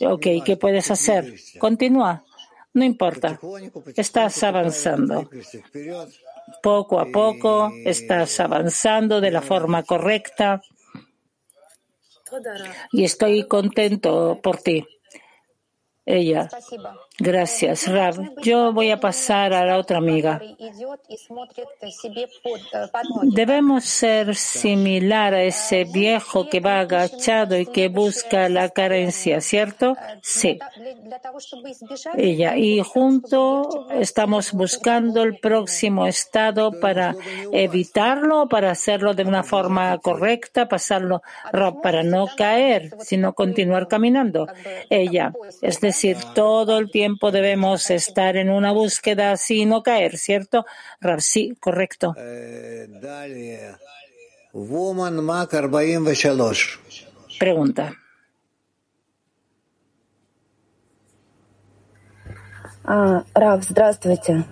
Ok, 0.00 0.26
¿qué 0.44 0.56
puedes 0.56 0.90
hacer? 0.90 1.34
Continúa. 1.58 2.24
No 2.74 2.84
importa. 2.84 3.40
Estás 3.96 4.42
avanzando. 4.42 5.28
Poco 6.62 7.00
a 7.00 7.06
poco 7.06 7.72
estás 7.84 8.38
avanzando 8.40 9.20
de 9.20 9.30
la 9.30 9.42
forma 9.42 9.82
correcta. 9.82 10.62
Y 12.92 13.04
estoy 13.04 13.46
contento 13.46 14.38
por 14.42 14.58
ti. 14.58 14.86
Ella. 16.08 16.50
Gracias, 17.20 17.88
Rab. 17.88 18.14
Yo 18.42 18.72
voy 18.72 18.92
a 18.92 19.00
pasar 19.00 19.52
a 19.52 19.66
la 19.66 19.76
otra 19.76 19.98
amiga. 19.98 20.40
Debemos 23.22 23.84
ser 23.84 24.36
similar 24.36 25.34
a 25.34 25.42
ese 25.42 25.82
viejo 25.84 26.48
que 26.48 26.60
va 26.60 26.78
agachado 26.78 27.58
y 27.58 27.66
que 27.66 27.88
busca 27.88 28.48
la 28.48 28.68
carencia, 28.68 29.40
¿cierto? 29.40 29.96
Sí. 30.22 30.60
Ella. 32.16 32.56
Y 32.56 32.82
junto 32.82 33.88
estamos 33.90 34.52
buscando 34.52 35.24
el 35.24 35.40
próximo 35.40 36.06
estado 36.06 36.78
para 36.78 37.16
evitarlo, 37.50 38.48
para 38.48 38.70
hacerlo 38.70 39.14
de 39.14 39.24
una 39.24 39.42
forma 39.42 39.98
correcta, 39.98 40.68
pasarlo 40.68 41.22
para 41.82 42.04
no 42.04 42.28
caer, 42.36 42.94
sino 43.00 43.32
continuar 43.32 43.88
caminando. 43.88 44.46
Ella. 44.88 45.32
Es 45.62 45.80
decir, 45.80 46.16
todo 46.32 46.78
el 46.78 46.92
tiempo 46.92 47.07
debemos 47.31 47.89
estar 47.89 48.35
en 48.37 48.49
una 48.49 48.71
búsqueda 48.71 49.31
así 49.31 49.61
y 49.61 49.65
no 49.65 49.83
caer, 49.83 50.17
¿cierto? 50.17 50.65
Rab, 51.01 51.21
sí, 51.21 51.55
correcto. 51.59 52.15
Pregunta. 57.39 57.93
А, 62.85 63.23
Рав, 63.33 63.63
здравствуйте. 63.63 64.43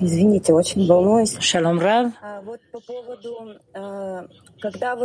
Извините, 0.00 0.52
очень 0.52 0.86
волнуюсь. 0.86 1.36
Shalom 1.38 1.78
Rab. 1.78 2.12
А 2.22 2.40
вот 2.40 2.60
по 2.72 2.80
поводу, 2.80 3.58
а, 3.74 4.24
когда 4.24 4.28
вот 4.53 4.53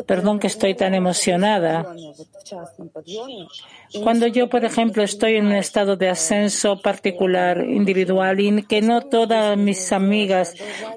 Perdón 0.07 0.39
que 0.39 0.47
estoy 0.47 0.75
tan 0.75 0.95
emocionada. 0.95 1.95
Cuando 4.03 4.27
yo, 4.29 4.49
por 4.49 4.65
ejemplo, 4.65 5.03
estoy 5.03 5.37
en 5.37 5.47
un 5.47 5.53
estado 5.53 5.97
de 5.97 6.09
ascenso 6.09 6.81
particular, 6.81 7.65
individual, 7.65 8.39
y 8.39 8.63
que 8.63 8.81
no 8.81 9.03
todas 9.03 9.59
mis 9.59 9.93
amigas 9.93 10.55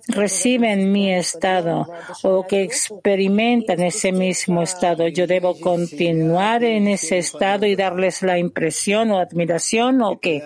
reciben 0.08 0.92
mi 0.92 1.12
estado 1.12 1.88
o 2.22 2.46
que 2.46 2.62
experimentan 2.62 3.82
ese 3.82 4.12
mismo 4.12 4.62
estado, 4.62 5.08
yo 5.08 5.26
debo 5.26 5.60
continuar 5.60 6.64
en 6.64 6.88
ese 6.88 7.18
estado 7.18 7.66
y 7.66 7.76
darles 7.76 8.22
la 8.22 8.38
impresión 8.38 9.10
o 9.12 9.18
admiración 9.18 10.02
o 10.04 10.20
qué. 10.20 10.44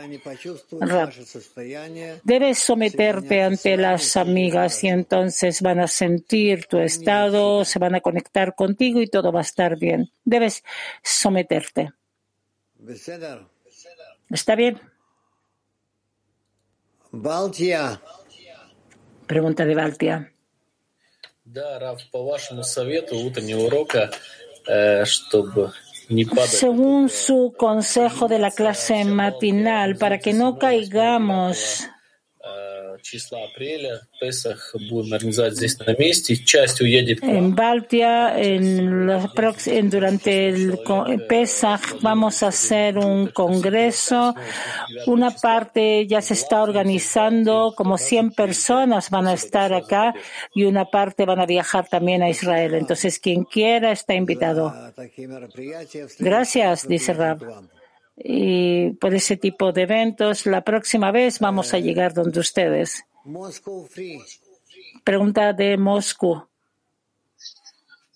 Debes 2.23 2.59
someterte 2.59 3.41
ante 3.41 3.75
las 3.75 4.15
amigas 4.15 4.83
y 4.85 4.87
entonces 4.87 5.61
van 5.61 5.81
a 5.81 5.87
sentir 5.87 6.65
tu 6.65 6.77
estado, 6.77 7.65
se 7.65 7.77
van 7.77 7.95
a 7.95 7.96
a 7.97 8.01
conectar 8.01 8.55
contigo 8.55 9.01
y 9.01 9.07
todo 9.07 9.31
va 9.31 9.39
a 9.39 9.43
estar 9.43 9.77
bien. 9.77 10.11
Debes 10.23 10.63
someterte. 11.03 11.91
¿Está 14.29 14.55
bien? 14.55 14.79
Baltia. 17.11 18.01
Pregunta 19.25 19.65
de 19.65 19.75
Baltia. 19.75 20.33
Según 26.47 27.09
su 27.09 27.53
consejo 27.57 28.27
de 28.27 28.39
la 28.39 28.51
clase 28.51 29.03
matinal, 29.05 29.97
para 29.97 30.19
que 30.19 30.33
no 30.33 30.57
caigamos 30.57 31.87
en 37.21 37.55
Baltia, 37.55 38.37
en 38.37 39.05
los 39.05 39.33
durante 39.89 40.49
el 40.49 40.79
Pesach, 41.27 42.01
vamos 42.01 42.43
a 42.43 42.47
hacer 42.47 42.97
un 42.97 43.27
congreso. 43.27 44.35
Una 45.05 45.31
parte 45.31 46.05
ya 46.07 46.21
se 46.21 46.33
está 46.33 46.61
organizando, 46.61 47.73
como 47.75 47.97
100 47.97 48.31
personas 48.31 49.09
van 49.09 49.27
a 49.27 49.33
estar 49.33 49.73
acá 49.73 50.13
y 50.53 50.65
una 50.65 50.85
parte 50.85 51.25
van 51.25 51.39
a 51.39 51.45
viajar 51.45 51.87
también 51.87 52.23
a 52.23 52.29
Israel. 52.29 52.73
Entonces, 52.75 53.19
quien 53.19 53.43
quiera 53.45 53.91
está 53.91 54.15
invitado. 54.15 54.73
Gracias, 56.19 56.87
dice 56.87 57.13
Rab 57.13 57.76
Y 58.16 58.90
por 59.00 59.14
ese 59.14 59.36
tipo 59.36 59.72
de 59.72 59.82
eventos, 59.82 60.46
la 60.46 60.62
próxima 60.62 61.10
vez 61.10 61.38
vamos 61.38 61.72
a 61.74 61.78
llegar 61.78 62.12
donde 62.12 62.40
ustedes. 62.40 63.04
Moscow 63.24 63.86
Free. 63.86 64.20
Pregunta 65.04 65.52
de 65.52 65.76
Moscú. 65.76 66.46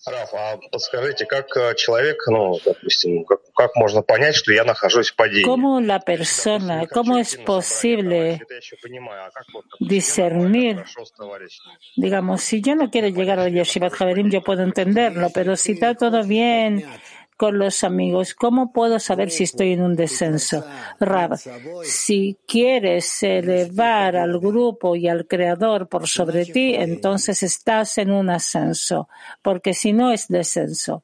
Раф, 0.05 0.33
а 0.33 0.57
подскажите, 0.71 1.25
как 1.25 1.47
э, 1.57 1.75
человек, 1.75 2.17
ну, 2.27 2.57
допустим, 2.63 3.25
как, 3.25 3.41
как 3.53 3.75
можно 3.75 4.01
понять, 4.01 4.35
что 4.35 4.53
я 4.53 4.63
нахожусь 4.63 5.09
в 5.09 5.15
падении? 5.17 5.43
¿Cómo 5.43 5.81
la 5.81 5.99
persona, 5.99 6.87
cómo 6.87 7.17
es 7.17 7.35
posible 7.35 8.39
Это 8.39 8.53
я 8.53 8.57
еще 8.57 8.77
понимаю, 8.81 9.25
а 9.25 9.31
как 9.31 9.45
вот 9.53 9.65
discernir? 9.81 10.75
хорошо 10.77 11.03
с 11.03 11.11
товарищем? 11.11 11.63
Digamos, 11.97 12.41
si 12.41 12.61
yo 12.61 12.75
no 12.75 12.89
quiero 12.89 13.09
llegar 13.09 13.39
al 13.39 13.51
Yeshivat 13.51 13.99
Haverim, 13.99 14.29
yo 14.29 14.41
puedo 14.41 14.63
entenderlo, 14.63 15.29
pero 15.33 15.57
si 15.57 15.73
está 15.73 15.93
todo 15.93 16.23
bien 16.23 16.85
con 17.41 17.59
los 17.59 17.83
amigos, 17.83 18.33
¿cómo 18.33 18.73
puedo 18.73 18.99
saber 18.99 19.29
si 19.29 19.43
estoy 19.43 19.73
en 19.73 19.83
un 19.83 19.95
descenso? 19.95 20.65
Rab, 20.99 21.37
si 21.83 22.37
quieres 22.47 23.21
elevar 23.21 24.15
al 24.15 24.39
grupo 24.39 24.95
y 24.95 25.07
al 25.07 25.27
creador 25.27 25.87
por 25.87 26.07
sobre 26.07 26.45
ti, 26.45 26.73
entonces 26.73 27.43
estás 27.43 27.99
en 27.99 28.11
un 28.11 28.31
ascenso, 28.31 29.07
porque 29.43 29.75
si 29.75 29.93
no 29.93 30.11
es 30.11 30.27
descenso. 30.27 31.03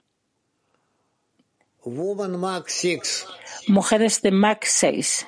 Woman 1.86 2.40
Mark 2.40 2.66
6. 2.68 3.28
Mujeres 3.68 4.22
de 4.22 4.32
Max 4.32 4.70
6. 4.72 5.28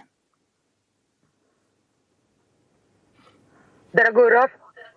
Дорогой 3.94 4.30
Раф, 4.30 4.52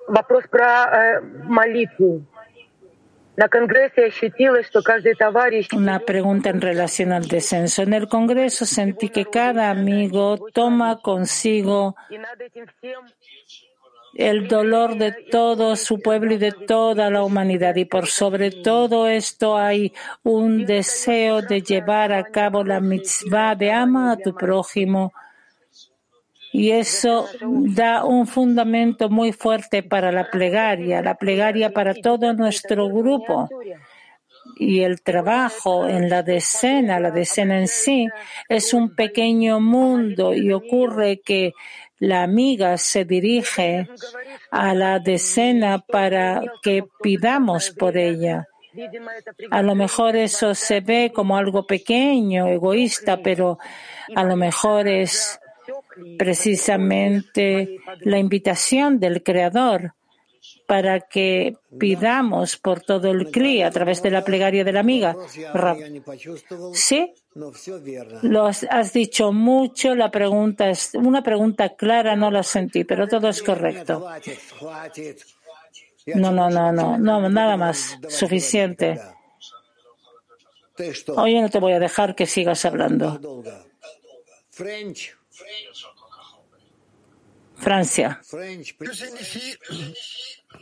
вопрос 0.09 0.45
про 0.49 0.85
э, 0.85 1.21
молитву. 1.21 2.27
Una 5.76 6.00
pregunta 6.00 6.50
en 6.50 6.62
relación 6.62 7.12
al 7.12 7.28
descenso. 7.28 7.82
En 7.82 7.94
el 7.94 8.08
Congreso 8.08 8.66
sentí 8.66 9.10
que 9.10 9.26
cada 9.26 9.72
amigo 9.72 10.38
toma 10.54 11.00
consigo 11.02 11.96
el 14.16 14.48
dolor 14.48 14.98
de 14.98 15.12
todo 15.32 15.76
su 15.76 16.00
pueblo 16.00 16.36
y 16.36 16.38
de 16.38 16.52
toda 16.52 17.10
la 17.10 17.24
humanidad. 17.24 17.76
Y 17.76 17.86
por 17.86 18.08
sobre 18.08 18.52
todo 18.52 19.08
esto 19.08 19.58
hay 19.58 19.94
un 20.22 20.66
deseo 20.66 21.42
de 21.42 21.62
llevar 21.62 22.14
a 22.14 22.26
cabo 22.26 22.64
la 22.64 22.80
mitzvah 22.80 23.56
de 23.56 23.72
ama 23.72 24.12
a 24.12 24.18
tu 24.18 24.36
prójimo 24.36 25.12
y 26.54 26.70
eso 26.70 27.28
da 27.42 28.06
un 28.06 28.28
fundamento 28.28 29.10
muy 29.10 29.34
fuerte 29.34 29.82
para 29.82 30.12
la 30.12 30.30
plegaria, 30.30 31.02
la 31.02 31.16
plegaria 31.16 31.72
para 31.72 31.96
todo 31.96 32.32
nuestro 32.34 32.90
grupo. 32.90 33.50
Y 34.58 34.82
el 34.82 35.02
trabajo 35.02 35.88
en 35.90 36.12
la 36.12 36.22
decena, 36.22 37.00
la 37.00 37.10
decena 37.10 37.60
en 37.60 37.68
sí, 37.68 38.08
es 38.48 38.72
un 38.72 38.94
pequeño 38.94 39.60
mundo 39.60 40.32
y 40.36 40.54
ocurre 40.54 41.22
que 41.22 41.54
la 41.98 42.22
amiga 42.22 42.78
se 42.78 43.04
dirige 43.04 43.88
a 44.52 44.76
la 44.76 45.00
decena 45.00 45.80
para 45.80 46.44
que 46.62 46.84
pidamos 47.02 47.72
por 47.72 47.98
ella. 47.98 48.48
A 49.50 49.64
lo 49.64 49.74
mejor 49.74 50.16
eso 50.16 50.54
se 50.54 50.82
ve 50.82 51.12
como 51.14 51.36
algo 51.36 51.66
pequeño, 51.66 52.48
egoísta, 52.48 53.18
pero 53.24 53.58
a 54.16 54.24
lo 54.24 54.36
mejor 54.36 54.88
es 54.88 55.40
precisamente 56.18 57.78
la 58.02 58.20
invitación 58.20 59.00
del 59.00 59.24
Creador 59.24 59.94
para 60.68 61.02
que 61.02 61.56
pidamos 61.80 62.58
por 62.58 62.82
todo 62.82 63.12
el 63.12 63.32
CLI 63.32 63.64
a 63.64 63.72
través 63.72 64.02
de 64.02 64.12
la 64.12 64.24
plegaria 64.24 64.64
de 64.64 64.72
la 64.72 64.80
amiga. 64.80 65.16
Sí, 66.74 67.14
lo 68.24 68.46
has 68.46 68.94
dicho 68.94 69.32
mucho, 69.32 69.96
la 69.96 70.10
pregunta 70.12 70.70
es 70.70 70.92
una 70.96 71.22
pregunta 71.22 71.76
clara, 71.76 72.16
no 72.16 72.32
la 72.32 72.44
sentí, 72.44 72.84
pero 72.84 73.08
todo 73.08 73.30
es 73.30 73.42
correcto. 73.42 74.06
No, 76.16 76.32
no, 76.32 76.50
no, 76.50 76.72
no, 76.72 76.98
no, 76.98 77.30
nada 77.30 77.56
más, 77.56 77.98
suficiente. 78.10 79.00
Hoy 81.16 81.40
no 81.40 81.50
te 81.50 81.60
voy 81.60 81.74
a 81.74 81.80
dejar 81.80 82.16
que 82.16 82.26
sigas 82.26 82.66
hablando. 82.66 83.20
Francia. 87.56 88.20
Que 88.80 88.94
signifie, 88.94 89.58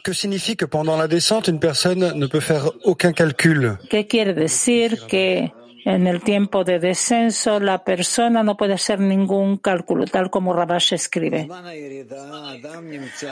que 0.04 0.14
signifie 0.14 0.56
que 0.56 0.66
pendant 0.66 0.98
la 0.98 1.08
descente, 1.08 1.48
une 1.48 1.60
personne 1.60 2.14
ne 2.14 2.28
peut 2.28 2.40
faire 2.40 2.70
aucun 2.84 3.12
calcul? 3.12 3.78
¿Qué 3.90 4.08
quiere 4.08 4.34
decir 4.34 5.08
que 5.08 5.52
En 5.86 6.08
el 6.08 6.22
tiempo 6.22 6.64
de 6.64 6.80
descenso, 6.80 7.60
la 7.60 7.84
persona 7.84 8.44
no 8.44 8.56
puede 8.56 8.74
hacer 8.74 9.00
ningún 9.00 9.58
cálculo, 9.58 10.06
tal 10.06 10.30
como 10.30 10.54
Rabash 10.54 10.94
escribe. 10.94 11.48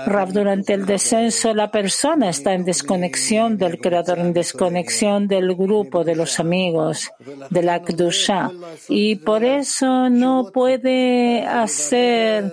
Rab, 0.06 0.32
durante 0.32 0.74
el 0.74 0.86
descenso, 0.86 1.54
la 1.54 1.70
persona 1.70 2.30
está 2.30 2.54
en 2.54 2.66
desconexión 2.66 3.58
del 3.58 3.80
Creador, 3.80 4.20
en 4.20 4.34
desconexión 4.34 5.28
del 5.28 5.56
grupo, 5.56 6.04
de 6.04 6.16
los 6.16 6.39
amigos, 6.39 7.12
de 7.50 7.62
la 7.62 7.82
Kdusha. 7.82 8.52
Y 8.88 9.18
por 9.18 9.43
eso 9.43 10.10
no 10.10 10.50
puede 10.52 11.45
hacer, 11.45 12.52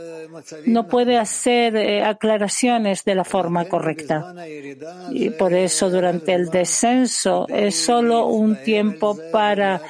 no 0.66 0.88
puede 0.88 1.18
hacer 1.18 1.76
eh, 1.76 2.02
aclaraciones 2.02 3.04
de 3.04 3.14
la 3.14 3.24
forma 3.24 3.66
correcta. 3.66 4.34
Y 5.10 5.30
por 5.30 5.54
eso, 5.54 5.90
durante 5.90 6.34
el 6.34 6.50
descenso, 6.50 7.46
es 7.48 7.76
solo 7.76 8.26
un 8.26 8.62
tiempo 8.62 9.18
para 9.32 9.80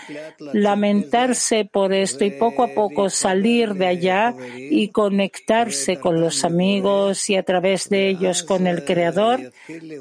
lamentarse 0.53 1.65
por 1.65 1.93
esto 1.93 2.25
y 2.25 2.31
poco 2.31 2.63
a 2.63 2.69
poco 2.69 3.11
salir 3.11 3.75
de 3.75 3.87
allá 3.87 4.35
y 4.57 4.89
conectarse 4.89 5.99
con 5.99 6.21
los 6.21 6.45
amigos 6.45 7.29
y 7.31 7.37
a 7.37 7.43
través 7.43 7.89
de 7.89 8.09
ellos 8.09 8.43
con 8.43 8.67
el 8.67 8.85
Creador 8.85 9.53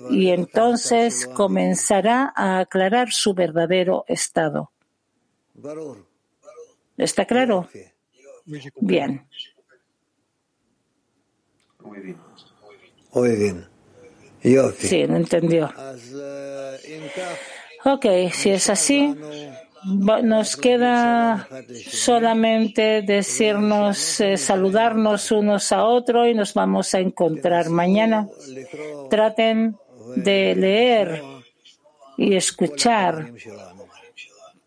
y 0.09 0.29
entonces 0.29 1.27
comenzará 1.27 2.33
a 2.35 2.59
aclarar 2.59 3.11
su 3.11 3.33
verdadero 3.33 4.05
estado. 4.07 4.71
¿Está 6.97 7.25
claro? 7.25 7.67
Bien. 8.79 9.27
Muy 11.85 13.35
bien. 13.35 13.65
Sí, 14.77 15.05
no 15.07 15.15
entendió. 15.15 15.71
Ok, 17.85 18.05
si 18.31 18.49
es 18.49 18.69
así, 18.69 19.15
nos 19.85 20.57
queda 20.57 21.47
solamente 21.87 23.01
decirnos, 23.01 24.19
eh, 24.19 24.37
saludarnos 24.37 25.31
unos 25.31 25.71
a 25.71 25.85
otros 25.85 26.27
y 26.27 26.33
nos 26.33 26.53
vamos 26.53 26.93
a 26.93 26.99
encontrar 26.99 27.69
mañana. 27.69 28.27
Traten 29.09 29.77
de 30.15 30.55
leer 30.55 31.23
y 32.17 32.35
escuchar 32.35 33.31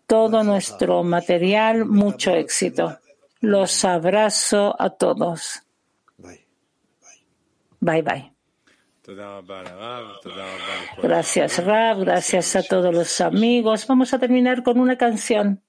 todo 0.06 0.42
nuestro 0.44 1.02
material. 1.02 1.84
Mucho 1.84 2.32
éxito. 2.32 2.98
Los 3.40 3.84
abrazo 3.84 4.74
a 4.78 4.90
todos. 4.90 5.62
Bye 7.80 8.02
bye. 8.02 8.32
Gracias, 11.02 11.64
Rab. 11.64 12.00
Gracias 12.00 12.56
a 12.56 12.62
todos 12.62 12.94
los 12.94 13.20
amigos. 13.20 13.86
Vamos 13.86 14.12
a 14.12 14.18
terminar 14.18 14.62
con 14.62 14.78
una 14.78 14.98
canción. 14.98 15.62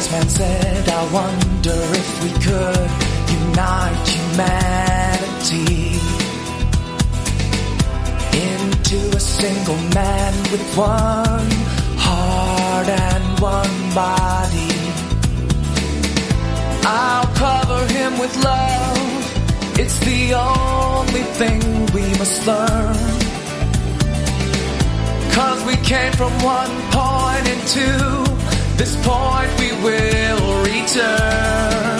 Wise 0.00 0.12
man 0.12 0.28
said, 0.28 0.88
I 0.88 1.12
wonder 1.12 1.78
if 2.00 2.22
we 2.22 2.30
could 2.46 2.90
unite 3.38 4.08
humanity 4.16 5.60
into 8.48 8.98
a 9.16 9.20
single 9.20 9.80
man 9.94 10.32
with 10.52 10.64
one 10.76 11.50
heart 12.06 12.88
and 12.88 13.40
one 13.40 13.78
body. 13.94 14.74
I'll 16.86 17.30
cover 17.44 17.92
him 17.92 18.18
with 18.18 18.34
love. 18.42 19.78
It's 19.78 19.98
the 20.00 20.34
only 20.34 21.24
thing 21.40 21.60
we 21.94 22.04
must 22.18 22.46
learn. 22.46 22.96
Cause 25.36 25.64
we 25.66 25.76
came 25.92 26.12
from 26.12 26.32
one 26.42 26.74
point 26.90 27.46
into 27.54 28.29
this 28.80 28.96
point 29.06 29.60
we 29.60 29.72
will 29.82 30.62
return. 30.64 31.99